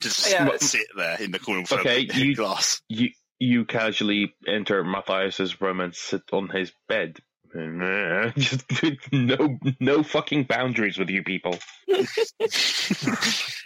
Just 0.01 0.27
oh, 0.29 0.31
Yeah. 0.31 0.57
sit 0.61 0.87
there 0.97 1.17
in 1.21 1.31
the 1.33 1.39
corner 1.39 1.63
with 1.63 1.73
Okay, 1.73 2.07
her 2.07 2.19
you- 2.21 2.35
glass. 2.37 2.81
you 2.89 3.11
you 3.39 3.67
casually 3.67 4.35
enter 4.49 4.83
Matthias's 4.83 5.61
room 5.61 5.81
and 5.81 5.95
sit 5.95 6.23
on 6.33 6.49
his 6.49 6.73
bed. 6.89 7.19
Just 8.37 8.65
no 9.13 9.59
no 9.81 10.03
fucking 10.03 10.45
boundaries 10.45 10.99
with 10.99 11.09
you 11.11 11.23
people. 11.23 11.59
it's 11.89 12.33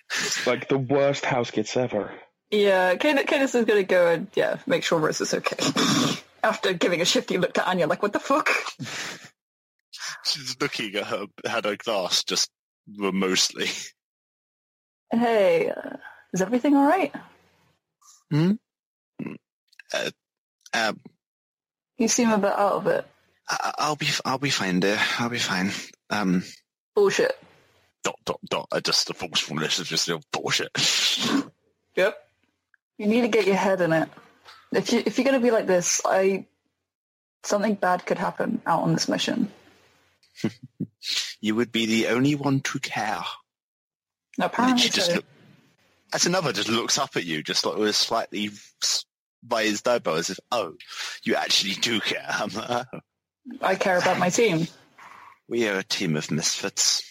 Like 0.46 0.68
the 0.68 0.78
worst 0.78 1.24
house 1.24 1.50
kids 1.50 1.76
ever. 1.76 2.12
Yeah, 2.50 2.96
Cadus, 2.96 3.26
Cadus 3.26 3.54
is 3.54 3.64
going 3.64 3.80
to 3.80 3.84
go 3.84 4.08
and 4.08 4.26
yeah 4.34 4.58
make 4.66 4.82
sure 4.84 4.98
Rose 4.98 5.20
is 5.20 5.34
okay. 5.34 5.56
After 6.42 6.72
giving 6.72 7.00
a 7.00 7.04
shifty 7.04 7.38
look 7.38 7.54
to 7.54 7.68
Anya, 7.68 7.86
like 7.86 8.02
what 8.02 8.12
the 8.12 8.18
fuck? 8.20 8.48
She's 10.24 10.56
looking 10.60 10.94
at 10.96 11.06
her, 11.06 11.26
at 11.44 11.64
her 11.64 11.76
glass 11.76 12.24
just 12.24 12.50
remotely. 12.96 13.68
Hey, 15.12 15.70
uh, 15.70 15.96
is 16.32 16.40
everything 16.42 16.76
all 16.76 16.86
right? 16.86 17.12
Hmm. 18.30 18.52
Um, 20.72 21.00
You 21.98 22.08
seem 22.08 22.30
a 22.30 22.38
bit 22.38 22.52
out 22.52 22.72
of 22.74 22.86
it. 22.86 23.04
I, 23.50 23.72
I'll 23.78 23.96
be, 23.96 24.08
I'll 24.24 24.38
be 24.38 24.50
fine, 24.50 24.80
dear. 24.80 24.98
I'll 25.18 25.28
be 25.28 25.38
fine. 25.38 25.72
Um, 26.10 26.44
Bullshit. 26.94 27.36
dot, 28.04 28.18
dot, 28.24 28.40
dot. 28.48 28.68
Uh, 28.72 28.80
Just 28.80 29.06
the 29.08 29.14
forcefulness 29.14 29.78
of 29.78 29.86
just 29.86 30.06
little 30.08 30.22
bullshit. 30.32 30.70
Yep. 31.96 32.16
You 32.98 33.06
need 33.06 33.22
to 33.22 33.28
get 33.28 33.46
your 33.46 33.56
head 33.56 33.80
in 33.80 33.92
it. 33.92 34.08
If 34.72 34.92
you 34.92 35.02
if 35.04 35.18
you're 35.18 35.24
gonna 35.24 35.40
be 35.40 35.50
like 35.50 35.66
this, 35.66 36.00
I 36.04 36.46
something 37.42 37.74
bad 37.74 38.06
could 38.06 38.18
happen 38.18 38.62
out 38.66 38.82
on 38.82 38.92
this 38.92 39.08
mission. 39.08 39.50
You 41.42 41.54
would 41.54 41.72
be 41.72 41.86
the 41.86 42.08
only 42.08 42.34
one 42.34 42.60
to 42.60 42.78
care. 42.78 43.22
No, 44.36 44.44
apparently 44.46 44.82
she 44.82 44.90
just 44.90 45.06
so. 45.08 45.14
look, 45.16 45.24
as 46.12 46.26
another 46.26 46.52
just 46.52 46.68
looks 46.68 46.98
up 46.98 47.16
at 47.16 47.24
you, 47.24 47.42
just 47.42 47.64
like 47.64 47.76
with 47.78 47.88
a 47.88 47.92
slightly 47.94 48.50
s- 48.82 49.06
by 49.42 49.64
his 49.64 49.80
elbow, 49.86 50.16
as 50.16 50.28
if, 50.28 50.38
oh, 50.52 50.74
you 51.22 51.36
actually 51.36 51.72
do 51.74 51.98
care. 52.00 52.22
I'm 52.28 52.50
like, 52.50 52.86
"Oh, 52.92 53.00
I 53.60 53.74
care 53.74 53.98
about 53.98 54.18
my 54.18 54.28
team. 54.30 54.66
we 55.48 55.66
are 55.68 55.78
a 55.78 55.84
team 55.84 56.16
of 56.16 56.30
misfits. 56.30 57.02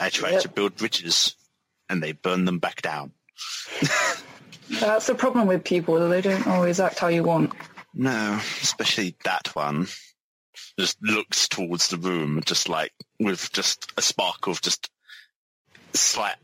I 0.00 0.10
try 0.10 0.30
Yep. 0.32 0.42
to 0.42 0.48
build 0.48 0.76
bridges, 0.76 1.34
and 1.88 2.02
they 2.02 2.12
burn 2.12 2.44
them 2.44 2.58
back 2.58 2.82
down. 2.82 3.12
That's 4.80 5.06
the 5.06 5.14
problem 5.14 5.46
with 5.48 5.64
people; 5.64 6.08
they 6.08 6.20
don't 6.20 6.46
always 6.46 6.78
act 6.80 6.98
how 6.98 7.08
you 7.08 7.22
want. 7.24 7.52
No, 7.94 8.38
especially 8.62 9.16
that 9.24 9.54
one. 9.56 9.88
Just 10.78 10.98
looks 11.02 11.48
towards 11.48 11.88
the 11.88 11.96
room, 11.96 12.40
just 12.44 12.68
like 12.68 12.92
with 13.18 13.50
just 13.52 13.92
a 13.96 14.02
spark 14.02 14.46
of 14.46 14.60
just 14.60 14.90
slight 15.94 16.36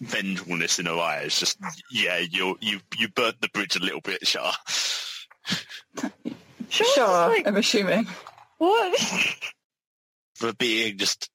vengefulness 0.00 0.78
in 0.78 0.86
her 0.86 0.98
eyes. 0.98 1.38
Just 1.40 1.58
yeah, 1.90 2.18
you 2.18 2.56
you 2.60 2.80
you 2.98 3.08
burnt 3.08 3.40
the 3.40 3.48
bridge 3.48 3.74
a 3.76 3.80
little 3.80 4.00
bit, 4.00 4.26
Shah. 4.26 4.54
Sure. 6.68 6.86
Sure, 6.94 7.28
like, 7.28 7.46
I'm 7.46 7.56
assuming. 7.56 8.06
what? 8.58 9.00
for 10.34 10.52
being 10.54 10.98
just 10.98 11.30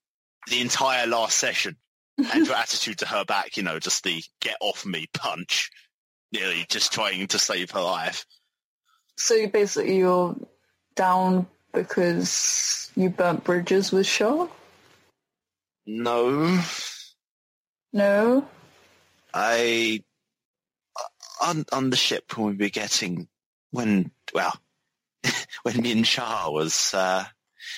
the 0.49 0.61
entire 0.61 1.07
last 1.07 1.37
session 1.37 1.75
and 2.17 2.47
her 2.47 2.53
attitude 2.53 2.99
to 2.99 3.07
her 3.07 3.25
back, 3.25 3.57
you 3.57 3.63
know, 3.63 3.79
just 3.79 4.03
the 4.03 4.23
get 4.39 4.57
off 4.59 4.85
me 4.85 5.07
punch, 5.13 5.71
nearly 6.31 6.65
just 6.69 6.91
trying 6.93 7.27
to 7.27 7.39
save 7.39 7.71
her 7.71 7.81
life. 7.81 8.25
So 9.17 9.47
basically, 9.47 9.97
you're 9.97 10.35
down 10.95 11.47
because 11.73 12.91
you 12.95 13.09
burnt 13.09 13.43
bridges 13.43 13.91
with 13.91 14.05
Shaw. 14.05 14.47
No, 15.85 16.61
No. 17.93 18.47
I 19.33 20.03
on 21.41 21.65
on 21.71 21.89
the 21.89 21.97
ship 21.97 22.37
when 22.37 22.57
we 22.57 22.65
were 22.65 22.69
getting 22.69 23.27
when 23.71 24.11
well 24.33 24.53
when 25.63 25.85
and 25.85 26.07
Shah 26.07 26.49
was 26.49 26.93
uh, 26.93 27.25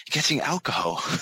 getting 0.10 0.42
alcohol. 0.42 1.04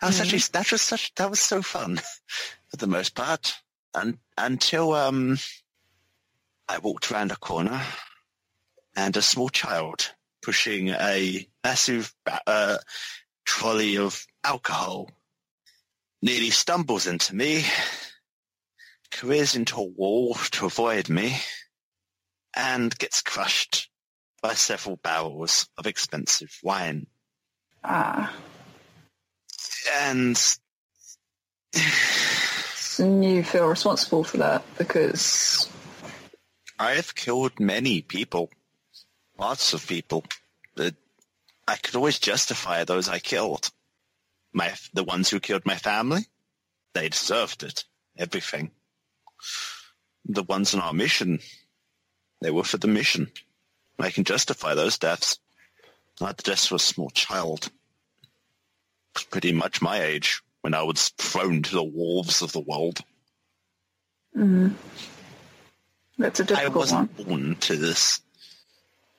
That 0.00 0.08
was 0.08 0.20
actually 0.20 0.42
that 0.52 0.72
was 0.72 0.82
such 0.82 1.14
that 1.14 1.30
was 1.30 1.40
so 1.40 1.62
fun 1.62 2.00
for 2.68 2.76
the 2.78 2.88
most 2.88 3.14
part. 3.14 3.54
And 3.94 4.18
until 4.36 4.92
um 4.92 5.38
I 6.68 6.78
walked 6.78 7.12
around 7.12 7.30
a 7.30 7.36
corner 7.36 7.80
and 8.96 9.16
a 9.16 9.22
small 9.22 9.50
child 9.50 10.10
pushing 10.42 10.88
a 10.88 11.46
massive 11.62 12.12
uh, 12.46 12.78
trolley 13.44 13.98
of 13.98 14.26
alcohol 14.42 15.10
nearly 16.22 16.50
stumbles 16.50 17.06
into 17.06 17.34
me, 17.34 17.64
careers 19.10 19.54
into 19.54 19.76
a 19.76 19.84
wall 19.84 20.34
to 20.50 20.66
avoid 20.66 21.08
me, 21.08 21.36
and 22.56 22.98
gets 22.98 23.22
crushed 23.22 23.88
by 24.42 24.54
several 24.54 24.96
barrels 24.96 25.68
of 25.76 25.86
expensive 25.86 26.58
wine. 26.62 27.06
Ah. 27.84 28.32
And 29.94 30.38
And 32.98 33.24
you 33.24 33.44
feel 33.44 33.68
responsible 33.68 34.24
for 34.24 34.38
that 34.38 34.64
because 34.76 35.68
I 36.78 36.92
have 36.92 37.14
killed 37.14 37.60
many 37.60 38.02
people, 38.02 38.50
lots 39.38 39.72
of 39.72 39.86
people. 39.86 40.24
But 40.74 40.94
I 41.66 41.76
could 41.76 41.94
always 41.96 42.18
justify 42.18 42.84
those 42.84 43.08
I 43.08 43.18
killed. 43.18 43.70
My 44.52 44.74
the 44.92 45.04
ones 45.04 45.30
who 45.30 45.40
killed 45.40 45.66
my 45.66 45.76
family, 45.76 46.26
they 46.94 47.08
deserved 47.08 47.62
it. 47.62 47.84
Everything. 48.16 48.72
The 50.24 50.42
ones 50.42 50.74
on 50.74 50.80
our 50.80 50.92
mission, 50.92 51.40
They 52.40 52.50
were 52.50 52.64
for 52.64 52.78
the 52.78 52.88
mission. 52.88 53.30
I 53.98 54.10
can 54.10 54.24
justify 54.24 54.74
those 54.74 54.98
deaths. 54.98 55.38
I 56.20 56.28
had 56.28 56.36
the 56.36 56.42
deaths 56.42 56.70
of 56.70 56.76
a 56.76 56.78
small 56.78 57.10
child. 57.10 57.70
Pretty 59.30 59.52
much 59.52 59.82
my 59.82 60.00
age 60.02 60.42
when 60.60 60.74
I 60.74 60.82
was 60.82 61.08
thrown 61.18 61.62
to 61.62 61.72
the 61.72 61.82
wolves 61.82 62.42
of 62.42 62.52
the 62.52 62.60
world. 62.60 63.00
Mm. 64.36 64.74
That's 66.18 66.40
a 66.40 66.44
difficult 66.44 66.74
one. 66.74 66.74
I 66.74 66.80
wasn't 66.80 67.26
born 67.28 67.56
to 67.56 67.76
this. 67.76 68.20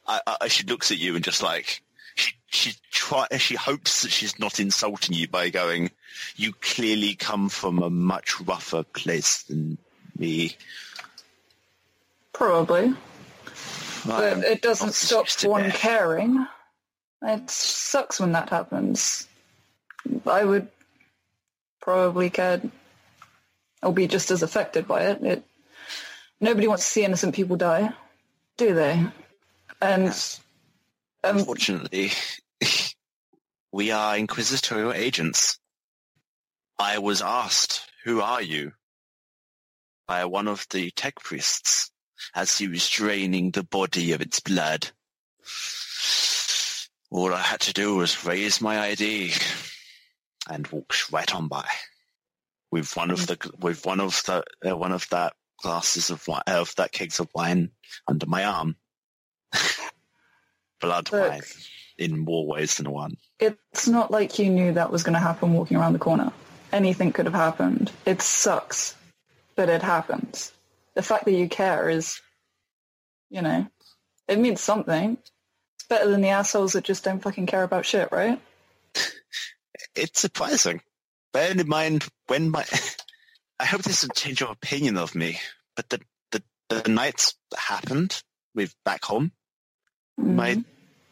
I, 0.08 0.22
I, 0.42 0.48
she 0.48 0.66
looks 0.66 0.92
at 0.92 0.98
you 0.98 1.16
and 1.16 1.24
just 1.24 1.44
like 1.44 1.82
she 2.16 2.34
she 2.48 2.74
try 2.92 3.28
she 3.38 3.56
hopes 3.56 4.02
that 4.02 4.12
she's 4.12 4.40
not 4.40 4.60
insulting 4.60 5.16
you 5.16 5.28
by 5.28 5.50
going, 5.50 5.92
"You 6.36 6.54
clearly 6.54 7.16
come 7.16 7.50
from 7.50 7.82
a 7.82 7.90
much 7.90 8.40
rougher 8.42 8.84
place 8.84 9.44
than 9.44 9.78
me." 10.18 10.58
Probably. 12.34 12.94
But 14.06 14.40
it 14.40 14.62
doesn't 14.62 14.94
stop 14.94 15.28
one 15.44 15.64
death. 15.64 15.76
caring. 15.76 16.48
It 17.22 17.50
sucks 17.50 18.20
when 18.20 18.32
that 18.34 18.50
happens. 18.50 19.28
I 20.26 20.44
would 20.44 20.68
probably 21.82 22.30
care 22.30 22.62
or 23.82 23.94
be 23.94 24.08
just 24.08 24.32
as 24.32 24.44
affected 24.44 24.88
by 24.88 25.04
it. 25.04 25.24
it. 25.24 25.44
Nobody 26.42 26.68
wants 26.68 26.86
to 26.86 26.92
see 26.92 27.04
innocent 27.04 27.36
people 27.36 27.58
die, 27.58 27.92
do 28.58 28.74
they? 28.74 29.06
And 29.82 30.08
um, 31.24 31.38
Unfortunately, 31.38 32.12
we 33.72 33.92
are 33.92 34.18
inquisitorial 34.18 34.94
agents. 34.94 35.60
I 36.78 37.00
was 37.00 37.22
asked, 37.22 37.90
"Who 38.06 38.22
are 38.22 38.42
you?" 38.42 38.74
by 40.08 40.26
one 40.26 40.48
of 40.48 40.66
the 40.72 40.92
tech 40.92 41.16
priests 41.20 41.92
as 42.36 42.58
he 42.58 42.68
was 42.68 42.88
draining 42.90 43.52
the 43.52 43.64
body 43.64 44.12
of 44.14 44.22
its 44.22 44.40
blood. 44.40 44.90
All 47.12 47.34
I 47.34 47.42
had 47.42 47.62
to 47.62 47.74
do 47.74 47.96
was 47.96 48.26
raise 48.26 48.62
my 48.62 48.80
ID 48.80 49.34
and 50.50 50.68
walk 50.68 50.94
right 51.12 51.34
on 51.34 51.48
by 51.48 51.66
with 52.72 52.96
one 52.96 53.12
of 53.12 53.28
the 53.28 53.52
with 53.60 53.86
one 53.86 54.00
of 54.00 54.22
the 54.26 54.44
uh, 54.68 54.76
one 54.76 54.92
of 54.92 55.08
that 55.10 55.34
glasses 55.62 56.10
of 56.10 56.28
wine, 56.28 56.44
of 56.48 56.74
that 56.76 56.92
kegs 56.92 57.20
of 57.20 57.30
wine 57.34 57.72
under 58.08 58.26
my 58.26 58.44
arm. 58.44 58.76
Blood 60.82 61.12
Look. 61.12 61.30
wine 61.30 61.42
in 61.98 62.18
more 62.18 62.48
ways 62.48 62.76
than 62.78 62.90
one. 62.90 63.18
it's 63.40 63.88
not 63.88 64.10
like 64.10 64.40
you 64.40 64.50
knew 64.50 64.72
that 64.74 64.92
was 64.92 65.04
going 65.04 65.16
to 65.16 65.20
happen 65.20 65.54
walking 65.54 65.76
around 65.76 65.94
the 65.94 66.00
corner. 66.00 66.32
Anything 66.72 67.12
could 67.12 67.26
have 67.26 67.34
happened. 67.34 67.92
It 68.06 68.22
sucks, 68.22 68.96
but 69.56 69.68
it 69.68 69.82
happens. 69.82 70.54
The 71.00 71.04
fact 71.04 71.24
that 71.24 71.32
you 71.32 71.48
care 71.48 71.90
is, 71.90 72.20
you 73.30 73.42
know, 73.42 73.66
it 74.28 74.38
means 74.38 74.60
something. 74.60 75.18
It's 75.76 75.88
better 75.88 76.10
than 76.12 76.20
the 76.20 76.28
assholes 76.28 76.74
that 76.74 76.84
just 76.84 77.06
don't 77.06 77.22
fucking 77.22 77.46
care 77.46 77.64
about 77.64 77.86
shit, 77.86 78.12
right? 78.12 78.42
It's 79.96 80.20
surprising. 80.20 80.82
Bear 81.32 81.52
in 81.52 81.70
mind 81.70 82.06
when 82.28 82.50
my 82.50 82.66
I 83.62 83.64
hope 83.66 83.84
this 83.84 84.02
doesn't 84.02 84.18
change 84.18 84.42
your 84.42 84.52
opinion 84.52 84.98
of 84.98 85.16
me, 85.16 85.40
but 85.78 85.88
the 85.88 86.02
the, 86.32 86.44
the 86.68 86.90
nights 86.90 87.36
that 87.52 87.62
happened 87.62 88.22
with 88.54 88.76
back 88.84 89.06
home, 89.06 89.32
my 90.18 90.56
Mhm. 90.56 90.66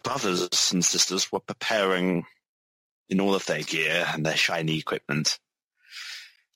brothers 0.03 0.73
and 0.73 0.83
sisters 0.83 1.31
were 1.31 1.39
preparing 1.39 2.25
in 3.07 3.21
all 3.21 3.35
of 3.35 3.45
their 3.45 3.63
gear 3.63 4.05
and 4.09 4.25
their 4.25 4.35
shiny 4.35 4.79
equipment 4.79 5.39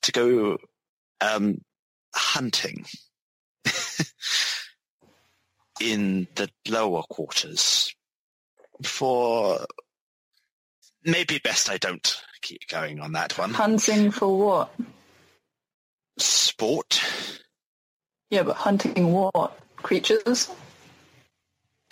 to 0.02 0.12
go 0.12 0.58
um, 1.22 1.62
hunting 2.14 2.84
in 5.90 6.28
the 6.34 6.48
lower 6.68 7.02
quarters 7.02 7.94
for 8.82 9.66
maybe 11.04 11.38
best 11.38 11.70
I 11.70 11.78
don't 11.78 12.16
keep 12.40 12.68
going 12.68 13.00
on 13.00 13.12
that 13.12 13.36
one. 13.38 13.54
Hunting 13.54 14.10
for 14.10 14.36
what? 14.36 14.74
Sport. 16.18 17.02
Yeah, 18.30 18.42
but 18.44 18.56
hunting 18.56 19.12
what? 19.12 19.58
Creatures? 19.76 20.48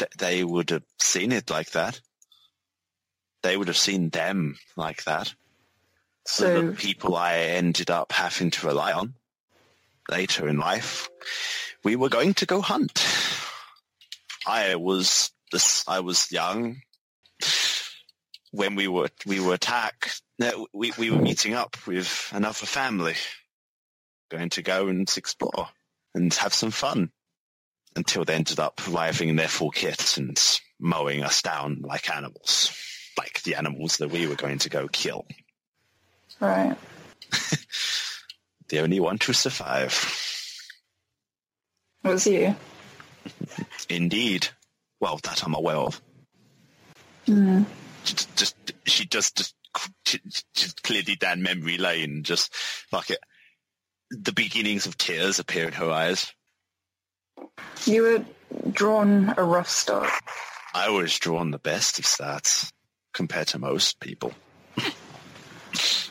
th- 0.01 0.11
they 0.19 0.43
would 0.43 0.71
have 0.71 0.83
seen 0.99 1.31
it 1.31 1.51
like 1.51 1.71
that. 1.71 2.01
They 3.43 3.57
would 3.57 3.69
have 3.69 3.77
seen 3.77 4.11
them 4.11 4.59
like 4.77 5.05
that. 5.05 5.33
So, 6.27 6.69
the 6.69 6.73
people 6.77 7.17
I 7.17 7.39
ended 7.39 7.91
up 7.91 8.13
having 8.13 8.51
to 8.51 8.67
rely 8.67 8.93
on 8.93 9.15
later 10.11 10.49
in 10.49 10.59
life, 10.59 11.09
we 11.85 11.97
were 11.97 12.09
going 12.09 12.35
to 12.35 12.47
go 12.47 12.61
hunt. 12.61 13.07
I 14.51 14.75
was 14.75 15.31
this. 15.53 15.85
I 15.87 16.01
was 16.01 16.33
young 16.33 16.83
when 18.51 18.75
we 18.75 18.89
were 18.89 19.09
we 19.25 19.39
were 19.39 19.55
attacked. 19.55 20.23
We 20.73 20.93
we 20.99 21.11
were 21.11 21.21
meeting 21.21 21.55
up 21.55 21.77
with 21.87 22.31
another 22.33 22.67
family, 22.67 23.15
going 24.31 24.51
to 24.51 24.63
go 24.63 24.89
and 24.89 25.09
explore 25.17 25.69
and 26.15 26.35
have 26.35 26.53
some 26.53 26.73
fun. 26.73 27.11
Until 27.97 28.25
they 28.25 28.35
ended 28.35 28.61
up 28.61 28.81
arriving 28.89 29.31
in 29.31 29.37
their 29.37 29.49
full 29.49 29.71
kit 29.71 30.17
and 30.17 30.39
mowing 30.79 31.25
us 31.25 31.43
down 31.43 31.83
like 31.83 32.09
animals, 32.09 32.73
like 33.19 33.43
the 33.43 33.57
animals 33.57 33.97
that 33.97 34.11
we 34.11 34.29
were 34.29 34.37
going 34.37 34.59
to 34.59 34.69
go 34.69 34.87
kill. 34.87 35.27
right. 36.41 36.77
The 38.71 38.79
only 38.79 39.01
one 39.01 39.19
to 39.19 39.33
survive. 39.33 39.93
It 42.05 42.09
was 42.09 42.25
you. 42.25 42.55
Indeed. 43.89 44.49
Well, 45.01 45.19
that 45.25 45.45
I'm 45.45 45.55
aware 45.55 45.77
of. 45.77 46.01
Mm. 47.27 47.65
Just, 48.05 48.37
just 48.37 48.57
she 48.87 49.07
just, 49.07 49.37
just, 49.37 49.55
she's 50.55 50.73
clearly 50.83 51.17
down 51.17 51.43
memory 51.43 51.79
lane. 51.79 52.23
Just 52.23 52.55
like 52.93 53.11
it, 53.11 53.21
the 54.11 54.33
beginnings 54.33 54.87
of 54.87 54.99
tears 54.99 55.39
appear 55.39 55.67
in 55.67 55.73
her 55.75 55.91
eyes. 55.91 56.33
You 57.87 58.03
were 58.03 58.25
drawn 58.71 59.35
a 59.37 59.45
rough 59.45 59.69
start. 59.69 60.11
I 60.75 60.91
was 60.91 61.19
drawn 61.19 61.51
the 61.51 61.59
best 61.59 61.99
of 61.99 62.05
stats 62.05 62.71
compared 63.13 63.49
to 63.49 63.59
most 63.59 64.01
people. 64.01 64.33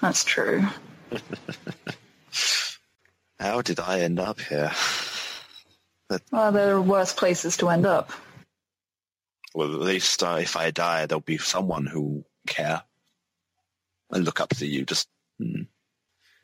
That's 0.02 0.24
true. 0.24 0.66
How 3.40 3.62
did 3.62 3.80
I 3.80 4.02
end 4.02 4.20
up 4.20 4.40
here? 4.40 4.72
Well, 6.32 6.52
there 6.52 6.76
are 6.76 6.82
worse 6.82 7.14
places 7.14 7.58
to 7.58 7.70
end 7.70 7.86
up. 7.86 8.12
Well, 9.54 9.74
at 9.74 9.80
least 9.80 10.24
uh, 10.24 10.38
if 10.40 10.56
I 10.56 10.72
die, 10.72 11.06
there'll 11.06 11.22
be 11.22 11.38
someone 11.38 11.86
who 11.86 12.26
care 12.48 12.84
and 14.12 14.26
look 14.26 14.40
up 14.40 14.50
to 14.50 14.66
you. 14.66 14.86
Just 14.86 15.08
hmm. 15.40 15.64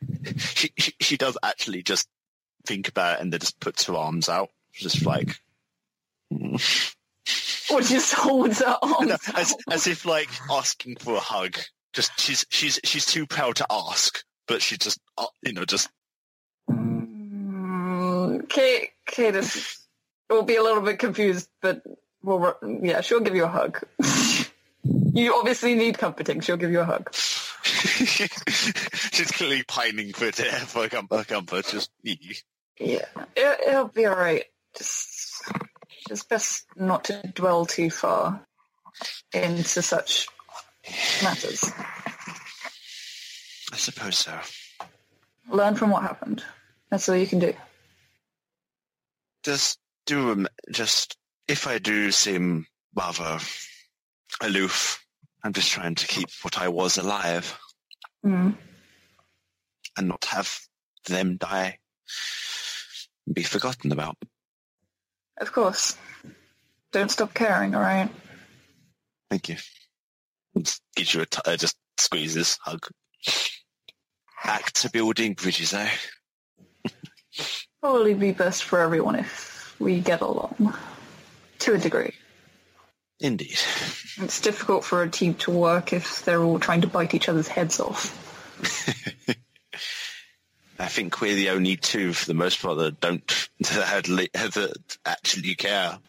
she, 0.37 0.71
she 0.77 0.93
she 0.99 1.17
does 1.17 1.37
actually 1.43 1.83
just 1.83 2.07
think 2.65 2.87
about 2.87 3.17
it 3.17 3.21
and 3.21 3.31
then 3.31 3.39
just 3.39 3.59
puts 3.59 3.85
her 3.85 3.95
arms 3.95 4.29
out, 4.29 4.49
just 4.73 5.05
like 5.05 5.39
hmm. 6.31 6.55
Or 7.71 7.81
just 7.81 8.13
holds 8.17 8.59
her 8.59 8.77
arms 8.81 9.07
No, 9.07 9.17
as 9.35 9.55
as 9.71 9.87
if 9.87 10.05
like 10.05 10.29
asking 10.49 10.97
for 10.97 11.15
a 11.15 11.19
hug. 11.19 11.57
Just 11.93 12.19
she's 12.19 12.45
she's 12.49 12.79
she's 12.83 13.05
too 13.05 13.25
proud 13.25 13.55
to 13.57 13.65
ask, 13.69 14.23
but 14.47 14.61
she 14.61 14.77
just 14.77 14.99
uh, 15.17 15.27
you 15.43 15.53
know 15.53 15.65
just 15.65 15.89
Mm, 16.69 18.47
Is, 19.17 19.79
will 20.29 20.43
be 20.43 20.55
a 20.55 20.63
little 20.63 20.81
bit 20.81 20.99
confused, 20.99 21.49
but 21.61 21.81
will 22.23 22.55
yeah, 22.81 23.01
she'll 23.01 23.19
give 23.19 23.35
you 23.35 23.45
a 23.45 23.47
hug. 23.47 23.81
you 24.83 25.35
obviously 25.35 25.75
need 25.75 25.97
comforting. 25.97 26.41
She'll 26.41 26.57
give 26.57 26.71
you 26.71 26.81
a 26.81 26.85
hug. 26.85 27.13
she's 27.63 29.31
clearly 29.31 29.63
pining 29.63 30.13
for 30.13 30.25
it 30.25 30.35
for 30.35 30.87
comfort. 30.89 31.27
comfort 31.27 31.65
just 31.67 31.91
Yeah, 32.79 33.05
it, 33.35 33.59
it'll 33.67 33.87
be 33.87 34.05
all 34.05 34.15
right. 34.15 34.43
Just, 34.77 35.43
it's 36.09 36.23
best 36.23 36.65
not 36.75 37.05
to 37.05 37.21
dwell 37.33 37.65
too 37.65 37.89
far 37.89 38.45
into 39.33 39.81
such 39.81 40.27
matters. 41.23 41.63
I 43.71 43.77
suppose 43.77 44.17
so. 44.17 44.37
Learn 45.49 45.75
from 45.75 45.91
what 45.91 46.03
happened. 46.03 46.43
That's 46.89 47.07
all 47.09 47.15
you 47.15 47.27
can 47.27 47.39
do. 47.39 47.53
Just 49.45 49.79
do 50.05 50.45
just 50.71 51.17
if 51.47 51.67
I 51.67 51.77
do 51.77 52.11
seem 52.11 52.65
rather 52.95 53.39
aloof, 54.41 55.03
I'm 55.43 55.53
just 55.53 55.71
trying 55.71 55.95
to 55.95 56.07
keep 56.07 56.29
what 56.41 56.57
I 56.59 56.67
was 56.67 56.97
alive 56.97 57.57
Mm. 58.25 58.57
and 59.97 60.07
not 60.07 60.25
have 60.25 60.51
them 61.07 61.37
die 61.37 61.77
and 63.27 63.35
be 63.35 63.43
forgotten 63.43 63.91
about. 63.91 64.17
Of 65.37 65.51
course. 65.51 65.95
Don't 66.91 67.11
stop 67.11 67.35
caring, 67.35 67.75
all 67.75 67.81
right? 67.81 68.09
Thank 69.29 69.49
you. 69.49 69.57
Just 70.57 70.81
gives 70.95 71.13
you 71.13 71.21
a 71.21 71.25
t- 71.27 71.41
uh, 71.45 71.55
just 71.57 71.75
squeezes, 71.99 72.57
hug. 72.63 72.87
Back 74.43 74.71
to 74.73 74.89
building 74.89 75.33
bridges, 75.33 75.73
eh? 75.73 75.89
Probably 77.85 78.15
be 78.15 78.31
best 78.31 78.63
for 78.63 78.79
everyone 78.79 79.13
if 79.13 79.75
we 79.79 79.99
get 79.99 80.21
along. 80.21 80.75
To 81.59 81.75
a 81.75 81.77
degree. 81.77 82.15
Indeed. 83.19 83.59
It's 84.17 84.41
difficult 84.41 84.83
for 84.83 85.03
a 85.03 85.07
team 85.07 85.35
to 85.35 85.51
work 85.51 85.93
if 85.93 86.25
they're 86.25 86.41
all 86.41 86.57
trying 86.57 86.81
to 86.81 86.87
bite 86.87 87.13
each 87.13 87.29
other's 87.29 87.47
heads 87.47 87.79
off. 87.79 88.09
I 90.79 90.87
think 90.87 91.21
we're 91.21 91.35
the 91.35 91.51
only 91.51 91.75
two, 91.75 92.13
for 92.13 92.25
the 92.25 92.33
most 92.33 92.59
part, 92.59 92.79
that 92.79 92.99
don't 92.99 93.21
that 93.59 94.97
actually 95.05 95.53
care. 95.53 95.99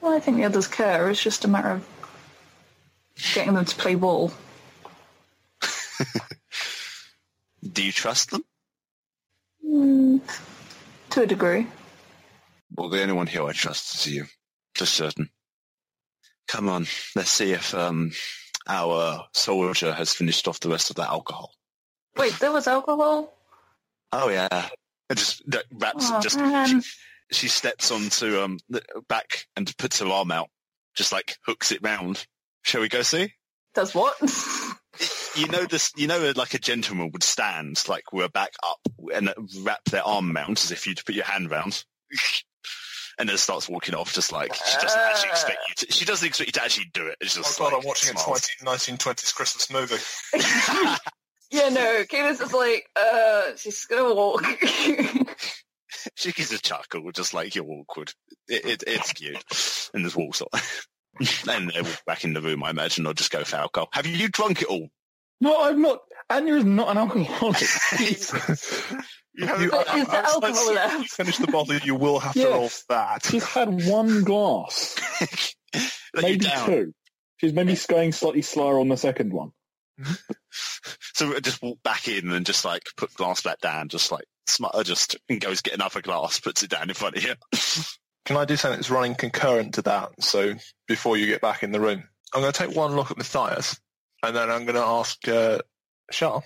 Well, 0.00 0.14
I 0.14 0.20
think 0.20 0.36
the 0.36 0.44
others 0.44 0.68
care. 0.68 1.10
It's 1.10 1.20
just 1.20 1.44
a 1.44 1.48
matter 1.48 1.70
of 1.70 1.88
getting 3.34 3.54
them 3.54 3.64
to 3.64 3.74
play 3.74 3.96
ball. 3.96 4.30
Do 7.72 7.82
you 7.82 7.90
trust 7.90 8.30
them? 8.30 8.44
Mm, 9.66 10.20
to 11.14 11.22
a 11.22 11.26
degree. 11.26 11.66
Well, 12.76 12.88
the 12.88 13.00
only 13.00 13.14
one 13.14 13.28
here 13.28 13.44
I 13.44 13.52
trust 13.52 13.94
is 13.94 14.12
you, 14.12 14.24
for 14.74 14.84
certain. 14.84 15.30
Come 16.48 16.68
on, 16.68 16.86
let's 17.14 17.30
see 17.30 17.52
if 17.52 17.72
um, 17.72 18.10
our 18.66 19.24
soldier 19.32 19.92
has 19.92 20.12
finished 20.12 20.48
off 20.48 20.58
the 20.58 20.68
rest 20.68 20.90
of 20.90 20.96
that 20.96 21.08
alcohol. 21.08 21.52
Wait, 22.16 22.32
there 22.40 22.50
was 22.50 22.66
alcohol? 22.66 23.32
Oh 24.12 24.28
yeah, 24.28 24.68
it 25.08 25.16
just 25.16 25.48
that 25.50 25.64
wraps 25.72 26.10
Oh, 26.10 26.20
just 26.20 26.38
she, 26.68 26.80
she 27.30 27.48
steps 27.48 27.90
onto 27.90 28.40
um 28.40 28.58
the 28.68 28.82
back 29.08 29.46
and 29.56 29.72
puts 29.78 30.00
her 30.00 30.06
arm 30.06 30.32
out, 30.32 30.50
just 30.96 31.12
like 31.12 31.36
hooks 31.46 31.70
it 31.70 31.80
round. 31.82 32.26
Shall 32.62 32.80
we 32.80 32.88
go 32.88 33.02
see? 33.02 33.32
Does 33.74 33.94
what? 33.94 34.16
You 35.36 35.48
know 35.48 35.64
this. 35.64 35.92
You 35.96 36.06
know, 36.06 36.32
like 36.36 36.54
a 36.54 36.58
gentleman 36.58 37.10
would 37.12 37.22
stand, 37.22 37.82
like 37.88 38.12
we're 38.12 38.28
back 38.28 38.52
up, 38.66 38.80
and 39.12 39.32
wrap 39.62 39.84
their 39.86 40.06
arm 40.06 40.32
round 40.32 40.58
as 40.58 40.70
if 40.70 40.86
you'd 40.86 41.04
put 41.04 41.14
your 41.14 41.24
hand 41.24 41.50
round, 41.50 41.84
and 43.18 43.28
then 43.28 43.36
starts 43.36 43.68
walking 43.68 43.94
off, 43.94 44.12
just 44.12 44.32
like 44.32 44.54
she 44.54 44.78
doesn't 44.80 45.00
actually 45.00 45.30
expect 45.30 45.58
you 45.68 45.74
to. 45.86 45.92
She 45.92 46.04
doesn't 46.04 46.26
expect 46.26 46.48
you 46.48 46.52
to 46.52 46.62
actually 46.64 46.90
do 46.92 47.06
it. 47.08 47.16
It's 47.20 47.36
Oh 47.38 47.42
god, 47.58 47.72
like, 47.72 47.82
I'm 47.82 47.86
watching 47.88 48.14
a 48.14 48.18
smiles. 48.18 48.48
20, 48.60 48.96
1920s 48.96 49.34
Christmas 49.34 49.70
movie. 49.70 50.02
yeah, 51.50 51.68
no. 51.68 52.04
Cadence 52.08 52.40
is 52.40 52.52
like, 52.52 52.88
uh, 52.96 53.56
she's 53.56 53.84
gonna 53.86 54.14
walk. 54.14 54.44
She 56.16 56.32
gives 56.32 56.52
a 56.52 56.58
chuckle, 56.58 57.10
just 57.12 57.34
like 57.34 57.54
you're 57.54 57.64
awkward. 57.64 58.12
It, 58.48 58.64
it, 58.66 58.84
it's 58.86 59.12
cute, 59.12 59.42
and 59.94 60.04
there's 60.04 60.16
walks 60.16 60.42
on. 60.42 60.48
and 61.48 61.70
they 61.70 61.80
walk 61.80 62.04
back 62.06 62.24
in 62.24 62.34
the 62.34 62.42
room, 62.42 62.62
I 62.62 62.70
imagine, 62.70 63.06
or 63.06 63.14
just 63.14 63.30
go 63.30 63.44
for 63.44 63.56
alcohol. 63.56 63.88
Have 63.92 64.06
you 64.06 64.28
drunk 64.28 64.62
it 64.62 64.68
all? 64.68 64.88
No, 65.40 65.64
I'm 65.64 65.82
not. 65.82 66.00
Anya 66.30 66.54
is 66.54 66.64
not 66.64 66.88
an 66.90 66.98
alcoholic. 66.98 67.62
You 69.36 69.46
haven't 69.48 69.64
You- 69.64 69.70
But 69.72 69.88
I- 69.88 69.92
I- 69.94 69.98
alcohol 69.98 70.40
once 70.42 70.60
you 70.60 70.74
left? 70.76 71.10
Finish 71.10 71.38
the 71.38 71.48
bottle, 71.48 71.74
you 71.78 71.96
will 71.96 72.20
have 72.20 72.34
to 72.34 72.38
Yeah. 72.38 72.46
roll 72.46 72.70
that. 72.88 73.26
She's 73.26 73.42
had 73.44 73.84
one 73.84 74.22
glass, 74.22 74.94
maybe 76.14 76.46
two. 76.64 76.94
She's 77.38 77.52
maybe 77.52 77.76
going 77.88 78.12
slightly 78.12 78.42
slower 78.42 78.78
on 78.78 78.88
the 78.88 78.96
second 78.96 79.32
one. 79.32 79.50
So 81.16 81.32
uh, 81.36 81.38
just 81.40 81.62
walk 81.62 81.78
back 81.84 82.08
in 82.08 82.30
and 82.32 82.44
just 82.44 82.64
like 82.64 82.82
put 82.96 83.14
glass 83.14 83.40
back 83.42 83.60
down, 83.60 83.88
just 83.88 84.10
like 84.10 84.24
smart, 84.48 84.74
uh, 84.74 84.82
just 84.82 85.16
and 85.28 85.40
goes 85.40 85.60
get 85.60 85.74
another 85.74 86.00
glass, 86.00 86.40
puts 86.40 86.62
it 86.64 86.70
down 86.70 86.88
in 86.88 86.94
front 86.94 87.16
of 87.16 87.22
you. 87.22 87.34
Can 88.24 88.36
I 88.36 88.44
do 88.44 88.56
something 88.56 88.78
that's 88.78 88.90
running 88.90 89.14
concurrent 89.14 89.74
to 89.74 89.82
that? 89.82 90.10
So 90.20 90.54
before 90.88 91.16
you 91.16 91.26
get 91.26 91.40
back 91.40 91.62
in 91.62 91.70
the 91.70 91.78
room, 91.80 92.02
I'm 92.34 92.40
going 92.40 92.52
to 92.52 92.58
take 92.66 92.74
one 92.76 92.96
look 92.96 93.12
at 93.12 93.16
Matthias, 93.16 93.78
and 94.28 94.36
then 94.36 94.50
I'm 94.50 94.64
going 94.64 94.74
to 94.76 94.82
ask 94.82 95.26
uh, 95.28 95.58
Shah, 96.10 96.40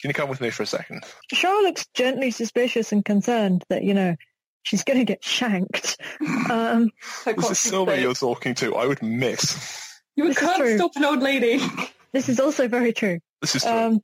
can 0.00 0.10
you 0.10 0.14
come 0.14 0.28
with 0.28 0.40
me 0.40 0.50
for 0.50 0.62
a 0.62 0.66
second? 0.66 1.04
Charlotte 1.32 1.64
looks 1.64 1.86
gently 1.94 2.30
suspicious 2.30 2.92
and 2.92 3.04
concerned 3.04 3.64
that, 3.68 3.82
you 3.82 3.94
know, 3.94 4.16
she's 4.62 4.84
going 4.84 4.98
to 4.98 5.04
get 5.04 5.24
shanked. 5.24 5.96
Um, 6.50 6.90
This 7.26 7.50
is 7.50 7.62
keep 7.62 7.70
Silver 7.72 7.96
you're 7.96 8.14
talking 8.14 8.54
to. 8.56 8.74
I 8.76 8.86
would 8.86 9.02
miss. 9.02 9.86
You 10.16 10.28
This 10.28 10.38
can't 10.38 10.78
stop 10.78 10.92
an 10.96 11.04
old 11.04 11.20
lady. 11.20 11.60
this 12.12 12.28
is 12.28 12.40
also 12.40 12.68
very 12.68 12.92
true. 12.92 13.18
This 13.42 13.54
is 13.56 13.62
true. 13.62 13.70
Um, 13.70 14.00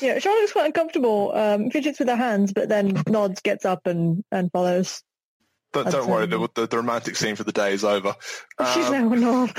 yeah, 0.00 0.18
Charlotte 0.18 0.40
looks 0.40 0.52
quite 0.52 0.66
uncomfortable, 0.66 1.32
um, 1.34 1.70
fidgets 1.70 1.98
with 1.98 2.08
her 2.08 2.16
hands, 2.16 2.52
but 2.52 2.68
then 2.68 3.02
nods, 3.06 3.40
gets 3.40 3.64
up 3.64 3.86
and, 3.86 4.24
and 4.32 4.50
follows. 4.50 5.02
But 5.72 5.86
I'd 5.86 5.92
don't 5.92 6.08
worry, 6.08 6.26
the, 6.26 6.48
the, 6.54 6.66
the 6.66 6.76
romantic 6.76 7.16
scene 7.16 7.34
for 7.36 7.44
the 7.44 7.52
day 7.52 7.72
is 7.72 7.84
over. 7.84 8.14
She's 8.74 8.86
Um, 8.86 8.92
now 8.92 9.12
a 9.12 9.16
nod. 9.16 9.52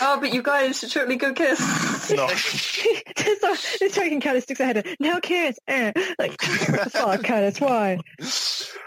Oh, 0.00 0.18
but 0.20 0.32
you 0.32 0.42
guys 0.42 0.78
should 0.78 0.90
totally 0.90 1.16
go 1.16 1.32
kiss. 1.32 1.58
no. 2.14 2.28
so, 2.36 3.54
this 3.80 3.94
talking 3.94 4.20
Candace 4.20 4.44
sticks 4.44 4.60
her 4.60 4.66
head 4.66 4.76
in. 4.78 4.96
Now 5.00 5.20
kiss. 5.20 5.58
Eh. 5.66 5.92
Like, 6.18 6.40
what 6.42 6.84
the 6.84 6.90
fuck, 6.90 7.22
Candace, 7.22 7.60
why? 7.60 7.98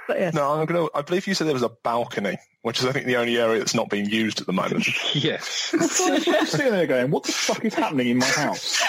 But 0.08 0.20
yes. 0.20 0.34
No, 0.34 0.52
I'm 0.52 0.66
gonna. 0.68 0.88
I 0.94 1.02
believe 1.02 1.26
you 1.28 1.34
said 1.34 1.48
there 1.48 1.54
was 1.54 1.64
a 1.64 1.70
balcony, 1.70 2.38
which 2.62 2.80
is 2.80 2.86
I 2.86 2.92
think 2.92 3.08
the 3.08 3.16
only 3.18 3.38
area 3.38 3.58
that's 3.58 3.74
not 3.74 3.90
being 3.90 4.06
used 4.06 4.40
at 4.40 4.46
the 4.48 4.54
moment. 4.54 4.88
yes. 5.16 5.74
I'm 5.74 5.88
sitting 5.88 6.72
there 6.72 6.86
going, 6.86 7.10
what 7.10 7.24
the 7.24 7.32
fuck 7.32 7.66
is 7.66 7.74
happening 7.74 8.10
in 8.10 8.18
my 8.18 8.26
house? 8.28 8.84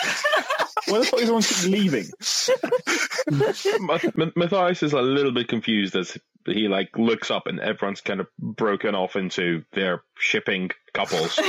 Where 0.89 1.01
the 1.01 1.07
fuck 1.07 1.21
is 1.21 1.29
everyone 1.31 1.43
keep 1.43 1.65
leaving? 1.71 2.07
Ma- 3.81 3.99
Ma- 4.15 4.31
Matthias 4.37 4.83
is 4.83 4.93
a 4.93 5.03
little 5.03 5.33
bit 5.33 5.49
confused 5.49 5.97
as 5.97 6.17
he 6.47 6.69
like 6.69 6.91
looks 6.97 7.31
up 7.31 7.47
and 7.47 7.59
everyone's 7.61 8.01
kind 8.01 8.21
of 8.21 8.29
broken 8.39 8.95
off 8.95 9.17
into 9.17 9.65
their 9.73 10.03
shipping 10.19 10.71
couples. 10.95 11.39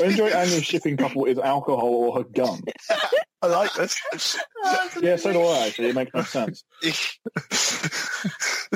I 0.00 0.04
enjoy 0.04 0.30
Anya's 0.30 0.64
shipping 0.64 0.96
couple 0.96 1.24
is 1.26 1.38
alcohol 1.38 1.88
or 1.88 2.18
her 2.18 2.24
gun. 2.24 2.60
I 3.42 3.46
like 3.46 3.72
this. 3.74 3.96
Yeah, 5.00 5.16
so 5.16 5.32
do 5.32 5.40
I 5.42 5.66
actually. 5.68 5.88
It 5.88 5.94
makes 5.94 6.12
no 6.14 6.22
sense. 6.22 6.62
this 6.82 7.18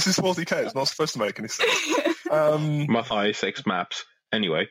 is 0.06 0.16
40k. 0.16 0.64
It's 0.64 0.74
not 0.74 0.88
supposed 0.88 1.12
to 1.12 1.18
make 1.18 1.38
any 1.38 1.48
sense. 1.48 1.70
Um, 2.30 2.86
Matthias 2.90 3.36
six 3.38 3.66
maps. 3.66 4.04
Anyway, 4.32 4.66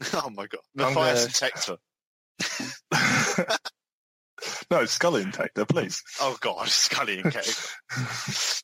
oh 0.14 0.30
my 0.30 0.46
god, 0.46 0.60
I'm 0.78 0.94
Matthias 0.94 1.40
gonna- 1.40 1.52
Tector. 1.52 1.76
no, 4.70 4.84
Scully 4.86 5.22
and 5.22 5.32
Tector, 5.32 5.68
please. 5.68 6.02
Oh 6.20 6.36
god, 6.40 6.68
Scully 6.68 7.20
and 7.20 7.32
Kate. 7.32 7.72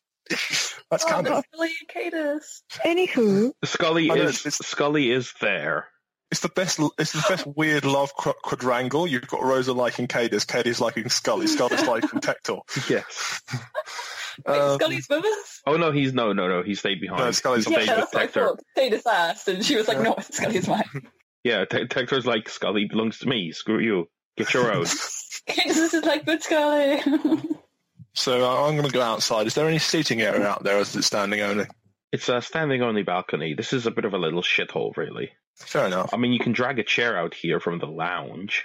That's 0.90 1.04
Oh, 1.04 1.08
canon. 1.08 1.32
but 1.32 1.44
Billy 1.52 1.70
and 1.80 1.88
Cadus. 2.12 2.62
Anywho, 2.84 3.52
Scully 3.64 4.10
I 4.10 4.14
know, 4.14 4.22
is 4.22 4.46
it's- 4.46 4.66
Scully 4.66 5.10
is 5.10 5.32
there. 5.40 5.88
It's 6.32 6.40
the 6.40 6.48
best. 6.48 6.80
It's 6.98 7.12
the 7.12 7.24
best 7.28 7.46
weird 7.46 7.84
love 7.84 8.12
qu- 8.16 8.32
quadrangle. 8.42 9.06
You've 9.06 9.28
got 9.28 9.44
Rosa 9.44 9.72
liking 9.72 10.08
Cadus, 10.08 10.44
Cadus 10.44 10.80
liking 10.80 11.08
Scully, 11.08 11.46
Scully's 11.46 11.86
liking 11.86 12.18
Tector. 12.20 12.62
Yes. 12.90 13.42
Wait, 14.44 14.58
Um, 14.58 14.74
Scully's 14.76 15.06
with 15.08 15.24
us? 15.24 15.60
Oh 15.68 15.76
no, 15.76 15.92
he's 15.92 16.12
no, 16.12 16.32
no, 16.32 16.48
no. 16.48 16.64
He 16.64 16.74
stayed 16.74 17.00
behind. 17.00 17.20
No, 17.20 17.30
Scully's 17.30 17.64
he 17.68 17.76
on 17.76 17.80
stayed 17.82 17.92
yeah, 17.92 18.00
with 18.00 18.10
that's 18.10 18.34
what 18.34 18.42
Tector. 18.42 18.48
thought. 18.48 18.60
Cadus 18.76 19.06
asked, 19.06 19.46
and 19.48 19.64
she 19.64 19.76
was 19.76 19.86
like, 19.86 19.98
Yeah. 19.98 20.02
no, 20.02 20.16
Scully's 20.20 20.66
mine. 20.66 21.06
Yeah, 21.46 21.64
Te- 21.64 21.86
Tector's 21.86 22.26
like 22.26 22.48
Scully 22.48 22.86
belongs 22.86 23.18
to 23.20 23.28
me. 23.28 23.52
Screw 23.52 23.78
you. 23.78 24.08
Get 24.36 24.52
your 24.52 24.72
own. 24.72 24.82
this 25.46 25.94
is 25.94 26.04
like, 26.04 26.24
but 26.26 26.42
Scully. 26.42 27.00
So 28.14 28.44
uh, 28.44 28.66
I'm 28.66 28.74
going 28.76 28.88
to 28.88 28.92
go 28.92 29.00
outside. 29.02 29.46
Is 29.46 29.54
there 29.54 29.68
any 29.68 29.78
seating 29.78 30.22
area 30.22 30.44
out 30.44 30.64
there, 30.64 30.78
or 30.78 30.80
is 30.80 30.96
it 30.96 31.02
standing 31.04 31.40
only? 31.40 31.66
it's 32.10 32.28
a 32.28 32.40
standing 32.42 32.82
only 32.82 33.02
balcony. 33.04 33.54
This 33.54 33.72
is 33.72 33.86
a 33.86 33.90
bit 33.92 34.04
of 34.04 34.12
a 34.14 34.18
little 34.18 34.42
shithole, 34.42 34.96
really. 34.96 35.30
Fair 35.56 35.86
enough. 35.86 36.12
I 36.12 36.16
mean, 36.16 36.32
you 36.32 36.38
can 36.40 36.52
drag 36.52 36.78
a 36.80 36.82
chair 36.84 37.16
out 37.16 37.32
here 37.34 37.60
from 37.60 37.78
the 37.78 37.86
lounge. 37.86 38.64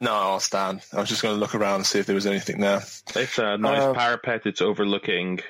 No, 0.00 0.12
I'll 0.12 0.40
stand. 0.40 0.82
I 0.92 1.00
was 1.00 1.08
just 1.08 1.22
going 1.22 1.34
to 1.36 1.40
look 1.40 1.54
around 1.54 1.76
and 1.76 1.86
see 1.86 2.00
if 2.00 2.06
there 2.06 2.14
was 2.14 2.26
anything 2.26 2.60
there. 2.60 2.82
It's 3.16 3.38
a 3.38 3.56
nice 3.56 3.80
Uh, 3.82 3.94
parapet. 3.94 4.42
It's 4.44 4.60
overlooking, 4.60 5.40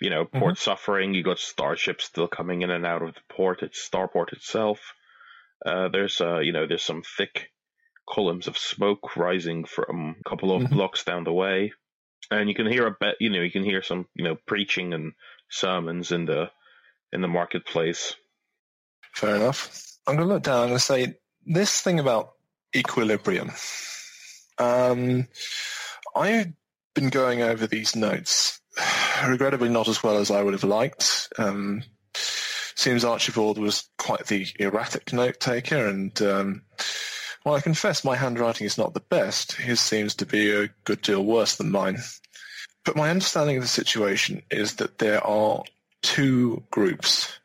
you 0.00 0.08
know, 0.10 0.24
Port 0.24 0.56
Suffering. 0.58 1.12
You 1.12 1.22
got 1.22 1.38
starships 1.38 2.04
still 2.04 2.28
coming 2.28 2.62
in 2.62 2.70
and 2.70 2.86
out 2.86 3.02
of 3.02 3.14
the 3.14 3.20
port. 3.34 3.62
It's 3.62 3.86
Starport 3.86 4.32
itself. 4.32 4.80
Uh, 5.64 5.88
there's, 5.88 6.20
uh, 6.20 6.38
you 6.38 6.52
know, 6.52 6.66
there's 6.66 6.82
some 6.82 7.02
thick 7.16 7.50
columns 8.08 8.46
of 8.46 8.56
smoke 8.58 9.16
rising 9.16 9.64
from 9.64 10.16
a 10.24 10.28
couple 10.28 10.54
of 10.54 10.62
Mhm. 10.62 10.70
blocks 10.70 11.04
down 11.04 11.24
the 11.24 11.32
way, 11.32 11.72
and 12.30 12.48
you 12.48 12.54
can 12.54 12.66
hear 12.66 12.86
a 12.86 12.96
bit. 12.98 13.16
You 13.20 13.30
know, 13.30 13.40
you 13.40 13.50
can 13.50 13.64
hear 13.64 13.82
some, 13.82 14.06
you 14.14 14.24
know, 14.24 14.36
preaching 14.46 14.92
and 14.94 15.12
sermons 15.50 16.12
in 16.12 16.26
the 16.26 16.50
in 17.12 17.20
the 17.20 17.28
marketplace. 17.28 18.14
Fair 19.14 19.36
enough. 19.36 19.70
I'm 20.06 20.16
going 20.16 20.28
to 20.28 20.34
look 20.34 20.42
down 20.42 20.70
and 20.70 20.80
say 20.80 21.16
this 21.44 21.80
thing 21.80 21.98
about 22.00 22.34
equilibrium. 22.74 23.50
Um, 24.58 25.28
I've 26.14 26.52
been 26.94 27.10
going 27.10 27.42
over 27.42 27.66
these 27.66 27.96
notes, 27.96 28.60
regrettably 29.26 29.68
not 29.68 29.88
as 29.88 30.02
well 30.02 30.18
as 30.18 30.30
I 30.30 30.42
would 30.42 30.54
have 30.54 30.64
liked. 30.64 31.28
Um, 31.38 31.82
seems 32.76 33.04
Archibald 33.04 33.58
was 33.58 33.88
quite 33.98 34.26
the 34.26 34.46
erratic 34.58 35.12
note 35.12 35.40
taker, 35.40 35.86
and 35.86 36.20
um, 36.22 36.62
while 37.42 37.56
I 37.56 37.60
confess 37.60 38.04
my 38.04 38.16
handwriting 38.16 38.66
is 38.66 38.78
not 38.78 38.94
the 38.94 39.00
best, 39.00 39.52
his 39.52 39.80
seems 39.80 40.14
to 40.16 40.26
be 40.26 40.50
a 40.50 40.68
good 40.84 41.02
deal 41.02 41.24
worse 41.24 41.56
than 41.56 41.70
mine. 41.70 41.98
But 42.84 42.96
my 42.96 43.10
understanding 43.10 43.56
of 43.56 43.62
the 43.62 43.68
situation 43.68 44.42
is 44.50 44.76
that 44.76 44.98
there 44.98 45.24
are 45.26 45.62
two 46.02 46.62
groups 46.70 47.36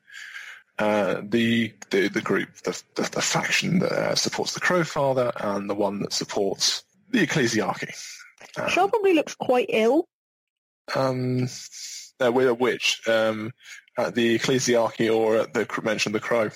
uh, 0.79 1.21
the, 1.23 1.71
the 1.91 2.07
the 2.07 2.21
group, 2.21 2.49
the, 2.63 2.81
the, 2.95 3.03
the 3.03 3.21
faction 3.21 3.79
that 3.79 3.91
uh, 3.91 4.15
supports 4.15 4.55
the 4.55 4.59
Crow 4.59 4.83
Father, 4.83 5.31
and 5.35 5.69
the 5.69 5.75
one 5.75 5.99
that 5.99 6.11
supports 6.11 6.83
the 7.11 7.25
ecclesiarchy. 7.25 7.93
Um, 8.57 8.67
Shaw 8.67 8.87
probably 8.87 9.13
looks 9.13 9.35
quite 9.35 9.67
ill. 9.69 10.05
um, 10.95 11.47
with 12.19 12.59
which 12.59 13.01
um, 13.07 13.51
At 13.97 14.15
the 14.15 14.37
ecclesiarchy 14.37 15.13
or 15.13 15.37
at 15.37 15.53
the 15.53 15.67
mention 15.83 16.09
of 16.09 16.13
the 16.21 16.25
crow? 16.25 16.49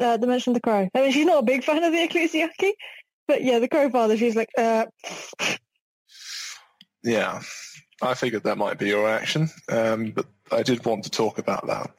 Uh, 0.00 0.16
the 0.16 0.26
mention 0.26 0.50
of 0.50 0.54
the 0.54 0.60
crow. 0.60 0.88
I 0.94 1.00
mean, 1.00 1.12
she's 1.12 1.26
not 1.26 1.42
a 1.42 1.46
big 1.46 1.64
fan 1.64 1.84
of 1.84 1.92
the 1.92 1.98
ecclesiarchy, 1.98 2.72
but 3.28 3.42
yeah, 3.42 3.58
the 3.58 3.68
crow 3.68 3.90
father, 3.90 4.16
she's 4.16 4.36
like, 4.36 4.50
uh... 4.58 4.86
Yeah, 7.02 7.42
I 8.02 8.14
figured 8.14 8.44
that 8.44 8.58
might 8.58 8.78
be 8.78 8.88
your 8.88 9.04
reaction, 9.04 9.50
um, 9.68 10.10
but 10.12 10.26
I 10.50 10.62
did 10.62 10.84
want 10.84 11.04
to 11.04 11.10
talk 11.10 11.38
about 11.38 11.66
that. 11.66 11.90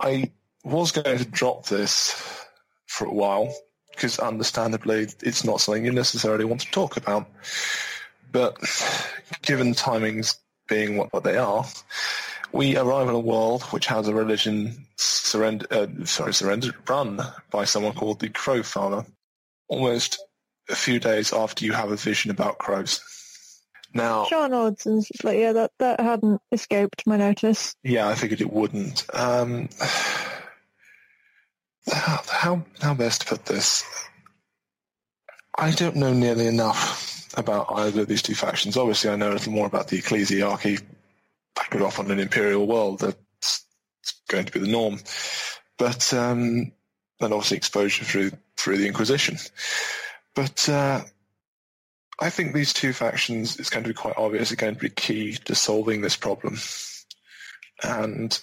I 0.00 0.30
was 0.64 0.92
going 0.92 1.18
to 1.18 1.24
drop 1.24 1.66
this 1.66 2.44
for 2.86 3.06
a 3.06 3.12
while 3.12 3.54
because 3.90 4.18
understandably 4.18 5.08
it's 5.22 5.44
not 5.44 5.60
something 5.60 5.84
you 5.84 5.92
necessarily 5.92 6.44
want 6.44 6.60
to 6.62 6.70
talk 6.70 6.96
about. 6.96 7.26
But 8.30 8.58
given 9.42 9.72
timings 9.72 10.36
being 10.68 10.96
what, 10.96 11.12
what 11.12 11.24
they 11.24 11.36
are, 11.36 11.64
we 12.56 12.76
arrive 12.76 13.08
in 13.08 13.14
a 13.14 13.20
world 13.20 13.62
which 13.64 13.86
has 13.86 14.08
a 14.08 14.14
religion 14.14 14.86
surrender, 14.96 15.66
uh, 15.70 15.86
sorry, 16.04 16.32
surrendered, 16.32 16.74
run 16.88 17.20
by 17.50 17.64
someone 17.64 17.92
called 17.92 18.20
the 18.20 18.30
Crow 18.30 18.62
Father, 18.62 19.04
almost 19.68 20.18
a 20.68 20.74
few 20.74 20.98
days 20.98 21.32
after 21.32 21.64
you 21.64 21.72
have 21.72 21.90
a 21.90 21.96
vision 21.96 22.30
about 22.30 22.58
crows. 22.58 23.00
Now, 23.94 24.24
Sean 24.26 24.52
it's 24.52 24.86
like, 25.22 25.38
yeah, 25.38 25.52
that, 25.52 25.70
that 25.78 26.00
hadn't 26.00 26.40
escaped 26.50 27.02
my 27.06 27.16
notice. 27.16 27.74
yeah, 27.82 28.08
I 28.08 28.14
figured 28.14 28.40
it 28.40 28.52
wouldn't. 28.52 29.06
Um, 29.14 29.68
how 31.90 32.64
how 32.80 32.94
best 32.94 33.22
to 33.22 33.26
put 33.26 33.46
this? 33.46 33.84
I 35.56 35.70
don't 35.70 35.96
know 35.96 36.12
nearly 36.12 36.46
enough 36.46 37.28
about 37.36 37.66
either 37.70 38.02
of 38.02 38.08
these 38.08 38.22
two 38.22 38.34
factions. 38.34 38.76
Obviously, 38.76 39.10
I 39.10 39.16
know 39.16 39.30
a 39.30 39.34
little 39.34 39.52
more 39.52 39.66
about 39.66 39.88
the 39.88 39.98
ecclesiarchy. 39.98 40.82
Back 41.56 41.74
it 41.74 41.82
off 41.82 41.98
on 41.98 42.10
an 42.10 42.20
imperial 42.20 42.66
world, 42.66 43.00
that's 43.00 43.66
going 44.28 44.44
to 44.44 44.52
be 44.52 44.60
the 44.60 44.68
norm. 44.68 45.00
But 45.78 46.12
um, 46.14 46.72
and 47.20 47.32
obviously 47.32 47.56
exposure 47.56 48.04
through 48.04 48.32
through 48.56 48.78
the 48.78 48.86
Inquisition. 48.86 49.38
But 50.34 50.68
uh, 50.68 51.02
I 52.20 52.30
think 52.30 52.54
these 52.54 52.72
two 52.72 52.92
factions 52.92 53.58
is 53.58 53.70
going 53.70 53.84
to 53.84 53.88
be 53.88 53.94
quite 53.94 54.16
obvious. 54.16 54.52
Are 54.52 54.56
going 54.56 54.74
to 54.74 54.80
be 54.80 54.90
key 54.90 55.32
to 55.44 55.54
solving 55.54 56.00
this 56.00 56.16
problem. 56.16 56.58
And 57.82 58.38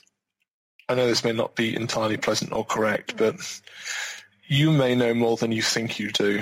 I 0.90 0.96
know 0.96 1.08
this 1.08 1.24
may 1.24 1.32
not 1.32 1.56
be 1.56 1.76
entirely 1.76 2.18
pleasant 2.18 2.54
or 2.54 2.66
correct, 2.66 3.18
but 3.18 3.36
you 4.48 4.72
may 4.72 4.96
know 4.96 5.14
more 5.14 5.38
than 5.38 5.52
you 5.52 5.62
think 5.62 6.00
you 6.00 6.12
do 6.12 6.42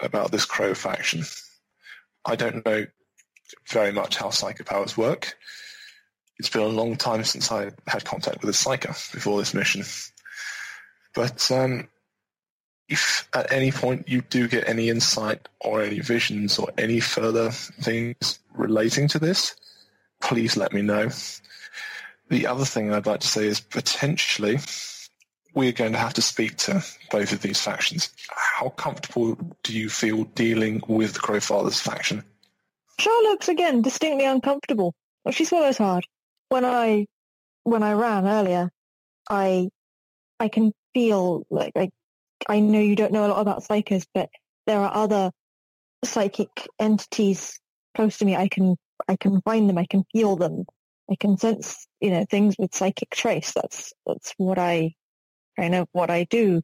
about 0.00 0.30
this 0.30 0.44
Crow 0.44 0.74
faction. 0.74 1.24
I 2.24 2.36
don't 2.36 2.64
know 2.66 2.86
very 3.68 3.92
much 3.92 4.16
how 4.16 4.28
psychopowers 4.28 4.96
work. 4.96 5.34
It's 6.38 6.48
been 6.48 6.62
a 6.62 6.66
long 6.66 6.96
time 6.96 7.24
since 7.24 7.50
I 7.50 7.70
had 7.86 8.04
contact 8.04 8.40
with 8.40 8.50
a 8.50 8.52
psyker 8.52 9.12
before 9.12 9.38
this 9.38 9.54
mission. 9.54 9.84
But 11.14 11.50
um, 11.50 11.88
if 12.88 13.28
at 13.34 13.52
any 13.52 13.72
point 13.72 14.08
you 14.08 14.22
do 14.22 14.46
get 14.46 14.68
any 14.68 14.88
insight 14.88 15.48
or 15.60 15.82
any 15.82 16.00
visions 16.00 16.58
or 16.58 16.70
any 16.78 17.00
further 17.00 17.50
things 17.50 18.38
relating 18.54 19.08
to 19.08 19.18
this, 19.18 19.56
please 20.20 20.56
let 20.56 20.72
me 20.72 20.82
know. 20.82 21.08
The 22.28 22.46
other 22.46 22.64
thing 22.64 22.92
I'd 22.92 23.06
like 23.06 23.20
to 23.20 23.26
say 23.26 23.46
is 23.46 23.60
potentially 23.60 24.58
we're 25.54 25.72
going 25.72 25.92
to 25.92 25.98
have 25.98 26.14
to 26.14 26.22
speak 26.22 26.56
to 26.58 26.84
both 27.10 27.32
of 27.32 27.40
these 27.40 27.60
factions. 27.60 28.10
How 28.30 28.68
comfortable 28.68 29.36
do 29.64 29.76
you 29.76 29.88
feel 29.88 30.24
dealing 30.24 30.82
with 30.86 31.14
the 31.14 31.20
Crowfather's 31.20 31.80
faction? 31.80 32.22
Shaw 33.00 33.18
looks 33.22 33.48
again 33.48 33.82
distinctly 33.82 34.26
uncomfortable. 34.26 34.94
But 35.24 35.34
she 35.34 35.44
swallows 35.44 35.76
hard. 35.76 36.06
When 36.48 36.64
I 36.64 37.06
when 37.64 37.82
I 37.82 37.92
ran 37.92 38.26
earlier, 38.26 38.70
I 39.28 39.68
I 40.40 40.48
can 40.48 40.72
feel 40.94 41.46
like 41.50 41.72
I 41.76 41.90
I 42.48 42.60
know 42.60 42.80
you 42.80 42.96
don't 42.96 43.12
know 43.12 43.26
a 43.26 43.28
lot 43.28 43.40
about 43.40 43.64
psykers, 43.64 44.06
but 44.14 44.30
there 44.66 44.80
are 44.80 44.94
other 44.94 45.30
psychic 46.04 46.50
entities 46.78 47.60
close 47.94 48.18
to 48.18 48.24
me. 48.24 48.36
I 48.36 48.48
can 48.48 48.76
I 49.08 49.16
can 49.16 49.40
find 49.42 49.68
them. 49.68 49.78
I 49.78 49.86
can 49.86 50.04
feel 50.12 50.36
them. 50.36 50.64
I 51.10 51.16
can 51.16 51.36
sense 51.38 51.86
you 52.00 52.10
know 52.10 52.24
things 52.30 52.56
with 52.58 52.74
psychic 52.74 53.10
trace. 53.10 53.52
That's 53.52 53.92
that's 54.06 54.34
what 54.38 54.58
I 54.58 54.94
kind 55.58 55.74
of 55.74 55.88
what 55.92 56.10
I 56.10 56.24
do. 56.24 56.62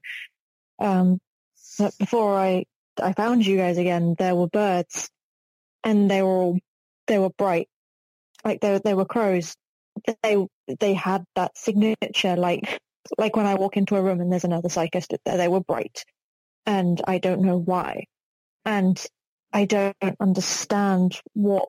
Um, 0.78 1.18
but 1.78 1.96
before 1.98 2.36
I 2.38 2.64
I 3.02 3.12
found 3.12 3.44
you 3.44 3.56
guys 3.56 3.78
again, 3.78 4.14
there 4.18 4.34
were 4.34 4.48
birds, 4.48 5.10
and 5.82 6.10
they 6.10 6.22
were 6.22 6.28
all 6.28 6.58
they 7.06 7.18
were 7.18 7.30
bright, 7.30 7.68
like 8.44 8.60
they 8.60 8.80
they 8.84 8.94
were 8.94 9.04
crows. 9.04 9.56
They 10.22 10.46
they 10.80 10.94
had 10.94 11.24
that 11.36 11.56
signature, 11.56 12.36
like 12.36 12.78
like 13.18 13.36
when 13.36 13.46
I 13.46 13.54
walk 13.54 13.76
into 13.76 13.96
a 13.96 14.02
room 14.02 14.20
and 14.20 14.32
there's 14.32 14.44
another 14.44 14.68
psychist 14.68 15.14
there. 15.24 15.36
They 15.36 15.48
were 15.48 15.60
bright, 15.60 16.04
and 16.66 17.00
I 17.06 17.18
don't 17.18 17.42
know 17.42 17.58
why, 17.58 18.06
and 18.64 19.02
I 19.52 19.66
don't 19.66 19.96
understand 20.20 21.20
what 21.34 21.68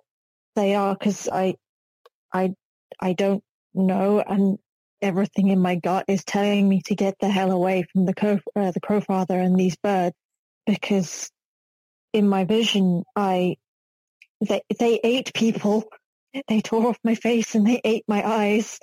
they 0.56 0.76
are 0.76 0.96
because 0.96 1.30
I 1.30 1.56
I 2.34 2.54
I 3.00 3.14
don't 3.14 3.44
know, 3.74 4.20
and 4.22 4.60
everything 5.02 5.50
in 5.50 5.60
my 5.60 5.76
gut 5.76 6.06
is 6.08 6.24
telling 6.26 6.68
me 6.68 6.82
to 6.86 6.96
get 6.96 7.16
the 7.20 7.30
hell 7.30 7.52
away 7.52 7.86
from 7.92 8.06
the 8.06 8.14
crow, 8.14 8.40
uh, 8.56 8.72
the 8.72 8.82
crow 8.82 9.02
father 9.02 9.40
and 9.40 9.58
these 9.60 9.78
birds 9.78 10.16
because 10.66 11.30
in 12.14 12.28
my 12.28 12.46
vision, 12.46 13.04
I 13.16 13.58
they 14.42 14.62
they 14.80 15.00
ate 15.04 15.34
people. 15.34 15.86
They 16.48 16.62
tore 16.62 16.88
off 16.88 16.98
my 17.04 17.16
face 17.16 17.56
and 17.56 17.66
they 17.66 17.82
ate 17.84 18.04
my 18.08 18.26
eyes. 18.28 18.80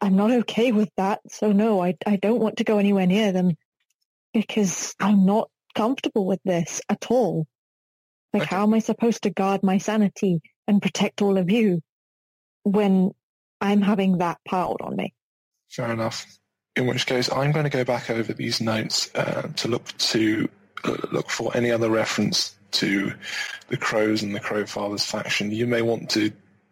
I'm 0.00 0.16
not 0.16 0.30
okay 0.30 0.72
with 0.72 0.90
that. 0.96 1.20
So 1.30 1.52
no, 1.52 1.82
I 1.82 1.96
I 2.06 2.16
don't 2.16 2.40
want 2.40 2.58
to 2.58 2.64
go 2.64 2.78
anywhere 2.78 3.06
near 3.06 3.32
them 3.32 3.52
because 4.34 4.94
I'm 5.00 5.24
not 5.26 5.50
comfortable 5.74 6.26
with 6.26 6.40
this 6.44 6.80
at 6.88 7.06
all. 7.10 7.46
Like, 8.32 8.42
Okay. 8.44 8.54
how 8.56 8.62
am 8.64 8.74
I 8.74 8.80
supposed 8.80 9.22
to 9.22 9.30
guard 9.30 9.62
my 9.62 9.78
sanity 9.78 10.40
and 10.68 10.82
protect 10.82 11.22
all 11.22 11.38
of 11.38 11.50
you 11.50 11.80
when 12.64 13.12
I'm 13.60 13.80
having 13.80 14.18
that 14.18 14.38
piled 14.46 14.80
on 14.82 14.96
me? 14.96 15.14
Fair 15.70 15.90
enough. 15.92 16.26
In 16.74 16.86
which 16.86 17.06
case, 17.06 17.32
I'm 17.32 17.52
going 17.52 17.64
to 17.64 17.70
go 17.70 17.84
back 17.84 18.10
over 18.10 18.32
these 18.34 18.60
notes 18.60 19.10
uh, 19.14 19.48
to 19.56 19.68
look 19.68 19.86
to 19.96 20.48
uh, 20.84 20.96
look 21.10 21.30
for 21.30 21.56
any 21.56 21.70
other 21.70 21.88
reference 21.88 22.54
to 22.72 23.14
the 23.68 23.78
Crows 23.78 24.22
and 24.22 24.34
the 24.34 24.40
Crow 24.40 24.66
Fathers 24.66 25.04
faction. 25.06 25.50
You 25.50 25.66
may 25.66 25.80
want 25.80 26.10
to, 26.10 26.30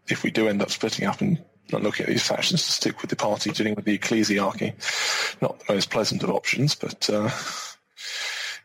if 0.09 0.23
we 0.23 0.31
do 0.31 0.49
end 0.49 0.63
up 0.63 0.71
splitting 0.71 1.07
up 1.07 1.21
and 1.21 1.43
not 1.73 1.83
looking 1.83 2.05
at 2.05 2.11
these 2.11 2.27
factions, 2.27 2.65
to 2.65 2.73
stick 2.73 3.01
with 3.01 3.11
the 3.11 3.17
party 3.17 3.51
dealing 3.51 3.75
with 3.75 3.85
the 3.85 3.99
ecclesiarchy. 3.99 4.75
Not 5.41 5.61
the 5.61 5.75
most 5.75 5.91
pleasant 5.91 6.23
of 6.23 6.31
options, 6.31 6.75
but 6.75 7.09
uh, 7.09 7.31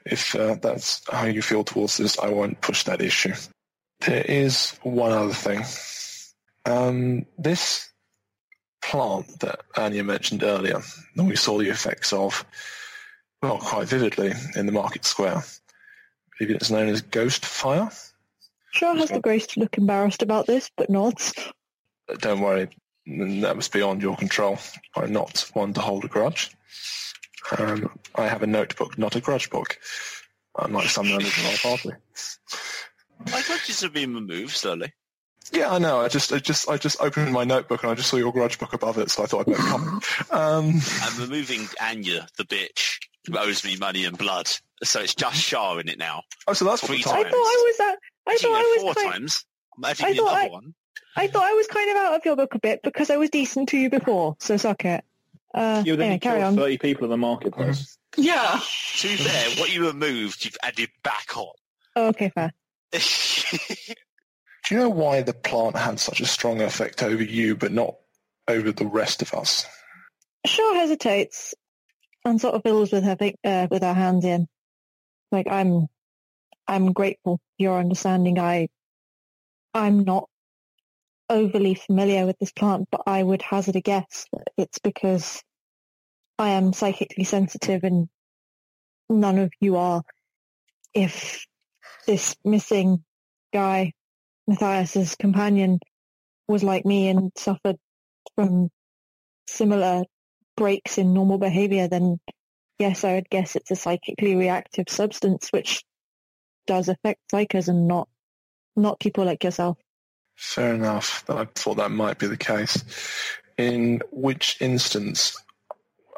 if 0.06 0.36
uh, 0.36 0.56
that's 0.62 1.02
how 1.10 1.26
you 1.26 1.42
feel 1.42 1.64
towards 1.64 1.98
this, 1.98 2.20
I 2.20 2.30
won't 2.30 2.62
push 2.62 2.84
that 2.84 3.02
issue. 3.02 3.34
There 4.02 4.24
is 4.24 4.78
one 4.84 5.12
other 5.12 5.34
thing. 5.34 5.64
Um, 6.66 7.26
this 7.38 7.90
plant 8.82 9.40
that 9.40 9.62
Anya 9.76 10.04
mentioned 10.04 10.44
earlier, 10.44 10.82
that 11.16 11.24
we 11.24 11.36
saw 11.36 11.58
the 11.58 11.70
effects 11.70 12.14
of, 12.14 12.46
well, 13.42 13.58
quite 13.58 13.88
vividly 13.88 14.34
in 14.56 14.66
the 14.66 14.72
market 14.72 15.06
square. 15.06 15.38
I 15.38 15.44
believe 16.38 16.56
it's 16.56 16.72
known 16.72 16.90
as 16.90 17.02
ghost 17.02 17.46
fire. 17.46 17.90
Shaw 18.72 18.96
has 18.96 19.10
the 19.10 19.20
grace 19.20 19.48
to 19.48 19.60
look 19.60 19.78
embarrassed 19.78 20.22
about 20.22 20.48
this, 20.48 20.70
but 20.78 20.90
nods. 20.90 21.34
Don't 22.20 22.42
worry, 22.42 22.70
that 23.06 23.56
was 23.56 23.68
beyond 23.68 24.02
your 24.02 24.16
control. 24.16 24.58
I'm 24.96 25.12
not 25.12 25.50
one 25.54 25.74
to 25.74 25.82
hold 25.82 26.06
a 26.06 26.08
grudge. 26.08 26.52
Um, 27.58 27.90
I 28.16 28.28
have 28.28 28.44
a 28.44 28.48
notebook, 28.48 28.98
not 28.98 29.16
a 29.16 29.22
grudge 29.22 29.50
book, 29.50 29.80
unlike 30.58 30.90
some 30.90 31.08
members 31.10 31.36
of 31.38 31.46
our 31.46 31.58
party. 31.58 31.92
My 33.32 33.42
grudges 33.42 33.82
have 33.82 33.94
been 33.94 34.14
removed 34.14 34.56
slowly. 34.56 34.94
Yeah, 35.52 35.72
I 35.72 35.80
know. 35.80 36.00
I 36.00 36.10
just, 36.10 36.32
I 36.32 36.40
just, 36.40 36.70
I 36.70 36.78
just 36.78 37.02
opened 37.02 37.32
my 37.32 37.44
notebook 37.44 37.82
and 37.82 37.92
I 37.92 37.96
just 37.96 38.10
saw 38.10 38.18
your 38.18 38.32
grudge 38.32 38.60
book 38.60 38.74
above 38.74 38.98
it, 39.00 39.10
so 39.10 39.24
I 39.24 39.26
thought 39.26 39.48
I'd 39.48 39.54
better 39.54 39.68
come. 39.68 40.02
Um, 40.32 40.80
I'm 41.02 41.22
removing 41.22 41.68
Anya, 41.82 42.28
the 42.38 42.44
bitch, 42.44 43.00
who 43.26 43.38
owes 43.38 43.64
me 43.66 43.76
money 43.76 44.06
and 44.06 44.18
blood. 44.18 44.48
So 44.84 45.02
it's 45.02 45.16
just 45.16 45.38
Shah 45.38 45.78
in 45.78 45.90
it 45.90 45.98
now. 45.98 46.24
oh, 46.48 46.54
so 46.54 46.66
that's 46.66 46.84
what 46.84 46.90
Three 46.90 47.02
the 47.02 47.10
I 47.10 47.24
thought 47.24 47.34
I 47.34 47.64
was 47.66 47.80
at, 47.80 48.00
I 48.30 48.38
thought 48.38 48.52
I 48.56 48.62
was 48.62 48.82
four 48.84 48.94
kind, 48.96 49.12
times. 49.14 49.46
I'm 49.78 49.86
adding 49.86 50.06
I 50.06 50.12
the 50.12 50.18
thought 50.18 50.34
I- 50.38 50.48
one. 50.50 50.74
I 51.16 51.28
thought 51.28 51.44
I 51.44 51.54
was 51.54 51.68
kind 51.68 51.90
of 51.92 51.98
out 51.98 52.16
of 52.16 52.26
your 52.26 52.36
book 52.36 52.56
a 52.56 52.60
bit 52.60 52.82
because 52.84 53.10
I 53.10 53.18
was 53.18 53.30
decent 53.30 53.70
to 53.70 53.78
you 53.78 53.90
before, 53.90 54.36
so 54.40 54.56
suck 54.58 54.86
it. 54.86 55.04
Uh, 55.54 55.82
You 55.86 55.94
would 55.94 56.02
anyway, 56.02 56.20
carry 56.20 56.42
on. 56.44 56.56
30 56.56 56.78
people 56.78 57.06
in 57.06 57.10
the 57.10 57.18
marketplace. 57.18 57.98
Yeah. 58.18 58.60
To 59.00 59.08
be 59.08 59.16
fair, 59.16 59.50
what 59.62 59.74
you 59.74 59.88
removed, 59.88 60.44
you've 60.44 60.58
added 60.62 60.90
back 61.04 61.36
on. 61.38 61.54
Oh, 61.96 62.08
okay, 62.10 62.30
fair. 62.36 62.52
Do 62.92 63.00
you 64.76 64.78
know 64.78 64.90
why 64.90 65.22
the 65.22 65.34
plant 65.34 65.78
had 65.78 66.00
such 66.00 66.20
a 66.22 66.26
strong 66.26 66.62
effect 66.62 67.02
over 67.02 67.24
you, 67.24 67.56
but 67.56 67.72
not 67.72 67.96
over 68.48 68.72
the 68.74 68.86
rest 68.86 69.22
of 69.22 69.34
us? 69.34 69.66
Shaw 70.46 70.74
hesitates 70.74 71.56
and 72.26 72.40
sort 72.42 72.56
of 72.56 72.64
fiddles 72.64 72.92
with 72.92 73.04
her 73.04 73.16
fi- 73.16 73.36
uh, 73.44 73.68
with 73.72 73.84
her 73.84 73.94
hands 73.94 74.26
in. 74.26 74.48
Like 75.32 75.48
I'm, 75.50 75.88
I'm 76.70 76.94
grateful 76.94 77.38
for 77.38 77.42
your 77.58 77.80
understanding. 77.80 78.38
I, 78.38 78.68
I'm 79.74 80.04
not 80.04 80.30
overly 81.28 81.74
familiar 81.74 82.28
with 82.28 82.38
this 82.40 82.52
plant, 82.52 82.88
but 82.92 83.02
I 83.08 83.24
would 83.24 83.42
hazard 83.42 83.76
a 83.76 83.82
guess 83.82 84.28
that 84.32 84.50
it's 84.56 84.78
because 84.78 85.42
I 86.38 86.50
am 86.50 86.72
psychically 86.74 87.24
sensitive 87.24 87.84
and 87.84 88.08
none 89.10 89.40
of 89.40 89.52
you 89.60 89.78
are. 89.78 90.04
If 90.94 91.44
this 92.06 92.36
missing 92.46 93.04
guy, 93.52 93.94
Matthias's 94.48 95.16
companion, 95.16 95.80
was 96.48 96.64
like 96.64 96.86
me 96.86 97.08
and 97.10 97.32
suffered 97.36 97.78
from 98.36 98.70
similar 99.48 100.04
breaks 100.56 101.00
in 101.00 101.14
normal 101.14 101.40
behavior, 101.40 101.88
then 101.88 102.20
yes, 102.78 103.04
I 103.04 103.16
would 103.16 103.30
guess 103.30 103.56
it's 103.56 103.72
a 103.72 103.76
psychically 103.76 104.36
reactive 104.36 104.86
substance 104.88 105.50
which 105.50 105.84
does 106.70 106.88
affect 106.88 107.20
psykers 107.34 107.68
and 107.68 107.88
not 107.88 108.08
not 108.76 109.00
people 109.00 109.26
like 109.26 109.44
yourself. 109.44 109.78
Fair 110.36 110.76
enough. 110.76 111.26
I 111.28 111.46
thought 111.56 111.78
that 111.78 111.90
might 111.90 112.20
be 112.20 112.28
the 112.28 112.38
case. 112.38 112.84
In 113.58 114.02
which 114.12 114.56
instance, 114.62 115.36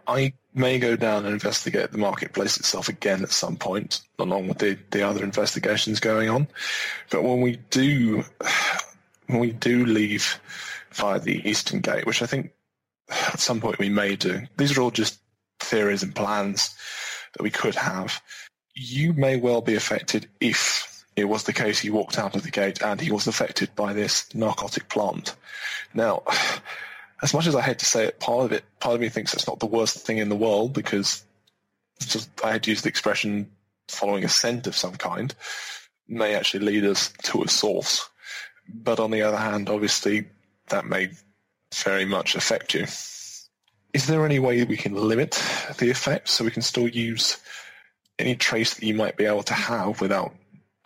I 0.06 0.34
may 0.54 0.78
go 0.78 0.98
down 0.98 1.24
and 1.26 1.34
investigate 1.34 1.92
the 1.92 1.98
marketplace 1.98 2.58
itself 2.58 2.90
again 2.90 3.24
at 3.24 3.32
some 3.32 3.56
point, 3.56 4.02
along 4.20 4.50
with 4.50 4.58
the, 4.60 4.78
the 4.92 5.08
other 5.08 5.24
investigations 5.24 6.02
going 6.02 6.30
on. 6.30 6.50
But 7.10 7.24
when 7.24 7.40
we 7.40 7.56
do, 7.70 8.26
when 9.28 9.40
we 9.40 9.54
do 9.54 9.86
leave 9.86 10.40
via 10.92 11.18
the 11.20 11.50
eastern 11.50 11.80
gate, 11.80 12.06
which 12.06 12.22
I 12.22 12.26
think 12.26 12.52
at 13.10 13.40
some 13.40 13.62
point 13.62 13.80
we 13.80 13.90
may 13.90 14.18
do, 14.18 14.42
these 14.58 14.78
are 14.78 14.82
all 14.82 14.92
just 14.92 15.20
theories 15.62 16.04
and 16.04 16.14
plans 16.14 16.76
that 17.34 17.42
we 17.42 17.50
could 17.50 17.76
have. 17.76 18.22
You 18.74 19.14
may 19.14 19.38
well 19.38 19.62
be 19.62 19.76
affected 19.76 20.28
if 20.40 21.06
it 21.16 21.26
was 21.26 21.44
the 21.44 21.54
case 21.54 21.80
he 21.80 21.90
walked 21.90 22.18
out 22.18 22.36
of 22.36 22.44
the 22.44 22.52
gate 22.52 22.82
and 22.82 23.00
he 23.00 23.12
was 23.12 23.28
affected 23.28 23.74
by 23.76 23.94
this 23.94 24.34
narcotic 24.34 24.90
plant. 24.90 25.36
Now, 25.94 26.24
as 27.22 27.34
much 27.34 27.48
as 27.48 27.56
I 27.56 27.62
hate 27.62 27.80
to 27.80 27.86
say 27.86 28.06
it, 28.06 28.20
part 28.20 28.46
of 28.46 28.52
it, 28.52 28.64
part 28.80 28.96
of 28.96 29.02
me 29.02 29.10
thinks 29.10 29.34
it's 29.34 29.48
not 29.48 29.60
the 29.60 29.66
worst 29.66 29.98
thing 30.06 30.18
in 30.18 30.30
the 30.30 30.36
world 30.36 30.74
because 30.74 31.24
just, 32.00 32.30
I 32.44 32.52
had 32.52 32.66
used 32.66 32.84
the 32.84 32.90
expression 32.90 33.52
following 33.88 34.24
a 34.24 34.30
scent 34.30 34.68
of 34.68 34.76
some 34.76 34.96
kind 34.96 35.36
may 36.08 36.36
actually 36.36 36.66
lead 36.66 36.86
us 36.86 37.14
to 37.24 37.44
a 37.44 37.48
source. 37.48 38.10
But 38.68 39.00
on 39.00 39.12
the 39.12 39.22
other 39.22 39.38
hand, 39.38 39.70
obviously, 39.70 40.28
that 40.70 40.86
may 40.86 41.12
very 41.74 42.06
much 42.06 42.36
affect 42.36 42.74
you. 42.74 42.86
Is 43.94 44.08
there 44.08 44.26
any 44.26 44.40
way 44.40 44.64
we 44.64 44.78
can 44.78 44.96
limit 44.96 45.42
the 45.78 45.90
effect 45.90 46.30
so 46.30 46.46
we 46.46 46.52
can 46.52 46.62
still 46.62 46.88
use 46.88 47.38
any 48.22 48.36
trace 48.36 48.76
that 48.76 48.86
you 48.86 48.94
might 48.94 49.18
be 49.18 49.26
able 49.26 49.44
to 49.44 49.54
have 49.54 50.00
without 50.00 50.34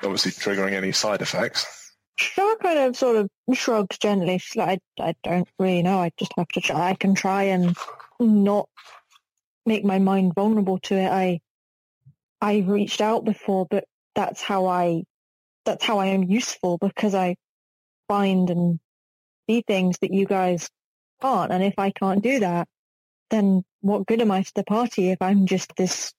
obviously 0.03 0.31
triggering 0.31 0.73
any 0.73 0.91
side 0.91 1.21
effects. 1.21 1.93
Shar 2.17 2.55
kind 2.57 2.79
of 2.79 2.95
sort 2.95 3.17
of 3.17 3.29
shrugs 3.53 3.97
gently. 3.97 4.41
Like, 4.55 4.79
I, 4.99 5.09
I 5.09 5.15
don't 5.23 5.47
really 5.59 5.83
know. 5.83 5.99
I 5.99 6.11
just 6.17 6.31
have 6.38 6.47
to 6.49 6.61
try. 6.61 6.89
I 6.89 6.95
can 6.95 7.13
try 7.13 7.43
and 7.43 7.75
not 8.19 8.69
make 9.65 9.83
my 9.83 9.99
mind 9.99 10.33
vulnerable 10.33 10.79
to 10.79 10.95
it. 10.95 11.09
I, 11.09 11.41
I 12.41 12.59
reached 12.59 13.01
out 13.01 13.25
before, 13.25 13.67
but 13.69 13.83
that's 14.13 14.41
how 14.41 14.67
I, 14.67 15.03
that's 15.65 15.83
how 15.83 15.97
I 15.97 16.07
am 16.07 16.23
useful 16.23 16.77
because 16.77 17.13
I 17.13 17.36
find 18.07 18.49
and 18.49 18.79
see 19.49 19.63
things 19.67 19.97
that 19.99 20.13
you 20.13 20.25
guys 20.25 20.69
can't. 21.21 21.51
And 21.51 21.63
if 21.63 21.73
I 21.77 21.91
can't 21.91 22.23
do 22.23 22.39
that, 22.39 22.67
then 23.29 23.63
what 23.81 24.05
good 24.05 24.21
am 24.21 24.31
I 24.31 24.43
to 24.43 24.51
the 24.55 24.63
party 24.63 25.09
if 25.09 25.21
I'm 25.21 25.47
just 25.47 25.75
this 25.75 26.13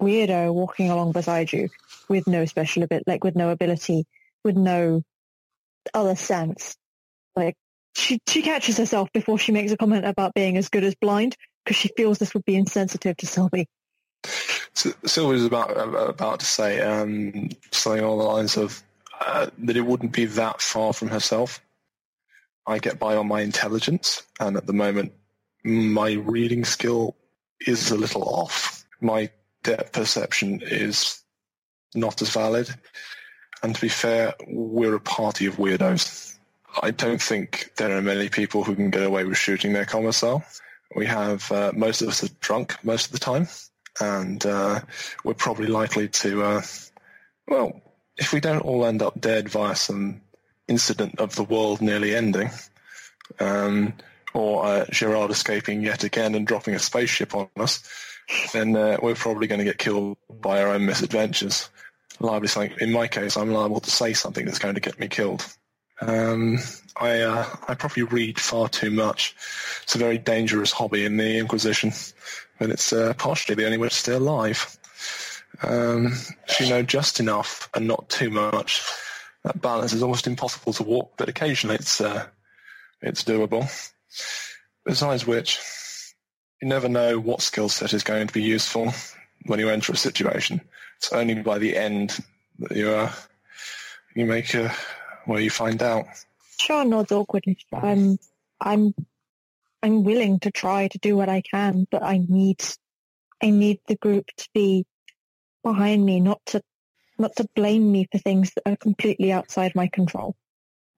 weirdo 0.00 0.52
walking 0.52 0.90
along 0.90 1.12
beside 1.12 1.52
you 1.52 1.68
with 2.08 2.26
no 2.26 2.44
special 2.44 2.82
ability, 2.82 3.04
like 3.06 3.24
with 3.24 3.36
no 3.36 3.50
ability, 3.50 4.04
with 4.44 4.56
no 4.56 5.02
other 5.94 6.16
sense. 6.16 6.76
Like 7.36 7.54
she 7.94 8.20
she 8.26 8.42
catches 8.42 8.78
herself 8.78 9.12
before 9.12 9.38
she 9.38 9.52
makes 9.52 9.72
a 9.72 9.76
comment 9.76 10.04
about 10.04 10.34
being 10.34 10.56
as 10.56 10.68
good 10.68 10.84
as 10.84 10.94
blind 10.94 11.36
because 11.64 11.76
she 11.76 11.90
feels 11.96 12.18
this 12.18 12.34
would 12.34 12.44
be 12.44 12.56
insensitive 12.56 13.16
to 13.18 13.26
Sylvie. 13.26 13.68
Sylvie 14.74 15.46
about 15.46 15.70
about 16.08 16.40
to 16.40 16.46
say 16.46 16.80
um, 16.80 17.50
something 17.70 18.02
along 18.02 18.18
the 18.18 18.24
lines 18.24 18.56
of 18.56 18.82
uh, 19.20 19.48
that 19.58 19.76
it 19.76 19.82
wouldn't 19.82 20.12
be 20.12 20.26
that 20.26 20.60
far 20.60 20.92
from 20.92 21.08
herself. 21.08 21.60
I 22.66 22.78
get 22.78 22.98
by 22.98 23.16
on 23.16 23.26
my 23.26 23.40
intelligence, 23.40 24.22
and 24.38 24.56
at 24.56 24.66
the 24.66 24.72
moment, 24.72 25.12
my 25.64 26.12
reading 26.12 26.64
skill 26.64 27.16
is 27.66 27.90
a 27.90 27.96
little 27.96 28.22
off. 28.22 28.84
My 29.00 29.30
depth 29.62 29.92
perception 29.92 30.60
is 30.62 31.22
not 31.94 32.22
as 32.22 32.30
valid. 32.30 32.68
And 33.62 33.74
to 33.74 33.80
be 33.80 33.88
fair, 33.88 34.34
we're 34.46 34.96
a 34.96 35.00
party 35.00 35.46
of 35.46 35.56
weirdos. 35.56 36.36
I 36.80 36.90
don't 36.90 37.20
think 37.20 37.72
there 37.76 37.96
are 37.96 38.02
many 38.02 38.28
people 38.28 38.64
who 38.64 38.74
can 38.74 38.90
get 38.90 39.02
away 39.02 39.24
with 39.24 39.36
shooting 39.36 39.72
their 39.72 39.84
commissar. 39.84 40.44
We 40.96 41.06
have, 41.06 41.50
uh, 41.52 41.72
most 41.74 42.02
of 42.02 42.08
us 42.08 42.24
are 42.24 42.34
drunk 42.40 42.76
most 42.82 43.06
of 43.06 43.12
the 43.12 43.18
time, 43.18 43.46
and 44.00 44.44
uh, 44.44 44.80
we're 45.24 45.34
probably 45.34 45.66
likely 45.66 46.08
to, 46.08 46.42
uh, 46.42 46.62
well, 47.46 47.80
if 48.16 48.32
we 48.32 48.40
don't 48.40 48.60
all 48.60 48.84
end 48.84 49.02
up 49.02 49.20
dead 49.20 49.48
via 49.48 49.76
some 49.76 50.20
incident 50.68 51.18
of 51.18 51.34
the 51.34 51.44
world 51.44 51.80
nearly 51.80 52.14
ending, 52.14 52.50
um, 53.38 53.94
or 54.34 54.64
uh, 54.64 54.86
Gerard 54.90 55.30
escaping 55.30 55.82
yet 55.82 56.04
again 56.04 56.34
and 56.34 56.46
dropping 56.46 56.74
a 56.74 56.78
spaceship 56.78 57.34
on 57.34 57.48
us, 57.56 57.82
then 58.52 58.76
uh, 58.76 58.98
we're 59.02 59.14
probably 59.14 59.46
going 59.46 59.58
to 59.58 59.64
get 59.64 59.78
killed 59.78 60.16
by 60.40 60.62
our 60.62 60.68
own 60.68 60.86
misadventures. 60.86 61.68
Liable 62.20 62.48
something. 62.48 62.76
In 62.80 62.92
my 62.92 63.08
case, 63.08 63.36
I'm 63.36 63.52
liable 63.52 63.80
to 63.80 63.90
say 63.90 64.12
something 64.12 64.44
that's 64.44 64.58
going 64.58 64.74
to 64.74 64.80
get 64.80 65.00
me 65.00 65.08
killed. 65.08 65.44
Um, 66.00 66.58
I 66.96 67.20
uh, 67.20 67.46
I 67.68 67.74
probably 67.74 68.02
read 68.02 68.38
far 68.38 68.68
too 68.68 68.90
much. 68.90 69.34
It's 69.82 69.94
a 69.94 69.98
very 69.98 70.18
dangerous 70.18 70.72
hobby 70.72 71.04
in 71.04 71.16
the 71.16 71.38
Inquisition, 71.38 71.92
and 72.60 72.72
it's 72.72 72.92
uh, 72.92 73.14
partially 73.14 73.54
the 73.54 73.64
only 73.66 73.78
way 73.78 73.88
to 73.88 73.94
stay 73.94 74.14
alive. 74.14 74.78
Um, 75.62 76.12
you 76.58 76.68
know 76.68 76.82
just 76.82 77.20
enough 77.20 77.68
and 77.74 77.86
not 77.86 78.08
too 78.08 78.30
much, 78.30 78.82
that 79.44 79.60
balance 79.60 79.92
is 79.92 80.02
almost 80.02 80.26
impossible 80.26 80.72
to 80.74 80.82
walk, 80.82 81.12
but 81.16 81.28
occasionally 81.28 81.76
it's 81.76 82.00
uh, 82.00 82.26
it's 83.00 83.24
doable. 83.24 83.68
Besides 84.84 85.26
which, 85.26 85.58
you 86.62 86.68
never 86.68 86.88
know 86.88 87.18
what 87.18 87.42
skill 87.42 87.68
set 87.68 87.92
is 87.92 88.04
going 88.04 88.28
to 88.28 88.32
be 88.32 88.40
useful 88.40 88.94
when 89.46 89.58
you 89.58 89.68
enter 89.68 89.92
a 89.92 89.96
situation. 89.96 90.60
It's 90.96 91.12
only 91.12 91.34
by 91.34 91.58
the 91.58 91.76
end 91.76 92.16
that 92.60 92.76
you 92.76 92.90
uh, 92.90 93.12
you 94.14 94.26
make 94.26 94.54
a 94.54 94.72
where 95.26 95.40
you 95.40 95.50
find 95.50 95.82
out. 95.82 96.06
Shaw, 96.60 96.84
nods 96.84 97.10
awkwardly. 97.10 97.58
I'm 97.72 98.16
I'm 98.60 98.94
I'm 99.82 100.04
willing 100.04 100.38
to 100.40 100.52
try 100.52 100.86
to 100.86 100.98
do 100.98 101.16
what 101.16 101.28
I 101.28 101.40
can, 101.40 101.88
but 101.90 102.04
I 102.04 102.24
need 102.28 102.62
I 103.42 103.50
need 103.50 103.80
the 103.88 103.96
group 103.96 104.26
to 104.36 104.48
be 104.54 104.86
behind 105.64 106.06
me, 106.06 106.20
not 106.20 106.40
to 106.46 106.62
not 107.18 107.34
to 107.36 107.48
blame 107.56 107.90
me 107.90 108.06
for 108.12 108.18
things 108.18 108.52
that 108.54 108.70
are 108.70 108.76
completely 108.76 109.32
outside 109.32 109.74
my 109.74 109.88
control. 109.88 110.36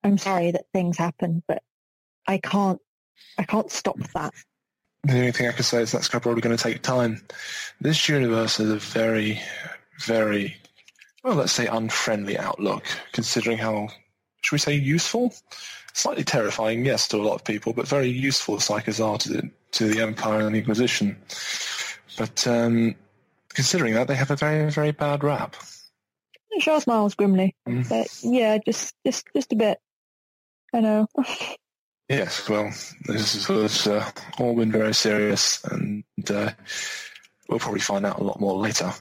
I'm 0.03 0.19
sorry 0.19 0.51
that 0.51 0.65
things 0.73 0.99
happen, 0.99 1.41
but 1.47 1.63
I 2.27 2.37
can't 2.37 2.79
I 3.39 3.45
can't 3.45 3.71
stop 3.71 3.97
that 4.13 4.33
the 5.05 5.19
only 5.19 5.31
thing 5.31 5.47
I 5.47 5.51
can 5.51 5.63
say 5.63 5.81
is 5.81 5.91
that's 5.91 6.09
probably 6.09 6.41
going 6.41 6.55
to 6.55 6.63
take 6.63 6.81
time. 6.81 7.21
This 7.79 8.09
universe 8.09 8.57
has 8.57 8.69
a 8.69 8.77
very, 8.77 9.39
very, 9.99 10.57
well, 11.23 11.35
let's 11.35 11.51
say 11.51 11.67
unfriendly 11.67 12.37
outlook, 12.37 12.85
considering 13.11 13.57
how, 13.57 13.89
should 14.41 14.55
we 14.55 14.59
say, 14.59 14.73
useful? 14.75 15.33
Slightly 15.93 16.23
terrifying, 16.23 16.85
yes, 16.85 17.07
to 17.09 17.17
a 17.17 17.23
lot 17.23 17.35
of 17.35 17.43
people, 17.43 17.73
but 17.73 17.87
very 17.87 18.07
useful 18.09 18.57
psykers 18.57 19.03
are 19.03 19.17
to 19.19 19.29
the, 19.29 19.51
to 19.71 19.87
the 19.87 20.01
Empire 20.01 20.41
and 20.41 20.55
the 20.55 20.59
Inquisition. 20.59 21.17
But 22.17 22.45
um, 22.47 22.95
considering 23.49 23.93
that, 23.93 24.07
they 24.07 24.15
have 24.15 24.31
a 24.31 24.35
very, 24.35 24.69
very 24.71 24.91
bad 24.91 25.23
rap. 25.23 25.55
Shaw 26.59 26.79
smiles 26.79 27.15
grimly, 27.15 27.53
mm. 27.67 27.87
but 27.89 28.07
yeah, 28.23 28.57
just, 28.65 28.95
just, 29.05 29.25
just 29.35 29.51
a 29.51 29.57
bit. 29.57 29.77
I 30.73 30.79
know. 30.79 31.07
Yes, 32.07 32.47
well, 32.47 32.71
this 33.07 33.47
has 33.47 33.87
uh, 33.87 34.09
all 34.37 34.55
been 34.55 34.71
very 34.71 34.93
serious, 34.93 35.63
and 35.63 36.03
uh, 36.29 36.51
we'll 37.49 37.59
probably 37.59 37.79
find 37.79 38.05
out 38.05 38.19
a 38.19 38.23
lot 38.23 38.39
more 38.39 38.57
later. 38.57 38.93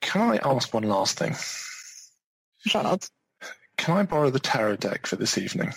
Can 0.00 0.20
I 0.20 0.40
ask 0.44 0.74
one 0.74 0.82
last 0.82 1.16
thing? 1.16 1.36
Shut. 2.58 3.08
Can 3.76 3.96
I 3.96 4.02
borrow 4.02 4.30
the 4.30 4.40
tarot 4.40 4.76
deck 4.76 5.06
for 5.06 5.16
this 5.16 5.38
evening? 5.38 5.72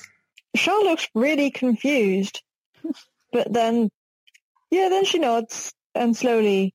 Shaw 0.55 0.79
looks 0.79 1.07
really 1.13 1.51
confused, 1.51 2.41
but 3.31 3.53
then, 3.53 3.89
yeah, 4.71 4.89
then 4.89 5.05
she 5.05 5.19
nods 5.19 5.73
and 5.93 6.17
slowly 6.17 6.73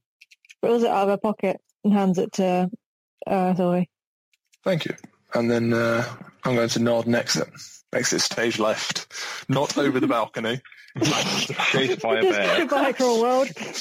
rolls 0.62 0.84
it 0.84 0.90
out 0.90 1.04
of 1.04 1.08
her 1.08 1.16
pocket 1.16 1.60
and 1.82 1.92
hands 1.92 2.18
it 2.18 2.32
to 2.34 2.70
uh, 3.26 3.54
Zoe. 3.54 3.90
Thank 4.62 4.84
you. 4.84 4.94
And 5.34 5.50
then 5.50 5.72
uh, 5.72 6.04
I'm 6.44 6.54
going 6.54 6.68
to 6.68 6.78
nod 6.78 7.06
and 7.06 7.16
exit. 7.16 7.48
Exit 7.94 8.20
stage 8.22 8.58
left, 8.58 9.12
not 9.48 9.76
over 9.76 10.00
the 10.00 10.06
balcony. 10.06 10.60
Chased 11.02 12.00
by 12.02 12.18
a 12.20 12.22
bear. 12.22 12.58
Goodbye, 12.60 12.92
cruel 12.92 13.20
world. 13.20 13.48
so 13.56 13.80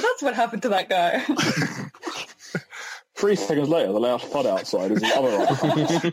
that's 0.00 0.22
what 0.22 0.34
happened 0.34 0.62
to 0.62 0.70
that 0.70 0.88
guy. 0.88 1.20
Three 3.16 3.36
seconds 3.36 3.68
later, 3.68 3.92
the 3.92 4.00
loud 4.00 4.22
thud 4.22 4.46
outside 4.46 4.90
is 4.90 5.00
the 5.00 5.14
other 5.14 6.12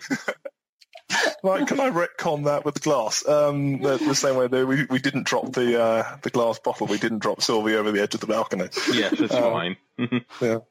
Right, 1.44 1.66
can 1.66 1.80
I 1.80 1.90
retcon 1.90 2.44
that 2.46 2.66
with 2.66 2.76
the 2.76 2.82
glass? 2.82 3.28
Um, 3.28 3.82
the, 3.82 3.98
the 3.98 4.14
same 4.14 4.36
way 4.36 4.48
that 4.48 4.68
we, 4.68 4.86
we 4.90 5.00
didn't 5.00 5.26
drop 5.26 5.54
the 5.54 5.82
uh, 5.82 6.18
the 6.22 6.30
glass 6.30 6.60
bottle, 6.60 6.88
we 6.88 6.98
didn't 6.98 7.20
drop 7.20 7.42
Sylvie 7.42 7.76
over 7.76 7.92
the 7.92 8.02
edge 8.02 8.14
of 8.14 8.20
the 8.22 8.28
balcony. 8.28 8.68
Yes, 8.92 9.14
it's 9.14 9.34
Oh. 9.34 9.52
fine. 9.52 9.78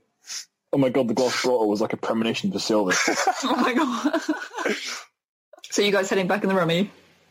Oh 0.73 0.79
my 0.79 0.91
god, 0.91 1.09
the 1.09 1.15
glass 1.15 1.43
bottle 1.43 1.69
was 1.69 1.81
like 1.81 1.93
a 1.93 1.97
premonition 1.97 2.53
for 2.53 2.59
Sylvie. 2.59 2.95
oh 3.45 3.57
my 3.57 3.75
god. 3.75 4.75
so 5.71 5.83
you 5.83 5.93
guys 5.93 6.11
heading 6.11 6.27
back 6.27 6.43
in 6.43 6.49
the 6.49 6.55
room, 6.55 6.69
are 6.69 6.73
you? 6.73 6.91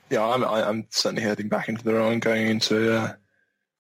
Yeah, 0.09 0.25
I'm 0.25 0.43
I, 0.43 0.67
I'm 0.67 0.87
certainly 0.89 1.21
heading 1.21 1.49
back 1.49 1.69
into 1.69 1.83
the 1.83 1.93
room 1.93 2.13
and 2.13 2.21
going 2.21 2.47
into. 2.47 2.95
Uh, 2.95 3.13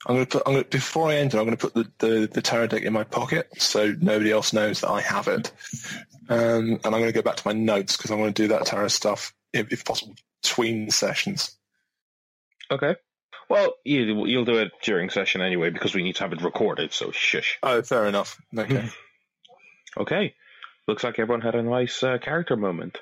I'm 0.05 0.15
going 0.15 0.25
to 0.25 0.37
put. 0.37 0.43
I'm 0.45 0.53
going 0.53 0.63
to, 0.63 0.69
before 0.69 1.09
I 1.09 1.15
enter, 1.15 1.39
I'm 1.39 1.45
going 1.45 1.57
to 1.57 1.69
put 1.69 1.73
the, 1.73 1.91
the 2.05 2.29
the 2.31 2.41
tarot 2.41 2.67
deck 2.67 2.83
in 2.83 2.93
my 2.93 3.03
pocket 3.03 3.49
so 3.57 3.95
nobody 3.99 4.31
else 4.31 4.53
knows 4.53 4.81
that 4.81 4.89
I 4.89 5.01
have 5.01 5.27
it. 5.27 5.51
Um, 6.29 6.79
and 6.83 6.85
I'm 6.85 6.91
going 6.91 7.05
to 7.05 7.11
go 7.13 7.21
back 7.21 7.37
to 7.37 7.47
my 7.47 7.53
notes 7.53 7.97
because 7.97 8.11
I'm 8.11 8.17
going 8.17 8.33
to 8.33 8.43
do 8.43 8.49
that 8.49 8.65
tarot 8.65 8.89
stuff 8.89 9.33
if, 9.53 9.71
if 9.71 9.85
possible 9.85 10.15
between 10.43 10.91
sessions. 10.91 11.57
Okay. 12.69 12.95
Well, 13.49 13.75
you, 13.85 14.25
you'll 14.27 14.45
do 14.45 14.57
it 14.57 14.71
during 14.83 15.09
session 15.09 15.41
anyway 15.41 15.69
because 15.69 15.95
we 15.95 16.03
need 16.03 16.17
to 16.17 16.23
have 16.23 16.33
it 16.33 16.41
recorded, 16.41 16.91
so 16.91 17.11
shush. 17.11 17.57
Oh, 17.63 17.81
fair 17.81 18.05
enough. 18.05 18.39
Okay. 18.57 18.89
Okay. 19.97 20.35
Looks 20.87 21.03
like 21.03 21.19
everyone 21.19 21.41
had 21.41 21.55
a 21.55 21.63
nice 21.63 22.01
uh, 22.03 22.17
character 22.17 22.55
moment. 22.55 22.97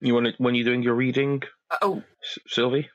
You 0.00 0.14
want 0.14 0.26
to, 0.26 0.32
when 0.38 0.54
you're 0.54 0.64
doing 0.64 0.82
your 0.82 0.94
reading, 0.94 1.42
Oh, 1.82 2.02
S- 2.22 2.38
Sylvie? 2.46 2.88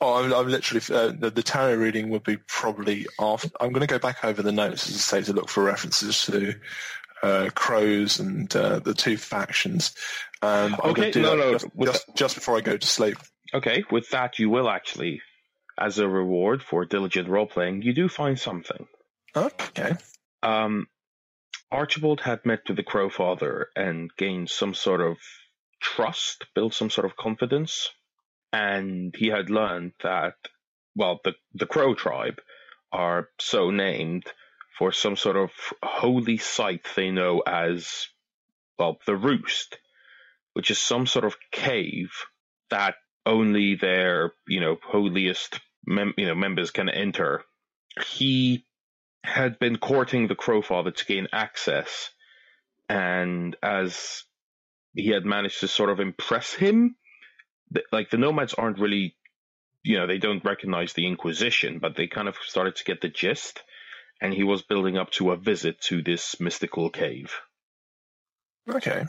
Oh, 0.00 0.24
I'm, 0.24 0.32
I'm 0.32 0.48
literally 0.48 0.82
uh, 0.90 1.12
the, 1.18 1.30
the 1.30 1.42
tarot 1.42 1.76
reading 1.76 2.08
would 2.10 2.24
be 2.24 2.38
probably 2.48 3.06
after. 3.20 3.48
I'm 3.60 3.70
going 3.70 3.86
to 3.86 3.86
go 3.86 3.98
back 3.98 4.24
over 4.24 4.42
the 4.42 4.52
notes 4.52 4.88
as 4.88 4.96
I 4.96 4.98
say 4.98 5.22
to 5.22 5.32
look 5.32 5.48
for 5.48 5.62
references 5.62 6.24
to 6.26 6.54
uh, 7.22 7.50
crows 7.54 8.18
and 8.18 8.54
uh, 8.56 8.80
the 8.80 8.94
two 8.94 9.16
factions. 9.16 9.94
Um, 10.42 10.76
Okay, 10.82 11.12
no, 11.16 11.36
no, 11.36 11.52
just, 11.52 11.66
just, 11.80 12.16
just 12.16 12.34
before 12.34 12.56
I 12.56 12.60
go 12.60 12.76
to 12.76 12.86
sleep. 12.86 13.16
Okay, 13.52 13.84
with 13.90 14.10
that, 14.10 14.38
you 14.38 14.50
will 14.50 14.68
actually, 14.68 15.22
as 15.78 15.98
a 15.98 16.08
reward 16.08 16.62
for 16.62 16.84
diligent 16.84 17.28
role 17.28 17.46
playing, 17.46 17.82
you 17.82 17.92
do 17.94 18.08
find 18.08 18.38
something. 18.38 18.86
Okay. 19.36 19.92
Um, 20.42 20.86
Archibald 21.70 22.20
had 22.20 22.44
met 22.46 22.60
with 22.68 22.76
the 22.76 22.82
Crow 22.82 23.10
Father 23.10 23.68
and 23.74 24.10
gained 24.16 24.50
some 24.50 24.74
sort 24.74 25.00
of 25.00 25.16
trust, 25.80 26.46
built 26.54 26.74
some 26.74 26.90
sort 26.90 27.04
of 27.04 27.16
confidence, 27.16 27.90
and 28.52 29.14
he 29.16 29.28
had 29.28 29.50
learned 29.50 29.92
that, 30.02 30.34
well, 30.94 31.20
the 31.24 31.34
the 31.52 31.66
Crow 31.66 31.94
tribe 31.94 32.40
are 32.92 33.28
so 33.40 33.70
named 33.70 34.24
for 34.78 34.92
some 34.92 35.16
sort 35.16 35.36
of 35.36 35.50
holy 35.82 36.38
site 36.38 36.86
they 36.96 37.10
know 37.10 37.40
as, 37.40 38.08
well, 38.78 38.98
the 39.06 39.16
Roost, 39.16 39.78
which 40.52 40.70
is 40.70 40.78
some 40.78 41.06
sort 41.06 41.24
of 41.24 41.36
cave 41.50 42.10
that 42.70 42.96
only 43.26 43.74
their, 43.74 44.32
you 44.46 44.60
know, 44.60 44.76
holiest, 44.82 45.60
mem- 45.86 46.14
you 46.16 46.26
know, 46.26 46.34
members 46.34 46.70
can 46.70 46.88
enter. 46.88 47.44
He 48.16 48.64
had 49.24 49.58
been 49.58 49.78
courting 49.78 50.28
the 50.28 50.36
Crowfather 50.36 50.94
to 50.94 51.04
gain 51.06 51.28
access, 51.32 52.10
and 52.90 53.56
as 53.62 54.24
he 54.94 55.08
had 55.08 55.24
managed 55.24 55.60
to 55.60 55.68
sort 55.68 55.88
of 55.88 55.98
impress 55.98 56.52
him, 56.52 56.96
th- 57.72 57.86
like 57.90 58.10
the 58.10 58.18
nomads 58.18 58.52
aren't 58.52 58.78
really, 58.78 59.16
you 59.82 59.98
know, 59.98 60.06
they 60.06 60.18
don't 60.18 60.44
recognize 60.44 60.92
the 60.92 61.06
Inquisition, 61.06 61.78
but 61.78 61.96
they 61.96 62.06
kind 62.06 62.28
of 62.28 62.36
started 62.46 62.76
to 62.76 62.84
get 62.84 63.00
the 63.00 63.08
gist, 63.08 63.62
and 64.20 64.34
he 64.34 64.42
was 64.42 64.60
building 64.60 64.98
up 64.98 65.10
to 65.12 65.30
a 65.30 65.36
visit 65.36 65.80
to 65.80 66.02
this 66.02 66.38
mystical 66.38 66.90
cave. 66.90 67.32
Okay. 68.68 69.06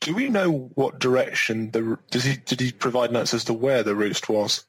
Do 0.00 0.14
we 0.14 0.28
know 0.28 0.70
what 0.74 1.00
direction 1.00 1.72
the 1.72 1.98
does 2.10 2.24
he 2.24 2.36
did 2.36 2.60
he 2.60 2.72
provide 2.72 3.12
notes 3.12 3.34
as 3.34 3.44
to 3.44 3.54
where 3.54 3.82
the 3.82 3.94
roost 3.94 4.28
was? 4.28 4.64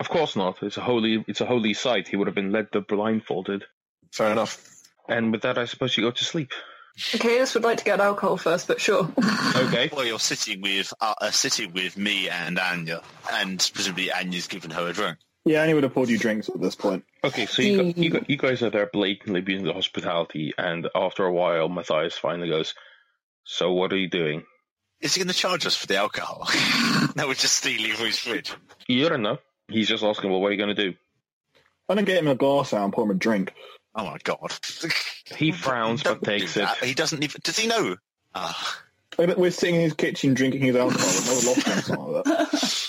Of 0.00 0.08
course 0.08 0.34
not. 0.34 0.62
It's 0.62 0.78
a 0.78 0.82
holy, 0.82 1.24
it's 1.28 1.40
a 1.40 1.46
holy 1.46 1.74
site. 1.74 2.08
He 2.08 2.16
would 2.16 2.26
have 2.26 2.34
been 2.34 2.52
led 2.52 2.68
there 2.72 2.80
blindfolded. 2.82 3.64
Fair 4.12 4.30
enough. 4.32 4.62
And 5.08 5.32
with 5.32 5.42
that, 5.42 5.58
I 5.58 5.64
suppose 5.64 5.96
you 5.96 6.04
go 6.04 6.10
to 6.10 6.24
sleep. 6.24 6.52
okay. 7.14 7.38
This 7.38 7.54
would 7.54 7.64
like 7.64 7.78
to 7.78 7.84
get 7.84 8.00
alcohol 8.00 8.36
first, 8.36 8.68
but 8.68 8.80
sure. 8.80 9.08
Okay. 9.56 9.90
Well, 9.92 10.04
you're 10.04 10.18
sitting 10.18 10.60
with 10.62 10.92
uh, 11.00 11.14
uh, 11.20 11.30
sitting 11.30 11.72
with 11.72 11.96
me 11.98 12.28
and 12.28 12.58
Anya, 12.58 13.02
and 13.32 13.58
presumably 13.74 14.10
Anya's 14.12 14.46
given 14.46 14.70
her 14.70 14.88
a 14.88 14.92
drink. 14.92 15.18
yeah, 15.44 15.62
Annie 15.62 15.74
would 15.74 15.82
have 15.82 15.92
poured 15.94 16.08
you 16.08 16.18
drinks 16.18 16.48
at 16.48 16.60
this 16.60 16.74
point. 16.74 17.04
Okay, 17.24 17.46
so 17.46 17.62
you, 17.62 17.92
gu- 17.92 18.00
you, 18.00 18.10
gu- 18.10 18.24
you 18.28 18.36
guys 18.38 18.62
are 18.62 18.70
there 18.70 18.88
blatantly 18.92 19.40
being 19.42 19.64
the 19.64 19.72
hospitality, 19.72 20.52
and 20.58 20.88
after 20.94 21.24
a 21.24 21.32
while, 21.32 21.68
Matthias 21.68 22.16
finally 22.16 22.48
goes, 22.48 22.74
So 23.44 23.72
what 23.72 23.92
are 23.92 23.98
you 23.98 24.08
doing? 24.08 24.44
Is 25.00 25.14
he 25.14 25.20
going 25.20 25.28
to 25.32 25.34
charge 25.34 25.66
us 25.66 25.76
for 25.76 25.86
the 25.86 25.96
alcohol? 25.96 26.48
no, 27.16 27.26
we're 27.26 27.34
just 27.34 27.56
stealing 27.56 27.92
from 27.92 28.06
his 28.06 28.18
fridge. 28.18 28.52
You 28.86 29.08
don't 29.08 29.22
know. 29.22 29.38
He's 29.68 29.88
just 29.88 30.02
asking, 30.04 30.30
Well, 30.30 30.40
what 30.40 30.48
are 30.48 30.52
you 30.52 30.58
going 30.64 30.74
to 30.74 30.90
do? 30.90 30.96
I'm 31.88 31.96
gonna 31.96 32.06
get 32.06 32.18
him 32.18 32.28
a 32.28 32.34
glass 32.34 32.72
out 32.72 32.84
and 32.84 32.92
pour 32.92 33.04
him 33.04 33.10
a 33.10 33.14
drink. 33.14 33.52
Oh 33.94 34.04
my 34.06 34.18
god. 34.24 34.52
He 35.36 35.52
frowns 35.52 36.02
but 36.02 36.10
Don't 36.10 36.24
do 36.24 36.30
takes 36.38 36.56
it. 36.56 36.68
He 36.82 36.94
doesn't 36.94 37.22
even. 37.22 37.40
Does 37.44 37.58
he 37.58 37.66
know? 37.68 37.96
Ah, 38.34 38.82
We're 39.18 39.50
sitting 39.50 39.74
in 39.76 39.80
his 39.82 39.92
kitchen 39.92 40.34
drinking 40.34 40.62
his 40.62 40.76
alcohol. 40.76 41.08
Another 41.10 41.46
lost 41.46 41.60
drink, 41.64 41.80
something 41.84 42.12
like 42.12 42.24
that. 42.24 42.86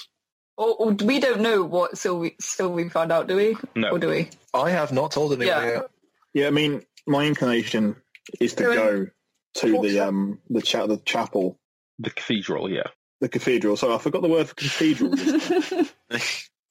or, 0.58 0.68
or 0.76 0.92
we 0.94 1.20
don't 1.20 1.42
know 1.42 1.64
what 1.64 1.98
Sylvie 1.98 2.36
Sylvie 2.40 2.90
found 2.90 3.12
out, 3.12 3.28
do 3.28 3.36
we? 3.36 3.58
No. 3.76 3.90
Or 3.92 4.00
do 4.00 4.08
we? 4.10 4.30
I 4.54 4.70
have 4.70 4.92
not 4.94 5.12
told 5.12 5.34
anyone 5.34 5.48
Yeah. 5.48 5.66
yet. 5.74 5.90
Yeah, 6.34 6.48
I 6.48 6.52
mean, 6.52 6.84
my 7.06 7.26
inclination 7.26 7.98
is 8.40 8.54
to 8.56 8.64
Go 8.64 8.72
in. 8.72 8.78
go 8.78 9.08
to 9.56 9.82
the 9.82 10.00
um 10.00 10.40
the 10.50 10.62
cha- 10.62 10.88
the 10.88 10.98
chapel, 10.98 11.60
The 12.00 12.10
cathedral, 12.12 12.70
yeah. 12.72 12.88
the 13.20 13.28
cathedral. 13.30 13.76
Sorry, 13.78 13.94
I 13.94 13.98
forgot 13.98 14.22
the 14.22 14.30
word 14.30 14.48
for 14.48 14.56
cathedral. 14.56 15.14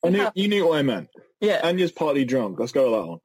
I 0.05 0.09
knew 0.09 0.29
you 0.35 0.49
knew 0.49 0.67
what 0.69 0.79
I 0.79 0.83
meant. 0.83 1.09
yeah. 1.41 1.61
Anya's 1.63 1.93
partly 1.93 2.25
drunk. 2.25 2.59
Let's 2.59 2.73
go 2.73 2.91
with 2.91 3.01
that 3.01 3.07
one. 3.07 3.19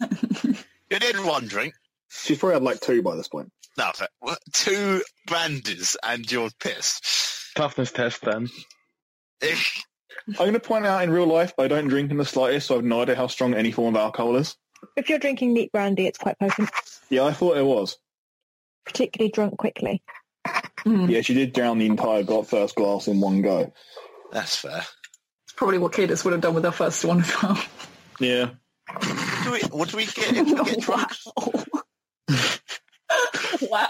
You 0.00 0.98
did 0.98 1.16
one 1.24 1.46
drink. 1.46 1.74
She's 2.08 2.38
probably 2.38 2.54
had 2.54 2.62
like 2.62 2.80
two 2.80 3.02
by 3.02 3.16
this 3.16 3.28
point. 3.28 3.50
No, 3.76 3.90
what, 4.20 4.38
two 4.52 5.02
brandies 5.26 5.96
and 6.02 6.30
you're 6.30 6.50
pissed. 6.58 7.54
Toughness 7.54 7.92
test 7.92 8.22
then. 8.22 8.48
I'm 9.42 10.34
going 10.36 10.52
to 10.54 10.60
point 10.60 10.84
out 10.86 11.02
in 11.04 11.10
real 11.10 11.26
life, 11.26 11.52
I 11.58 11.68
don't 11.68 11.88
drink 11.88 12.10
in 12.10 12.16
the 12.16 12.24
slightest, 12.24 12.66
so 12.66 12.74
I 12.74 12.78
have 12.78 12.84
no 12.84 13.02
idea 13.02 13.14
how 13.14 13.28
strong 13.28 13.54
any 13.54 13.70
form 13.72 13.94
of 13.94 14.00
alcohol 14.00 14.36
is. 14.36 14.56
If 14.96 15.08
you're 15.08 15.18
drinking 15.18 15.52
neat 15.54 15.72
brandy, 15.72 16.06
it's 16.06 16.18
quite 16.18 16.38
potent, 16.38 16.70
Yeah, 17.08 17.24
I 17.24 17.32
thought 17.32 17.56
it 17.56 17.64
was. 17.64 17.96
particularly 18.84 19.30
drunk 19.30 19.56
quickly. 19.58 20.02
Hmm. 20.80 21.08
Yeah, 21.08 21.20
she 21.22 21.34
did 21.34 21.52
drown 21.52 21.78
the 21.78 21.86
entire 21.86 22.22
got 22.22 22.46
first 22.48 22.74
glass 22.74 23.06
in 23.08 23.20
one 23.20 23.42
go. 23.42 23.72
That's 24.32 24.56
fair. 24.56 24.82
It's 25.44 25.52
probably 25.56 25.78
what 25.78 25.92
Cadis 25.92 26.24
would 26.24 26.32
have 26.32 26.40
done 26.40 26.54
with 26.54 26.64
her 26.64 26.70
first 26.72 27.04
one 27.04 27.20
as 27.20 27.42
well. 27.42 27.58
Yeah. 28.20 28.50
Do 29.44 29.52
we, 29.52 29.60
what 29.70 29.88
do 29.88 29.96
we 29.96 30.06
get 30.06 30.36
if 30.36 30.46
we 30.46 30.54
get 30.64 30.80
drunk? 30.80 31.12
wow. 33.62 33.88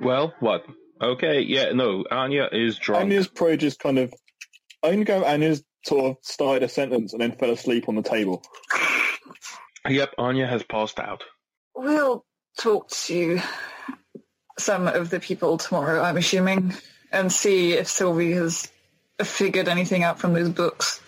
Well, 0.00 0.34
what? 0.40 0.64
Okay, 1.00 1.40
yeah, 1.40 1.72
no, 1.72 2.04
Anya 2.10 2.48
is 2.50 2.78
drunk. 2.78 3.04
Anya's 3.04 3.28
probably 3.28 3.56
just 3.56 3.78
kind 3.78 3.98
of. 3.98 4.12
I'm 4.82 4.90
going 4.94 4.98
to 5.00 5.04
go. 5.04 5.24
Anya's 5.24 5.64
sort 5.84 6.04
of 6.04 6.16
started 6.22 6.62
a 6.62 6.68
sentence 6.68 7.12
and 7.12 7.22
then 7.22 7.32
fell 7.32 7.50
asleep 7.50 7.88
on 7.88 7.96
the 7.96 8.02
table. 8.02 8.42
Yep, 9.88 10.14
Anya 10.18 10.46
has 10.46 10.62
passed 10.62 10.98
out. 10.98 11.24
We'll 11.74 12.24
talk 12.58 12.88
to 12.90 13.40
some 14.58 14.86
of 14.88 15.10
the 15.10 15.20
people 15.20 15.58
tomorrow, 15.58 16.00
I'm 16.00 16.16
assuming, 16.16 16.74
and 17.12 17.30
see 17.30 17.72
if 17.72 17.88
Sylvie 17.88 18.32
has 18.32 18.70
figured 19.22 19.68
anything 19.68 20.02
out 20.02 20.18
from 20.18 20.32
those 20.32 20.48
books. 20.48 21.00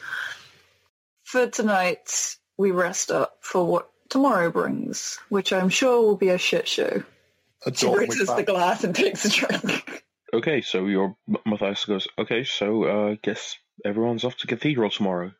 For 1.24 1.48
tonight, 1.48 2.36
we 2.58 2.70
rest 2.70 3.10
up 3.10 3.38
for 3.40 3.64
what 3.64 3.90
tomorrow 4.08 4.50
brings, 4.50 5.18
which 5.28 5.52
I'm 5.52 5.68
sure 5.68 6.00
will 6.02 6.16
be 6.16 6.28
a 6.28 6.38
shit 6.38 6.68
show. 6.68 7.02
She 7.74 7.88
raises 7.88 8.28
the 8.28 8.44
glass 8.44 8.84
and 8.84 8.94
takes 8.94 9.24
a 9.24 9.30
drink. 9.30 10.04
Okay, 10.32 10.60
so 10.60 10.86
your 10.86 11.16
Matthias 11.44 11.84
goes, 11.84 12.06
okay, 12.18 12.44
so 12.44 12.84
uh 12.84 13.16
guess 13.22 13.56
everyone's 13.84 14.24
off 14.24 14.36
to 14.38 14.46
cathedral 14.46 14.90
tomorrow. 14.90 15.32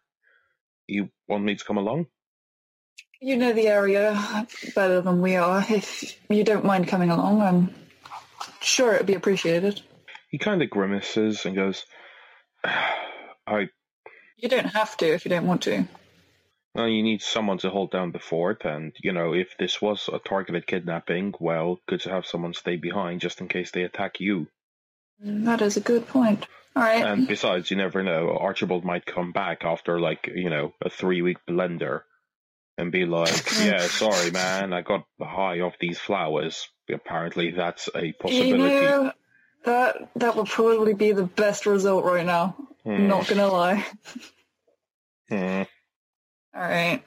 You 0.86 1.10
want 1.28 1.44
me 1.44 1.54
to 1.56 1.64
come 1.64 1.78
along? 1.78 2.06
You 3.20 3.36
know 3.36 3.52
the 3.52 3.68
area 3.68 4.46
better 4.74 5.00
than 5.00 5.20
we 5.22 5.36
are. 5.36 5.64
If 5.68 6.18
you 6.28 6.44
don't 6.44 6.64
mind 6.64 6.88
coming 6.88 7.10
along, 7.10 7.40
I'm 7.40 7.74
sure 8.60 8.94
it'd 8.94 9.06
be 9.06 9.14
appreciated. 9.14 9.80
He 10.30 10.38
kind 10.38 10.62
of 10.62 10.70
grimaces 10.70 11.46
and 11.46 11.56
goes, 11.56 11.84
I, 13.46 13.68
You 14.36 14.48
don't 14.48 14.66
have 14.66 14.96
to 14.98 15.06
if 15.06 15.24
you 15.24 15.30
don't 15.30 15.46
want 15.46 15.62
to. 15.62 15.86
Well, 16.76 16.88
you 16.88 17.02
need 17.02 17.22
someone 17.22 17.58
to 17.58 17.70
hold 17.70 17.90
down 17.90 18.12
the 18.12 18.18
fort, 18.18 18.64
and, 18.64 18.92
you 19.02 19.12
know, 19.12 19.32
if 19.32 19.56
this 19.58 19.80
was 19.80 20.08
a 20.12 20.18
targeted 20.18 20.66
kidnapping, 20.66 21.34
well, 21.40 21.80
good 21.88 22.00
to 22.02 22.10
have 22.10 22.26
someone 22.26 22.52
stay 22.54 22.76
behind 22.76 23.20
just 23.20 23.40
in 23.40 23.48
case 23.48 23.70
they 23.70 23.82
attack 23.82 24.20
you. 24.20 24.46
That 25.18 25.62
is 25.62 25.76
a 25.76 25.80
good 25.80 26.06
point. 26.06 26.46
All 26.74 26.82
right. 26.82 27.02
And 27.02 27.26
besides, 27.26 27.70
you 27.70 27.78
never 27.78 28.02
know, 28.02 28.36
Archibald 28.38 28.84
might 28.84 29.06
come 29.06 29.32
back 29.32 29.64
after, 29.64 29.98
like, 29.98 30.30
you 30.34 30.50
know, 30.50 30.74
a 30.82 30.90
three-week 30.90 31.38
blender 31.48 32.02
and 32.76 32.92
be 32.92 33.06
like, 33.06 33.58
yeah, 33.64 33.78
sorry, 33.78 34.30
man, 34.30 34.74
I 34.74 34.82
got 34.82 35.06
high 35.18 35.60
off 35.60 35.78
these 35.80 35.98
flowers. 35.98 36.68
Apparently 36.92 37.52
that's 37.52 37.88
a 37.94 38.08
you 38.08 38.12
possibility. 38.12 38.58
know, 38.58 39.12
That 39.64 40.10
that 40.16 40.36
would 40.36 40.46
probably 40.46 40.92
be 40.94 41.12
the 41.12 41.24
best 41.24 41.64
result 41.66 42.04
right 42.04 42.26
now. 42.26 42.54
Hmm. 42.84 43.08
Not 43.08 43.26
gonna 43.26 43.48
lie. 43.48 43.84
Hmm. 45.30 45.62
All 46.56 46.62
right, 46.62 47.02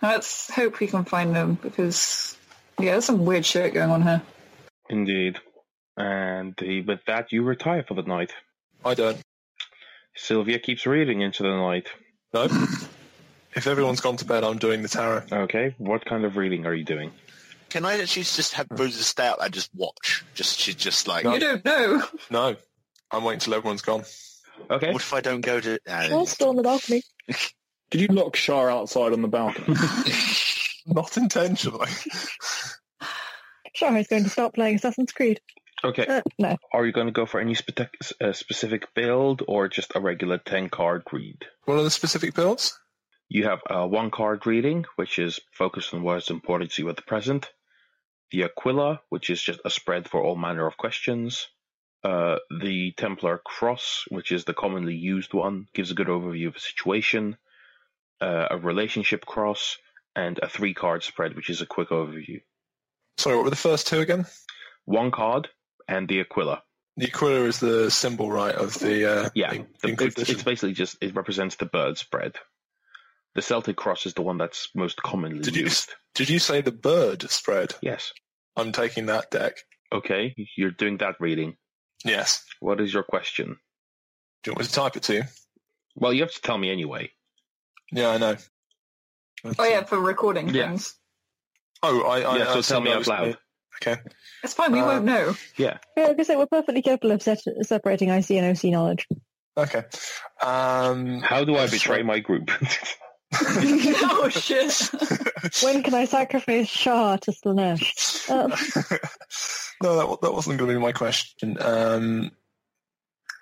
let's 0.00 0.50
hope 0.50 0.80
we 0.80 0.86
can 0.86 1.04
find 1.04 1.36
them 1.36 1.58
because 1.62 2.34
yeah, 2.78 2.92
there's 2.92 3.04
some 3.04 3.26
weird 3.26 3.44
shit 3.44 3.74
going 3.74 3.90
on 3.90 4.00
here. 4.00 4.22
Indeed. 4.88 5.38
And 5.98 6.54
uh, 6.62 6.82
with 6.86 7.00
that, 7.06 7.30
you 7.30 7.42
retire 7.42 7.84
for 7.86 7.92
the 7.92 8.02
night. 8.02 8.32
I 8.86 8.94
don't. 8.94 9.20
Sylvia 10.14 10.58
keeps 10.58 10.86
reading 10.86 11.20
into 11.20 11.42
the 11.42 11.54
night. 11.54 11.88
No. 12.32 12.44
if 13.54 13.66
everyone's 13.66 14.00
gone 14.00 14.16
to 14.16 14.24
bed, 14.24 14.44
I'm 14.44 14.56
doing 14.56 14.80
the 14.80 14.88
tarot. 14.88 15.24
Okay, 15.30 15.74
what 15.76 16.06
kind 16.06 16.24
of 16.24 16.38
reading 16.38 16.64
are 16.64 16.74
you 16.74 16.84
doing? 16.84 17.12
Can 17.68 17.84
I 17.84 18.00
actually 18.00 18.22
just 18.22 18.54
have 18.54 18.66
Rosa 18.70 19.04
stay 19.04 19.26
out 19.26 19.42
and 19.42 19.52
just 19.52 19.74
watch? 19.74 20.24
Just 20.34 20.58
she's 20.58 20.74
just 20.74 21.06
like, 21.06 21.24
You 21.24 21.38
don't 21.38 21.64
know. 21.66 22.02
No. 22.30 22.56
I'm 23.10 23.24
waiting 23.24 23.40
till 23.40 23.52
everyone's 23.52 23.82
gone. 23.82 24.04
Okay. 24.70 24.90
what 24.90 25.02
if 25.02 25.12
I 25.12 25.20
don't 25.20 25.42
go 25.42 25.60
to? 25.60 25.78
Uh, 25.86 26.08
Shaw's 26.08 26.30
still 26.30 26.48
on 26.48 26.56
the 26.56 26.62
balcony. 26.62 27.02
Did 27.90 28.00
you 28.00 28.08
lock 28.08 28.36
Shaw 28.36 28.68
outside 28.68 29.12
on 29.12 29.22
the 29.22 29.28
balcony? 29.28 29.76
Not 30.86 31.16
intentionally. 31.16 31.90
Shaw 33.74 33.94
is 33.96 34.08
going 34.08 34.24
to 34.24 34.30
start 34.30 34.54
playing 34.54 34.76
Assassin's 34.76 35.12
Creed. 35.12 35.40
Okay. 35.84 36.06
Uh, 36.06 36.22
no. 36.38 36.56
Are 36.72 36.86
you 36.86 36.92
going 36.92 37.06
to 37.06 37.12
go 37.12 37.26
for 37.26 37.40
any 37.40 37.54
spe- 37.54 37.80
uh, 38.20 38.32
specific 38.32 38.94
build 38.94 39.42
or 39.46 39.68
just 39.68 39.92
a 39.94 40.00
regular 40.00 40.38
10 40.38 40.70
card 40.70 41.02
read? 41.12 41.38
What 41.64 41.78
are 41.78 41.82
the 41.82 41.90
specific 41.90 42.34
builds? 42.34 42.78
You 43.28 43.44
have 43.44 43.60
a 43.68 43.86
one 43.86 44.10
card 44.10 44.46
reading, 44.46 44.84
which 44.96 45.18
is 45.18 45.40
focused 45.52 45.92
on 45.92 46.02
what 46.02 46.18
is 46.18 46.30
important 46.30 46.72
to 46.72 46.82
you 46.82 46.88
at 46.88 46.96
the 46.96 47.02
present. 47.02 47.50
The 48.30 48.44
Aquila, 48.44 49.00
which 49.08 49.30
is 49.30 49.42
just 49.42 49.60
a 49.64 49.70
spread 49.70 50.08
for 50.08 50.22
all 50.22 50.36
manner 50.36 50.66
of 50.66 50.76
questions. 50.76 51.48
Uh, 52.02 52.36
the 52.60 52.92
Templar 52.96 53.40
Cross, 53.44 54.04
which 54.08 54.30
is 54.32 54.44
the 54.44 54.54
commonly 54.54 54.94
used 54.94 55.34
one, 55.34 55.66
gives 55.74 55.90
a 55.90 55.94
good 55.94 56.06
overview 56.06 56.48
of 56.48 56.56
a 56.56 56.60
situation. 56.60 57.36
Uh, 58.20 58.46
a 58.50 58.58
relationship 58.58 59.26
cross, 59.26 59.76
and 60.14 60.38
a 60.42 60.48
three 60.48 60.74
card 60.74 61.02
spread, 61.02 61.36
which 61.36 61.50
is 61.50 61.60
a 61.60 61.66
quick 61.66 61.90
overview. 61.90 62.40
Sorry, 63.18 63.36
what 63.36 63.44
were 63.44 63.50
the 63.50 63.56
first 63.56 63.86
two 63.86 64.00
again? 64.00 64.26
One 64.86 65.10
card 65.10 65.48
and 65.86 66.08
the 66.08 66.20
Aquila. 66.20 66.62
The 66.96 67.06
Aquila 67.06 67.44
is 67.44 67.60
the 67.60 67.90
symbol, 67.90 68.30
right, 68.30 68.54
of 68.54 68.78
the 68.78 69.26
uh, 69.26 69.30
Yeah, 69.34 69.52
the 69.82 69.96
it's, 70.00 70.30
it's 70.30 70.42
basically 70.42 70.72
just 70.72 70.96
it 71.02 71.14
represents 71.14 71.56
the 71.56 71.66
bird 71.66 71.98
spread. 71.98 72.36
The 73.34 73.42
Celtic 73.42 73.76
cross 73.76 74.06
is 74.06 74.14
the 74.14 74.22
one 74.22 74.38
that's 74.38 74.70
most 74.74 75.02
commonly 75.02 75.40
Did 75.40 75.56
you 75.56 75.64
used. 75.64 75.90
Did 76.14 76.30
you 76.30 76.38
say 76.38 76.62
the 76.62 76.72
bird 76.72 77.28
spread? 77.30 77.74
Yes. 77.82 78.12
I'm 78.56 78.72
taking 78.72 79.06
that 79.06 79.30
deck. 79.30 79.58
Okay, 79.92 80.34
you're 80.56 80.70
doing 80.70 80.96
that 80.98 81.16
reading. 81.20 81.56
Yes. 82.04 82.42
What 82.60 82.80
is 82.80 82.92
your 82.94 83.02
question? 83.02 83.58
Do 84.42 84.50
you 84.50 84.52
want 84.52 84.60
me 84.60 84.66
to 84.66 84.72
type 84.72 84.96
it 84.96 85.02
to 85.04 85.14
you? 85.14 85.22
Well, 85.94 86.14
you 86.14 86.22
have 86.22 86.32
to 86.32 86.40
tell 86.40 86.56
me 86.56 86.70
anyway. 86.70 87.10
Yeah, 87.92 88.08
I 88.10 88.18
know. 88.18 88.36
Oh 89.58 89.64
yeah, 89.64 89.84
for 89.84 89.98
recording 90.00 90.48
Yeah. 90.48 90.68
things. 90.68 90.94
Oh, 91.82 92.02
I. 92.02 92.20
I 92.22 92.36
yeah, 92.38 92.44
so 92.52 92.58
I 92.58 92.62
tell 92.62 92.80
me 92.80 92.90
out 92.90 92.96
assumed 92.96 92.96
that 92.96 92.98
was 92.98 93.06
loud. 93.08 93.26
me. 93.28 93.34
Okay. 93.82 94.00
It's 94.42 94.54
fine. 94.54 94.72
We 94.72 94.80
Uh, 94.80 94.86
won't 94.86 95.04
know. 95.04 95.34
Yeah. 95.56 95.78
Yeah, 95.96 96.08
because 96.08 96.28
we're 96.28 96.46
perfectly 96.46 96.82
capable 96.82 97.12
of 97.12 97.22
set- 97.22 97.42
separating 97.62 98.08
IC 98.08 98.30
and 98.32 98.56
OC 98.56 98.70
knowledge. 98.70 99.06
Okay. 99.56 99.84
Um, 100.42 101.20
How 101.20 101.44
do 101.44 101.56
I 101.56 101.66
betray 101.68 102.02
my 102.02 102.18
group? 102.20 102.50
oh 103.34 104.28
shit! 104.32 104.90
When 105.62 105.82
can 105.82 105.94
I 105.94 106.04
sacrifice 106.06 106.68
Shaw 106.68 107.16
to 107.16 107.32
Slaanesh? 107.32 108.30
Um, 108.30 108.50
no, 109.82 109.96
that, 109.96 110.20
that 110.22 110.32
wasn't 110.32 110.58
going 110.58 110.70
to 110.70 110.76
be 110.76 110.80
my 110.80 110.92
question. 110.92 111.56
Um, 111.60 112.30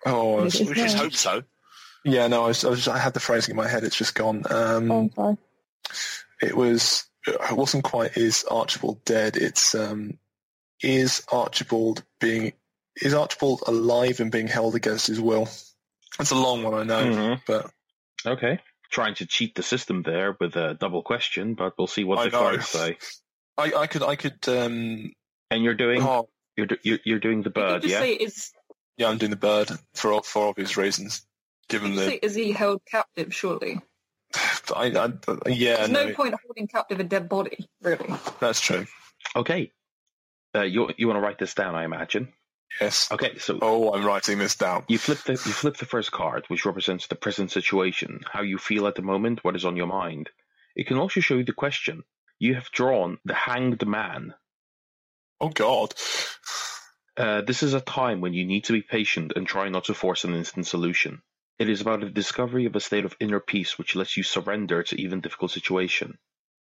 oh, 0.07 0.39
I 0.39 0.43
we 0.45 0.51
just 0.51 0.97
hope 0.97 1.13
so. 1.15 1.43
Yeah, 2.05 2.27
no, 2.29 2.45
I, 2.45 2.49
was, 2.49 2.65
I, 2.65 2.71
was, 2.71 2.89
I 2.89 2.99
had 2.99 3.15
the 3.15 3.21
phrasing 3.21 3.53
in 3.53 3.57
my 3.57 3.69
head. 3.69 3.85
It's 3.85 3.97
just 3.97 4.15
gone. 4.15 4.45
Um, 4.51 5.11
oh, 5.17 5.39
it 6.41 6.57
was. 6.57 7.05
It 7.27 7.57
wasn't 7.57 7.85
quite. 7.85 8.17
Is 8.17 8.45
Archibald 8.51 9.05
dead? 9.05 9.37
It's. 9.37 9.75
Um, 9.75 10.19
is 10.83 11.23
Archibald 11.33 12.05
being? 12.21 12.53
Is 12.97 13.15
Archibald 13.15 13.63
alive 13.67 14.21
and 14.21 14.31
being 14.31 14.47
held 14.47 14.75
against 14.75 15.07
his 15.07 15.21
will? 15.21 15.49
It's 16.21 16.31
a 16.31 16.37
long 16.37 16.63
one, 16.63 16.75
I 16.75 16.83
know, 16.85 17.05
Mhm. 17.05 17.41
but 17.47 17.71
Okay. 18.27 18.61
Trying 18.91 19.17
to 19.17 19.27
cheat 19.27 19.55
the 19.57 19.63
system 19.65 20.03
there 20.05 20.37
with 20.39 20.55
a 20.55 20.75
double 20.75 21.03
question, 21.03 21.55
but 21.55 21.73
we'll 21.77 21.89
see 21.89 22.05
what 22.05 22.19
I 22.21 22.25
the 22.27 22.31
know. 22.31 22.39
cards 22.39 22.69
say. 22.69 22.97
I, 23.59 23.73
I 23.75 23.87
could. 23.89 24.03
I 24.03 24.15
could. 24.17 24.39
Um, 24.49 25.13
And 25.51 25.65
you're 25.65 25.75
doing 25.75 26.03
oh, 26.03 26.29
you're 26.57 26.67
do- 26.67 26.79
you're, 26.83 26.99
you're 27.05 27.19
doing 27.19 27.43
the 27.43 27.49
You 27.49 27.53
bird, 27.55 27.83
just 27.83 27.93
yeah? 27.93 28.01
say 28.01 28.13
is 28.13 28.53
yeah, 28.97 29.09
I'm 29.09 29.19
doing 29.19 29.31
the 29.31 29.37
bird 29.37 29.71
for 29.95 30.23
for 30.23 30.47
obvious 30.49 30.77
reasons. 30.77 31.27
Given 31.69 31.93
you 31.93 32.01
the, 32.01 32.25
is 32.25 32.35
he 32.35 32.53
held 32.53 32.83
captive? 32.85 33.35
Surely. 33.35 33.81
I, 34.75 34.87
I, 34.87 35.13
yeah, 35.49 35.77
There's 35.77 35.91
no, 35.91 36.07
no 36.09 36.15
point 36.15 36.35
holding 36.45 36.67
captive 36.67 37.01
a 37.01 37.05
dead 37.05 37.29
body, 37.29 37.69
really. 37.83 38.15
that's 38.41 38.61
true. 38.61 38.87
Okay. 39.37 39.73
Uh, 40.55 40.63
you 40.63 40.91
you 40.97 41.07
want 41.09 41.17
to 41.17 41.21
write 41.21 41.39
this 41.39 41.55
down, 41.55 41.75
I 41.75 41.85
imagine. 41.85 42.33
Yes. 42.81 43.09
Okay, 43.13 43.39
so 43.39 43.59
Oh, 43.63 43.93
I'm 43.93 44.05
writing 44.05 44.39
this 44.39 44.57
down. 44.57 44.85
You 44.89 44.99
flip 44.99 45.19
the 45.25 45.33
you 45.33 45.53
flip 45.53 45.77
the 45.77 45.87
first 45.87 46.11
card, 46.13 46.45
which 46.49 46.65
represents 46.65 47.07
the 47.07 47.15
present 47.15 47.51
situation, 47.51 48.21
how 48.31 48.43
you 48.43 48.59
feel 48.59 48.87
at 48.87 48.95
the 48.97 49.03
moment, 49.03 49.45
what 49.45 49.57
is 49.57 49.65
on 49.65 49.77
your 49.77 49.87
mind. 49.87 50.31
It 50.75 50.87
can 50.87 50.99
also 50.99 51.21
show 51.21 51.37
you 51.37 51.45
the 51.45 51.53
question. 51.53 52.03
You 52.39 52.55
have 52.55 52.71
drawn 52.73 53.19
the 53.25 53.35
hanged 53.35 53.87
man. 53.87 54.35
Oh 55.41 55.51
God. 55.51 55.95
Uh, 57.17 57.43
this 57.43 57.63
is 57.63 57.75
a 57.75 57.81
time 57.81 58.21
when 58.21 58.35
you 58.35 58.45
need 58.45 58.65
to 58.65 58.73
be 58.73 58.83
patient 58.83 59.33
and 59.37 59.47
try 59.47 59.69
not 59.69 59.85
to 59.85 59.95
force 59.95 60.25
an 60.25 60.35
instant 60.35 60.67
solution. 60.67 61.23
It 61.59 61.69
is 61.69 61.81
about 61.81 62.01
the 62.01 62.11
discovery 62.11 62.67
of 62.67 62.75
a 62.75 62.81
state 62.81 63.05
of 63.05 63.17
inner 63.21 63.41
peace 63.41 63.79
which 63.79 63.95
lets 63.95 64.17
you 64.17 64.23
surrender 64.23 64.83
to 64.83 65.01
even 65.01 65.21
difficult 65.21 65.53
situation. 65.53 66.19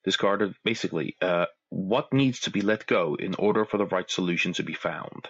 This 0.05 0.17
card 0.17 0.43
is 0.43 0.55
basically 0.65 1.17
uh, 1.21 1.47
what 1.71 2.13
needs 2.13 2.41
to 2.41 2.51
be 2.51 2.61
let 2.61 2.87
go 2.87 3.17
in 3.17 3.35
order 3.35 3.65
for 3.65 3.79
the 3.79 3.87
right 3.87 4.09
solution 4.09 4.53
to 4.55 4.63
be 4.63 4.75
found. 4.75 5.29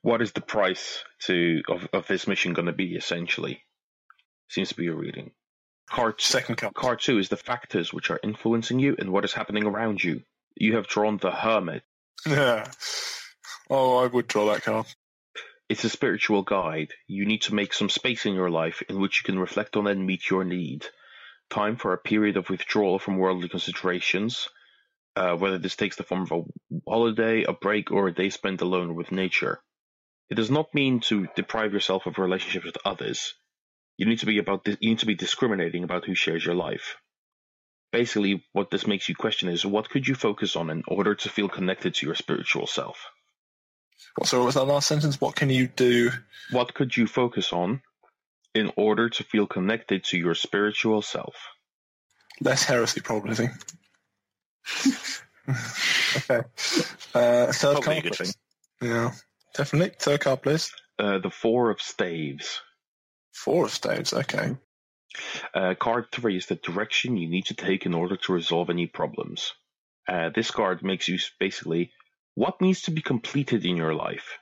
What 0.00 0.22
is 0.22 0.32
the 0.32 0.40
price 0.40 1.04
to 1.24 1.60
of, 1.68 1.88
of 1.92 2.06
this 2.06 2.26
mission 2.26 2.54
going 2.54 2.66
to 2.66 2.72
be? 2.72 2.94
Essentially, 2.94 3.62
seems 4.48 4.70
to 4.70 4.76
be 4.76 4.86
a 4.86 4.94
reading. 4.94 5.32
Card 5.90 6.20
Second 6.20 6.56
card. 6.56 6.74
Card 6.74 7.00
two 7.00 7.18
is 7.18 7.28
the 7.28 7.36
factors 7.36 7.92
which 7.92 8.10
are 8.10 8.20
influencing 8.22 8.78
you 8.78 8.96
and 8.98 9.10
what 9.10 9.24
is 9.24 9.34
happening 9.34 9.64
around 9.64 10.02
you. 10.02 10.22
You 10.54 10.76
have 10.76 10.86
drawn 10.86 11.18
the 11.18 11.30
hermit. 11.30 11.82
Yeah. 12.26 12.70
Oh, 13.70 13.98
I 13.98 14.06
would 14.06 14.26
draw 14.28 14.50
that 14.50 14.62
card. 14.62 14.86
It's 15.68 15.84
a 15.84 15.90
spiritual 15.90 16.42
guide. 16.44 16.94
You 17.06 17.26
need 17.26 17.42
to 17.42 17.54
make 17.54 17.74
some 17.74 17.90
space 17.90 18.24
in 18.24 18.32
your 18.32 18.48
life 18.48 18.82
in 18.88 19.00
which 19.00 19.18
you 19.18 19.24
can 19.24 19.38
reflect 19.38 19.76
on 19.76 19.86
and 19.86 20.06
meet 20.06 20.30
your 20.30 20.42
need. 20.42 20.86
Time 21.50 21.76
for 21.76 21.92
a 21.92 21.98
period 21.98 22.38
of 22.38 22.48
withdrawal 22.48 22.98
from 22.98 23.18
worldly 23.18 23.50
considerations, 23.50 24.48
uh, 25.14 25.36
whether 25.36 25.58
this 25.58 25.76
takes 25.76 25.96
the 25.96 26.04
form 26.04 26.22
of 26.22 26.32
a 26.32 26.42
holiday, 26.88 27.42
a 27.42 27.52
break, 27.52 27.90
or 27.90 28.08
a 28.08 28.14
day 28.14 28.30
spent 28.30 28.62
alone 28.62 28.94
with 28.94 29.12
nature. 29.12 29.60
It 30.30 30.36
does 30.36 30.50
not 30.50 30.72
mean 30.72 31.00
to 31.00 31.28
deprive 31.36 31.74
yourself 31.74 32.06
of 32.06 32.16
relationships 32.16 32.64
with 32.64 32.78
others. 32.86 33.34
You 33.98 34.06
need 34.06 34.20
to 34.20 34.26
be 34.26 34.38
about 34.38 34.64
this, 34.64 34.78
you 34.80 34.88
need 34.88 35.00
to 35.00 35.06
be 35.06 35.16
discriminating 35.16 35.84
about 35.84 36.06
who 36.06 36.14
shares 36.14 36.46
your 36.46 36.54
life. 36.54 36.96
Basically, 37.92 38.42
what 38.52 38.70
this 38.70 38.86
makes 38.86 39.08
you 39.10 39.14
question 39.14 39.50
is 39.50 39.66
what 39.66 39.90
could 39.90 40.08
you 40.08 40.14
focus 40.14 40.56
on 40.56 40.70
in 40.70 40.82
order 40.88 41.14
to 41.14 41.28
feel 41.28 41.48
connected 41.50 41.94
to 41.96 42.06
your 42.06 42.14
spiritual 42.14 42.66
self? 42.66 43.10
What, 44.16 44.28
so 44.28 44.38
what 44.38 44.46
was 44.46 44.54
that 44.54 44.64
last 44.64 44.88
sentence? 44.88 45.20
What 45.20 45.36
can 45.36 45.50
you 45.50 45.68
do? 45.68 46.10
What 46.50 46.74
could 46.74 46.96
you 46.96 47.06
focus 47.06 47.52
on 47.52 47.82
in 48.54 48.72
order 48.76 49.08
to 49.08 49.24
feel 49.24 49.46
connected 49.46 50.04
to 50.04 50.18
your 50.18 50.34
spiritual 50.34 51.02
self? 51.02 51.34
Less 52.40 52.64
heresy, 52.64 53.00
probably. 53.00 53.48
Okay. 55.48 56.42
Uh, 57.14 57.52
third 57.52 57.82
Probably 57.82 57.98
a 57.98 58.00
card, 58.00 58.02
good 58.02 58.12
please. 58.12 58.36
thing. 58.80 58.90
Yeah, 58.90 59.12
definitely. 59.54 59.92
Third 59.98 60.20
card, 60.20 60.42
please. 60.42 60.70
Uh, 60.98 61.18
the 61.18 61.30
Four 61.30 61.70
of 61.70 61.80
Staves. 61.80 62.60
Four 63.32 63.64
of 63.66 63.70
staves. 63.70 64.12
Okay. 64.12 64.56
Uh, 65.54 65.74
card 65.78 66.06
three 66.12 66.36
is 66.36 66.46
the 66.46 66.56
direction 66.56 67.16
you 67.16 67.28
need 67.28 67.46
to 67.46 67.54
take 67.54 67.86
in 67.86 67.94
order 67.94 68.16
to 68.16 68.32
resolve 68.32 68.68
any 68.68 68.86
problems. 68.86 69.52
Uh, 70.06 70.30
this 70.34 70.50
card 70.50 70.82
makes 70.82 71.08
you 71.08 71.18
basically 71.40 71.92
what 72.38 72.60
needs 72.60 72.82
to 72.82 72.92
be 72.92 73.02
completed 73.02 73.66
in 73.66 73.76
your 73.76 73.94
life. 73.94 74.38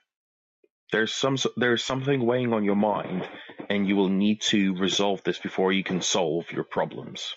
There's 0.92 1.14
some 1.14 1.36
there's 1.57 1.82
something 1.82 2.24
weighing 2.24 2.53
on 2.53 2.62
your 2.62 2.76
mind, 2.76 3.26
and 3.70 3.88
you 3.88 3.97
will 3.97 4.11
need 4.11 4.42
to 4.53 4.74
resolve 4.76 5.22
this 5.24 5.38
before 5.38 5.72
you 5.72 5.82
can 5.82 6.03
solve 6.03 6.44
your 6.53 6.64
problems. 6.64 7.34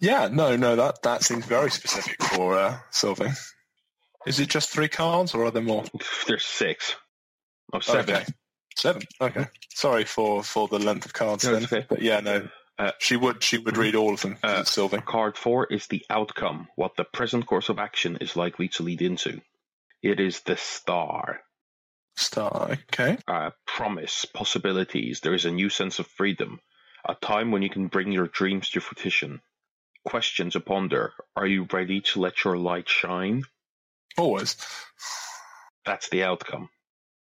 Yeah. 0.00 0.28
No. 0.32 0.56
No. 0.56 0.74
That 0.76 1.02
that 1.02 1.22
seems 1.22 1.46
very 1.46 1.70
specific 1.70 2.20
for 2.22 2.58
uh, 2.58 2.78
Sylvie. 2.90 3.30
Is 4.26 4.40
it 4.40 4.48
just 4.48 4.70
three 4.70 4.88
cards, 4.88 5.34
or 5.34 5.44
are 5.44 5.50
there 5.50 5.62
more? 5.62 5.84
There's 6.26 6.44
six. 6.44 6.96
Oh, 7.72 7.80
seven. 7.80 8.14
Okay. 8.16 8.24
Seven. 8.76 9.02
Okay. 9.20 9.46
Sorry 9.70 10.04
for 10.04 10.42
for 10.42 10.66
the 10.68 10.78
length 10.80 11.06
of 11.06 11.12
cards 11.12 11.44
No, 11.44 11.52
then. 11.52 11.64
okay. 11.64 11.86
But 11.88 12.02
yeah, 12.02 12.20
no. 12.20 12.48
Uh, 12.78 12.90
she 12.98 13.16
would 13.16 13.42
she 13.44 13.58
would 13.58 13.76
read 13.76 13.94
all 13.94 14.12
of 14.12 14.20
them. 14.22 14.36
Uh, 14.42 14.64
Sylvie. 14.64 14.98
Card 15.00 15.36
4 15.38 15.66
is 15.66 15.86
the 15.86 16.04
outcome, 16.10 16.66
what 16.74 16.96
the 16.96 17.04
present 17.04 17.46
course 17.46 17.68
of 17.68 17.78
action 17.78 18.18
is 18.20 18.34
likely 18.34 18.68
to 18.70 18.82
lead 18.82 19.00
into. 19.00 19.40
It 20.04 20.20
is 20.20 20.40
the 20.42 20.56
star. 20.58 21.40
Star. 22.16 22.72
Okay. 22.92 23.16
Uh, 23.26 23.50
promise, 23.66 24.26
possibilities. 24.26 25.20
There 25.20 25.32
is 25.34 25.46
a 25.46 25.50
new 25.50 25.70
sense 25.70 25.98
of 25.98 26.06
freedom. 26.06 26.60
A 27.08 27.14
time 27.14 27.50
when 27.50 27.62
you 27.62 27.70
can 27.70 27.88
bring 27.88 28.12
your 28.12 28.26
dreams 28.28 28.68
to 28.70 28.80
fruition. 28.80 29.40
Question 30.04 30.50
to 30.50 30.60
ponder. 30.60 31.12
Are 31.34 31.46
you 31.46 31.66
ready 31.72 32.02
to 32.02 32.20
let 32.20 32.44
your 32.44 32.58
light 32.58 32.86
shine? 32.88 33.44
Always. 34.18 34.56
That's 35.86 36.10
the 36.10 36.24
outcome. 36.24 36.68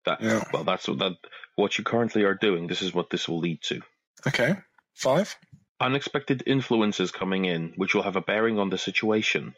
That 0.05 0.23
Yeah. 0.23 0.45
well, 0.53 0.62
that's 0.64 0.87
what 0.89 0.99
that 1.01 1.16
what 1.57 1.77
you 1.77 1.83
currently 1.85 2.23
are 2.23 2.35
doing. 2.35 2.68
This 2.68 2.83
is 2.83 2.95
what 2.95 3.11
this 3.11 3.29
will 3.29 3.41
lead 3.41 3.62
to. 3.64 3.83
Okay. 4.29 4.55
Five. 4.95 5.35
Unexpected 5.81 6.45
influences 6.47 7.11
coming 7.11 7.45
in, 7.47 7.73
which 7.77 7.95
will 7.95 8.03
have 8.03 8.16
a 8.16 8.21
bearing 8.23 8.59
on 8.61 8.71
the 8.71 8.79
situation. 8.79 9.55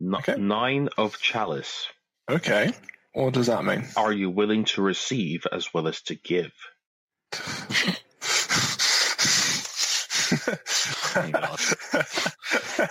N- 0.00 0.14
Okay. 0.14 0.36
Nine 0.36 0.88
of 0.96 1.18
chalice. 1.20 1.88
Okay. 2.28 2.72
What 3.12 3.34
does 3.34 3.46
that 3.46 3.64
mean? 3.64 3.86
Are 3.96 4.12
you 4.12 4.28
willing 4.30 4.64
to 4.66 4.82
receive 4.82 5.46
as 5.50 5.72
well 5.72 5.88
as 5.88 6.02
to 6.02 6.14
give? 6.16 6.52
God. 11.32 11.60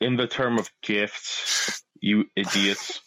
In 0.00 0.16
the 0.16 0.26
term 0.26 0.58
of 0.58 0.70
gifts, 0.82 1.82
you 2.00 2.24
idiots. 2.36 3.00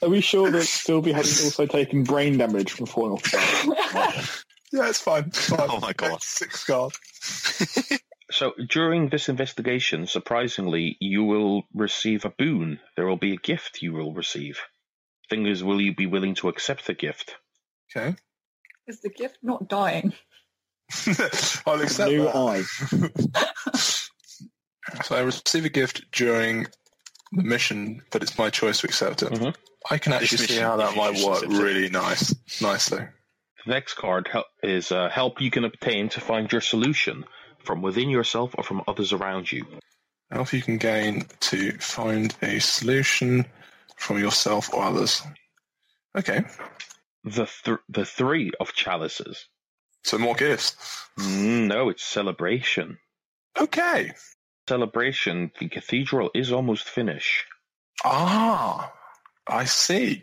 Are 0.00 0.08
we 0.08 0.20
sure 0.20 0.50
that 0.50 0.62
Sylvie 0.62 1.12
hasn't 1.12 1.44
also 1.44 1.66
taken 1.66 2.04
brain 2.04 2.38
damage 2.38 2.72
from 2.72 2.86
falling 2.86 3.12
off 3.14 3.22
the 3.22 3.76
bar? 3.92 4.12
Yeah, 4.72 4.88
it's 4.88 5.00
fine. 5.00 5.24
It's 5.26 5.48
fine. 5.50 5.68
Oh 5.70 5.80
my 5.80 5.92
God. 5.92 6.22
Six 6.22 6.64
card. 6.64 6.92
So 8.30 8.52
during 8.68 9.08
this 9.08 9.30
investigation, 9.30 10.06
surprisingly, 10.06 10.98
you 11.00 11.24
will 11.24 11.62
receive 11.72 12.26
a 12.26 12.28
boon. 12.30 12.78
There 12.94 13.06
will 13.06 13.16
be 13.16 13.32
a 13.32 13.36
gift 13.38 13.80
you 13.80 13.94
will 13.94 14.12
receive. 14.12 14.60
Thing 15.30 15.46
is, 15.46 15.64
will 15.64 15.80
you 15.80 15.94
be 15.94 16.04
willing 16.04 16.34
to 16.34 16.50
accept 16.50 16.86
the 16.86 16.92
gift? 16.92 17.36
Okay. 17.96 18.14
Is 18.86 19.00
the 19.00 19.08
gift 19.08 19.38
not 19.42 19.66
dying? 19.70 20.12
I'll 21.66 21.80
accept 21.80 22.10
New 22.10 22.24
that. 22.24 22.36
eye. 23.74 23.82
So 25.04 25.16
I 25.16 25.20
receive 25.20 25.64
a 25.64 25.70
gift 25.70 26.04
during 26.12 26.66
the 27.32 27.42
mission, 27.44 28.02
but 28.10 28.22
it's 28.22 28.36
my 28.36 28.50
choice 28.50 28.80
to 28.80 28.86
accept 28.88 29.22
it. 29.22 29.32
Mhm. 29.32 29.54
I 29.90 29.96
can 29.96 30.12
actually 30.12 30.36
This 30.36 30.48
see 30.48 30.60
how 30.60 30.76
that 30.76 30.94
might 30.96 31.24
work 31.24 31.44
really 31.46 31.88
nice, 31.88 32.34
nicely. 32.60 33.06
The 33.64 33.72
next 33.72 33.94
card 33.94 34.28
is 34.62 34.92
uh, 34.92 35.08
help 35.08 35.40
you 35.40 35.50
can 35.50 35.64
obtain 35.64 36.08
to 36.10 36.20
find 36.20 36.50
your 36.50 36.60
solution 36.60 37.24
from 37.64 37.82
within 37.82 38.08
yourself 38.08 38.54
or 38.56 38.64
from 38.64 38.82
others 38.86 39.12
around 39.12 39.50
you. 39.50 39.66
Help 40.30 40.52
you 40.52 40.62
can 40.62 40.78
gain 40.78 41.26
to 41.40 41.72
find 41.78 42.34
a 42.42 42.58
solution 42.60 43.46
from 43.96 44.18
yourself 44.18 44.72
or 44.72 44.84
others. 44.84 45.22
Okay, 46.16 46.44
The 47.24 47.48
th- 47.64 47.78
the 47.88 48.04
three 48.04 48.52
of 48.60 48.72
chalices. 48.72 49.46
so 50.04 50.18
more 50.18 50.34
gifts. 50.34 50.76
Mm, 51.18 51.66
No, 51.66 51.88
it's 51.90 52.02
celebration. 52.04 52.98
Okay. 53.58 54.12
Celebration. 54.68 55.50
The 55.58 55.68
cathedral 55.68 56.30
is 56.34 56.52
almost 56.52 56.88
finished. 56.88 57.44
Ah, 58.04 58.92
I 59.46 59.64
see. 59.64 60.22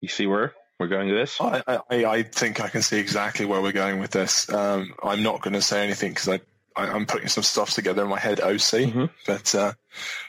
You 0.00 0.08
see 0.08 0.26
where 0.26 0.52
we're 0.78 0.88
going 0.88 1.08
with 1.08 1.16
this? 1.18 1.40
I, 1.40 1.62
I, 1.66 2.04
I 2.04 2.22
think 2.22 2.60
I 2.60 2.68
can 2.68 2.82
see 2.82 2.98
exactly 2.98 3.46
where 3.46 3.60
we're 3.60 3.72
going 3.72 3.98
with 4.00 4.10
this. 4.10 4.48
Um, 4.52 4.94
I'm 5.02 5.22
not 5.22 5.42
going 5.42 5.54
to 5.54 5.62
say 5.62 5.82
anything 5.84 6.12
because 6.12 6.28
I, 6.28 6.40
I, 6.76 6.88
I'm 6.90 7.06
putting 7.06 7.28
some 7.28 7.42
stuff 7.44 7.70
together 7.70 8.02
in 8.02 8.08
my 8.08 8.18
head. 8.18 8.40
OC, 8.40 8.86
Mhm. 8.88 9.10
but 9.26 9.54
uh, 9.54 9.72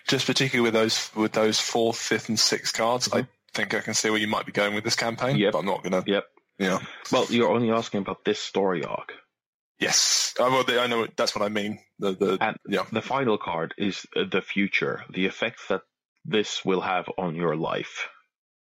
just 0.08 0.26
particularly 0.26 0.64
with 0.68 0.74
those 0.74 1.12
with 1.16 1.32
those 1.34 1.60
fourth, 1.60 1.98
fifth, 1.98 2.30
and 2.30 2.40
sixth 2.40 2.74
cards, 2.74 3.10
I 3.14 3.28
think 3.54 3.74
I 3.74 3.82
can 3.82 3.94
see 3.94 4.10
where 4.10 4.20
you 4.20 4.28
might 4.28 4.46
be 4.46 4.52
going 4.52 4.74
with 4.76 4.84
this 4.84 4.96
campaign. 4.96 5.38
Yep. 5.38 5.54
But 5.54 5.60
I'm 5.60 5.66
not 5.66 5.84
going 5.84 6.04
to. 6.04 6.10
Yep. 6.12 6.26
Yeah. 6.58 6.80
Well, 7.12 7.26
you're 7.30 7.50
only 7.52 7.72
asking 7.72 8.02
about 8.02 8.26
this 8.26 8.40
story 8.40 8.84
arc. 8.84 9.14
Yes. 9.80 10.34
Oh, 10.38 10.50
well, 10.68 10.80
I 10.80 10.88
know. 10.88 11.08
That's 11.16 11.34
what 11.36 11.46
I 11.46 11.50
mean. 11.50 11.80
The 12.00 12.12
the 12.14 12.38
And 12.42 12.58
yeah. 12.68 12.84
the 12.92 13.02
final 13.02 13.38
card 13.38 13.74
is 13.78 14.06
uh, 14.16 14.24
the 14.30 14.42
future, 14.42 15.04
the 15.10 15.26
effect 15.26 15.60
that 15.70 15.82
this 16.26 16.66
will 16.66 16.82
have 16.82 17.10
on 17.18 17.36
your 17.36 17.56
life. 17.56 18.10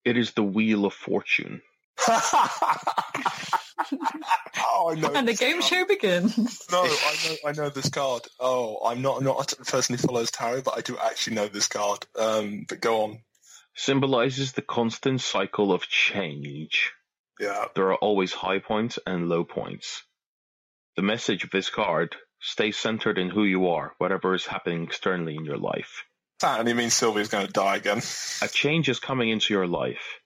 It 0.05 0.17
is 0.17 0.33
the 0.33 0.43
Wheel 0.45 0.87
of 0.87 0.95
Fortune. 0.95 1.63
oh, 4.59 4.91
I 4.91 4.95
know. 4.95 5.13
and 5.15 5.29
the 5.29 5.35
game 5.35 5.61
card. 5.61 5.65
show 5.65 5.85
begins. 5.87 6.67
No, 6.71 6.83
I 6.83 7.17
know. 7.25 7.37
I 7.47 7.53
know 7.53 7.69
this 7.71 7.89
card. 7.89 8.23
Oh, 8.39 8.79
I'm 8.87 9.03
not. 9.03 9.19
I'm 9.19 9.25
not 9.25 9.53
a 9.53 9.57
person 9.57 9.97
who 9.97 10.07
follows 10.07 10.31
tarot, 10.31 10.63
but 10.63 10.77
I 10.77 10.81
do 10.81 10.97
actually 10.99 11.37
know 11.37 11.49
this 11.49 11.69
card. 11.69 12.07
Um, 12.19 12.65
but 12.69 12.81
go 12.81 13.03
on. 13.03 13.19
Symbolizes 13.75 14.53
the 14.53 14.63
constant 14.63 15.21
cycle 15.21 15.73
of 15.73 15.83
change. 15.83 16.93
Yeah. 17.39 17.67
There 17.75 17.87
are 17.87 17.97
always 17.97 18.33
high 18.33 18.59
points 18.59 18.99
and 19.07 19.29
low 19.29 19.45
points. 19.45 20.03
The 20.97 21.03
message 21.03 21.45
of 21.45 21.51
this 21.51 21.71
card 21.71 22.17
stay 22.41 22.73
centered 22.73 23.19
in 23.19 23.31
who 23.31 23.45
you 23.45 23.69
are, 23.69 23.95
whatever 23.99 24.35
is 24.35 24.47
happening 24.47 24.85
externally 24.85 25.37
in 25.37 25.45
your 25.45 25.59
life. 25.59 26.05
That 26.41 26.61
only 26.61 26.75
means 26.75 26.95
Sylvia's 26.95 27.29
going 27.29 27.47
to 27.47 27.53
die 27.53 27.77
again. 27.77 28.03
A 28.43 28.49
change 28.49 28.89
is 28.89 28.99
coming 28.99 29.29
into 29.29 29.53
your 29.55 29.67
life. 29.67 30.20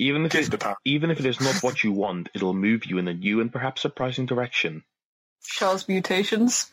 Even 0.00 0.24
if, 0.26 0.34
it, 0.34 0.62
even 0.84 1.10
if 1.10 1.18
it 1.18 1.26
is 1.26 1.40
not 1.40 1.62
what 1.62 1.82
you 1.82 1.90
want, 1.92 2.28
it'll 2.34 2.54
move 2.54 2.86
you 2.86 2.98
in 2.98 3.08
a 3.08 3.14
new 3.14 3.40
and 3.40 3.52
perhaps 3.52 3.82
surprising 3.82 4.26
direction. 4.26 4.84
Charles 5.42 5.88
mutations. 5.88 6.70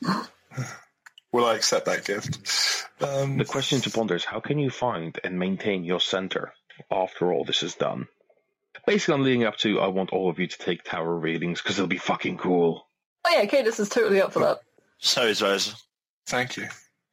Will 1.31 1.45
I 1.45 1.56
accept 1.56 1.85
that 1.88 2.06
gift? 2.06 2.85
Um, 3.02 3.38
The 3.38 3.45
question 3.45 3.81
to 3.81 3.89
ponder 3.89 4.15
is 4.15 4.23
how 4.23 4.39
can 4.39 4.60
you 4.60 4.69
find 4.69 5.19
and 5.23 5.39
maintain 5.39 5.84
your 5.84 5.99
center 5.99 6.53
after 6.91 7.34
all 7.34 7.43
this 7.43 7.64
is 7.64 7.76
done? 7.76 8.07
Basically, 8.85 9.15
I'm 9.15 9.23
leading 9.23 9.43
up 9.43 9.57
to 9.57 9.80
I 9.80 9.88
want 9.88 10.11
all 10.14 10.30
of 10.30 10.38
you 10.39 10.47
to 10.47 10.57
take 10.57 10.84
tarot 10.84 11.18
readings 11.18 11.61
because 11.61 11.77
it'll 11.80 11.88
be 11.88 11.97
fucking 11.97 12.38
cool. 12.38 12.88
Oh 13.26 13.35
yeah, 13.35 13.45
Cadis 13.47 13.80
is 13.80 13.89
totally 13.89 14.22
up 14.22 14.34
for 14.34 14.39
that. 14.39 14.60
So 14.99 15.23
is 15.26 15.41
Rosa. 15.41 15.76
thank 16.27 16.57
you. 16.57 16.68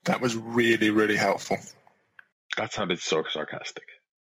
That 0.04 0.20
was 0.20 0.36
really, 0.36 0.90
really 0.90 1.16
helpful. 1.16 1.56
That 2.58 2.72
sounded 2.72 3.00
so 3.00 3.24
sarcastic. 3.30 3.84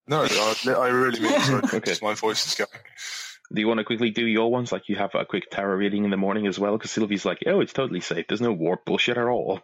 No, 0.08 0.24
I, 0.24 0.72
I 0.72 0.88
really 0.90 1.20
mean 1.20 1.32
it. 1.34 1.74
Okay. 1.74 1.96
My 2.02 2.14
voice 2.14 2.46
is 2.48 2.56
going. 2.56 2.70
Do 3.54 3.62
you 3.62 3.68
want 3.68 3.80
to 3.80 3.84
quickly 3.84 4.10
do 4.10 4.26
your 4.26 4.52
ones? 4.52 4.72
Like 4.72 4.90
you 4.90 4.96
have 4.98 5.16
a 5.16 5.26
quick 5.26 5.50
tarot 5.52 5.76
reading 5.76 6.04
in 6.06 6.12
the 6.12 6.18
morning 6.18 6.48
as 6.48 6.58
well? 6.60 6.78
Because 6.78 6.92
Sylvie's 6.92 7.26
like, 7.26 7.40
oh, 7.46 7.60
it's 7.62 7.74
totally 7.74 8.02
safe. 8.02 8.26
There's 8.28 8.42
no 8.42 8.52
warp 8.52 8.86
bullshit 8.86 9.18
at 9.18 9.26
all. 9.26 9.62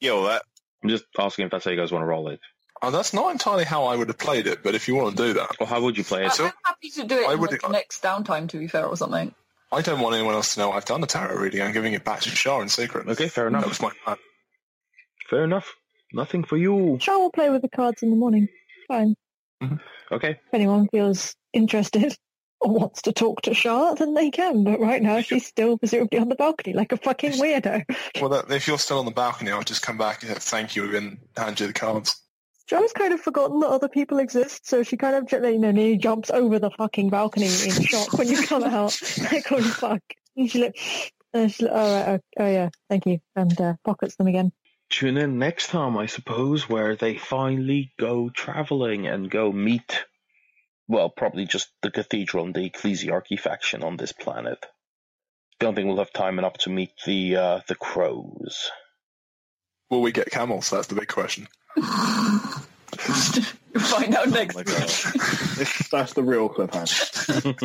Yeah, 0.00 0.12
all 0.12 0.24
that. 0.24 0.42
I'm 0.82 0.88
just 0.90 1.04
asking 1.18 1.46
if 1.46 1.50
that's 1.52 1.64
how 1.64 1.70
you 1.70 1.76
guys 1.76 1.92
want 1.92 2.02
to 2.02 2.06
roll 2.06 2.28
it. 2.28 2.40
Oh, 2.84 2.90
that's 2.90 3.12
not 3.14 3.30
entirely 3.30 3.64
how 3.64 3.84
I 3.84 3.94
would 3.96 4.08
have 4.08 4.18
played 4.18 4.48
it, 4.48 4.64
but 4.64 4.74
if 4.74 4.88
you 4.88 4.96
want 4.96 5.16
to 5.16 5.26
do 5.26 5.32
that, 5.34 5.50
Well, 5.60 5.68
how 5.68 5.80
would 5.82 5.96
you 5.96 6.02
play 6.02 6.26
it? 6.26 6.40
I'm 6.40 6.50
happy 6.64 6.90
to 6.90 7.04
do 7.04 7.18
it 7.18 7.28
I 7.28 7.34
in 7.34 7.40
would- 7.40 7.52
like, 7.52 7.60
the 7.62 7.68
next 7.68 8.02
downtime, 8.02 8.48
to 8.48 8.58
be 8.58 8.66
fair, 8.66 8.86
or 8.86 8.96
something. 8.96 9.32
I 9.70 9.80
don't 9.82 10.00
want 10.00 10.16
anyone 10.16 10.34
else 10.34 10.54
to 10.54 10.60
know 10.60 10.72
I've 10.72 10.84
done 10.84 11.02
a 11.02 11.06
tarot 11.06 11.36
reading. 11.40 11.62
I'm 11.62 11.72
giving 11.72 11.92
it 11.92 12.04
back 12.04 12.20
to 12.22 12.28
Shaw 12.28 12.60
in 12.60 12.68
secret. 12.68 13.08
Okay, 13.08 13.28
fair 13.28 13.46
enough. 13.46 13.62
That 13.62 13.66
enough. 13.68 13.80
was 13.80 13.82
my 13.82 13.92
plan. 14.04 14.16
Fair 15.30 15.44
enough. 15.44 15.72
Nothing 16.12 16.42
for 16.44 16.56
you. 16.56 16.98
Char 17.00 17.18
will 17.20 17.30
play 17.30 17.48
with 17.48 17.62
the 17.62 17.68
cards 17.68 18.02
in 18.02 18.10
the 18.10 18.16
morning. 18.16 18.48
Fine. 18.88 19.14
Okay. 20.10 20.30
If 20.30 20.54
anyone 20.54 20.88
feels 20.88 21.34
interested 21.52 22.16
or 22.60 22.70
wants 22.70 23.02
to 23.02 23.12
talk 23.12 23.42
to 23.42 23.54
Char, 23.54 23.94
then 23.96 24.14
they 24.14 24.30
can. 24.30 24.64
But 24.64 24.80
right 24.80 25.02
now, 25.02 25.20
she's 25.20 25.46
still 25.46 25.78
presumably 25.78 26.18
on 26.18 26.28
the 26.28 26.34
balcony 26.34 26.74
like 26.74 26.92
a 26.92 26.96
fucking 26.96 27.32
weirdo. 27.32 27.84
Well, 28.20 28.30
that, 28.30 28.50
if 28.50 28.68
you're 28.68 28.78
still 28.78 28.98
on 28.98 29.04
the 29.04 29.10
balcony, 29.10 29.50
I'll 29.50 29.62
just 29.62 29.82
come 29.82 29.98
back 29.98 30.22
and 30.22 30.32
say 30.32 30.38
thank 30.38 30.76
you 30.76 30.96
and 30.96 31.18
hand 31.36 31.58
you 31.60 31.66
the 31.66 31.72
cards. 31.72 32.20
Char's 32.66 32.92
kind 32.92 33.12
of 33.12 33.20
forgotten 33.20 33.60
that 33.60 33.68
other 33.68 33.88
people 33.88 34.18
exist, 34.18 34.66
so 34.68 34.82
she 34.82 34.96
kind 34.96 35.16
of, 35.16 35.30
you 35.32 35.58
know, 35.58 35.72
nearly 35.72 35.96
jumps 35.96 36.30
over 36.30 36.58
the 36.58 36.70
fucking 36.70 37.10
balcony 37.10 37.46
in 37.46 37.82
shock 37.82 38.12
when 38.14 38.28
you 38.28 38.46
come 38.46 38.62
out. 38.64 38.96
like, 39.32 39.46
holy 39.46 39.62
fuck. 39.62 40.00
And 40.36 40.50
she 40.50 40.62
like, 40.62 40.78
uh, 41.34 41.48
she's 41.48 41.62
like, 41.62 41.72
oh, 41.74 41.94
right, 41.94 42.20
oh, 42.38 42.42
oh 42.44 42.50
yeah, 42.50 42.68
thank 42.88 43.06
you. 43.06 43.18
And 43.34 43.60
uh, 43.60 43.74
pockets 43.84 44.16
them 44.16 44.28
again. 44.28 44.52
Tune 44.92 45.16
in 45.16 45.38
next 45.38 45.68
time, 45.68 45.96
I 45.96 46.04
suppose, 46.04 46.68
where 46.68 46.94
they 46.96 47.16
finally 47.16 47.94
go 47.98 48.28
traveling 48.28 49.06
and 49.06 49.30
go 49.30 49.50
meet, 49.50 50.04
well, 50.86 51.08
probably 51.08 51.46
just 51.46 51.70
the 51.80 51.90
cathedral 51.90 52.44
and 52.44 52.54
the 52.54 52.68
ecclesiarchy 52.68 53.40
faction 53.40 53.82
on 53.82 53.96
this 53.96 54.12
planet. 54.12 54.66
Don't 55.58 55.74
think 55.74 55.86
we'll 55.86 55.96
have 55.96 56.12
time 56.12 56.38
enough 56.38 56.58
to 56.58 56.70
meet 56.70 56.90
the 57.06 57.36
uh, 57.36 57.60
the 57.68 57.74
crows. 57.74 58.70
Will 59.88 60.02
we 60.02 60.12
get 60.12 60.30
camels? 60.30 60.68
That's 60.68 60.88
the 60.88 60.94
big 60.94 61.08
question. 61.08 61.48
You'll 61.74 61.84
find 63.84 64.14
out 64.14 64.28
next 64.28 64.54
my 64.54 64.60
week. 64.60 64.66
God. 64.66 64.76
That's 65.90 66.12
the 66.12 66.22
real 66.22 66.50
cliffhanger. 66.50 67.56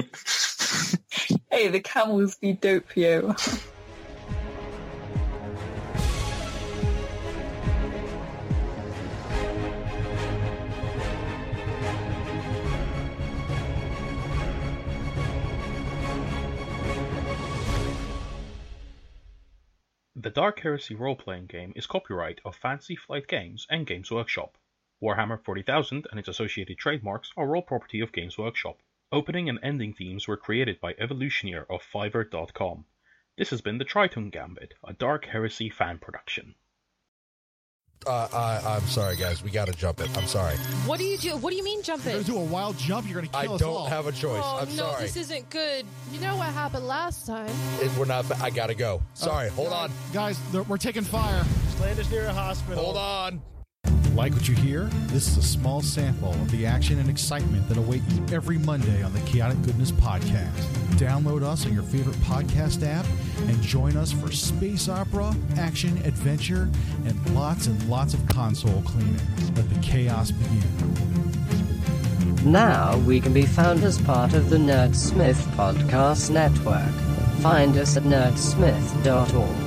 hey, 1.51 1.67
the 1.67 1.81
camels 1.81 2.35
be 2.35 2.53
dope, 2.53 2.95
yo. 2.95 3.35
The 20.27 20.33
Dark 20.33 20.59
Heresy 20.59 20.93
role-playing 20.93 21.45
game 21.45 21.71
is 21.77 21.87
copyright 21.87 22.41
of 22.43 22.53
Fantasy 22.53 22.97
Flight 22.97 23.29
Games 23.29 23.65
and 23.69 23.87
Games 23.87 24.11
Workshop. 24.11 24.57
Warhammer 25.01 25.41
40,000 25.41 26.05
and 26.11 26.19
its 26.19 26.27
associated 26.27 26.77
trademarks 26.77 27.31
are 27.37 27.55
all 27.55 27.61
property 27.61 28.01
of 28.01 28.11
Games 28.11 28.37
Workshop. 28.37 28.81
Opening 29.09 29.47
and 29.47 29.57
ending 29.63 29.93
themes 29.93 30.27
were 30.27 30.35
created 30.35 30.81
by 30.81 30.95
Evolutioneer 30.99 31.65
of 31.69 31.81
Fiverr.com. 31.81 32.83
This 33.37 33.51
has 33.51 33.61
been 33.61 33.77
the 33.77 33.85
Triton 33.85 34.29
Gambit, 34.29 34.73
a 34.83 34.91
Dark 34.91 35.23
Heresy 35.27 35.69
fan 35.69 35.97
production. 35.97 36.55
Uh, 38.05 38.27
I, 38.31 38.75
I'm 38.75 38.81
sorry, 38.87 39.15
guys. 39.17 39.43
We 39.43 39.49
got 39.51 39.67
to 39.67 39.73
jump 39.73 39.99
it. 39.99 40.15
I'm 40.17 40.27
sorry. 40.27 40.55
What 40.85 40.97
do 40.99 41.05
you 41.05 41.17
do? 41.17 41.35
What 41.37 41.49
do 41.49 41.57
you 41.57 41.63
mean 41.63 41.81
jump 41.83 42.05
it? 42.05 42.11
You're 42.11 42.21
it? 42.21 42.27
gonna 42.27 42.39
do 42.39 42.45
a 42.45 42.45
wild 42.45 42.77
jump. 42.77 43.09
You're 43.09 43.21
gonna 43.21 43.35
I 43.37 43.43
kill 43.45 43.55
us 43.55 43.59
don't 43.61 43.69
all. 43.73 43.85
have 43.87 44.07
a 44.07 44.11
choice. 44.11 44.41
Oh 44.43 44.59
I'm 44.61 44.69
no, 44.69 44.83
sorry. 44.83 45.01
this 45.03 45.17
isn't 45.17 45.49
good. 45.49 45.85
You 46.13 46.19
know 46.21 46.37
what 46.37 46.47
happened 46.53 46.87
last 46.87 47.25
time? 47.25 47.49
It- 47.81 47.91
we're 47.97 48.05
not. 48.05 48.29
I 48.41 48.49
gotta 48.49 48.75
go. 48.75 49.01
Sorry. 49.13 49.49
Hold 49.49 49.73
on. 49.73 49.91
guys. 50.13 50.37
they're- 50.51 50.63
We're 50.63 50.77
taking 50.77 51.03
fire. 51.03 51.43
Land 51.81 51.99
us 51.99 52.09
near 52.09 52.25
a 52.25 52.33
hospital. 52.33 52.81
Hold 52.83 52.97
on. 52.97 53.41
Like 54.17 54.33
what 54.33 54.47
you 54.47 54.55
hear? 54.55 54.85
This 55.09 55.27
is 55.27 55.37
a 55.37 55.43
small 55.43 55.79
sample 55.79 56.31
of 56.31 56.49
the 56.49 56.65
action 56.65 56.97
and 56.97 57.07
excitement 57.07 57.69
that 57.69 57.77
await 57.77 58.01
you 58.09 58.25
every 58.35 58.57
Monday 58.57 59.03
on 59.03 59.13
the 59.13 59.19
Chaotic 59.19 59.61
Goodness 59.61 59.91
Podcast. 59.91 60.57
Download 60.97 61.43
us 61.43 61.67
on 61.67 61.73
your 61.75 61.83
favorite 61.83 62.15
podcast 62.21 62.81
app 62.83 63.05
and 63.41 63.61
join 63.61 63.95
us 63.95 64.11
for 64.11 64.31
space 64.31 64.89
opera, 64.89 65.35
action, 65.59 65.99
adventure, 65.99 66.67
and 67.05 67.35
lots 67.35 67.67
and 67.67 67.87
lots 67.87 68.15
of 68.15 68.27
console 68.27 68.81
cleaning. 68.81 69.21
Let 69.55 69.69
the 69.69 69.79
chaos 69.83 70.31
begin. 70.31 70.63
Now 72.43 72.97
we 72.97 73.21
can 73.21 73.33
be 73.33 73.45
found 73.45 73.83
as 73.83 74.01
part 74.01 74.33
of 74.33 74.49
the 74.49 74.57
Nerdsmith 74.57 75.43
Podcast 75.55 76.31
Network. 76.31 76.91
Find 77.43 77.77
us 77.77 77.95
at 77.97 78.01
nerdsmith.org. 78.01 79.66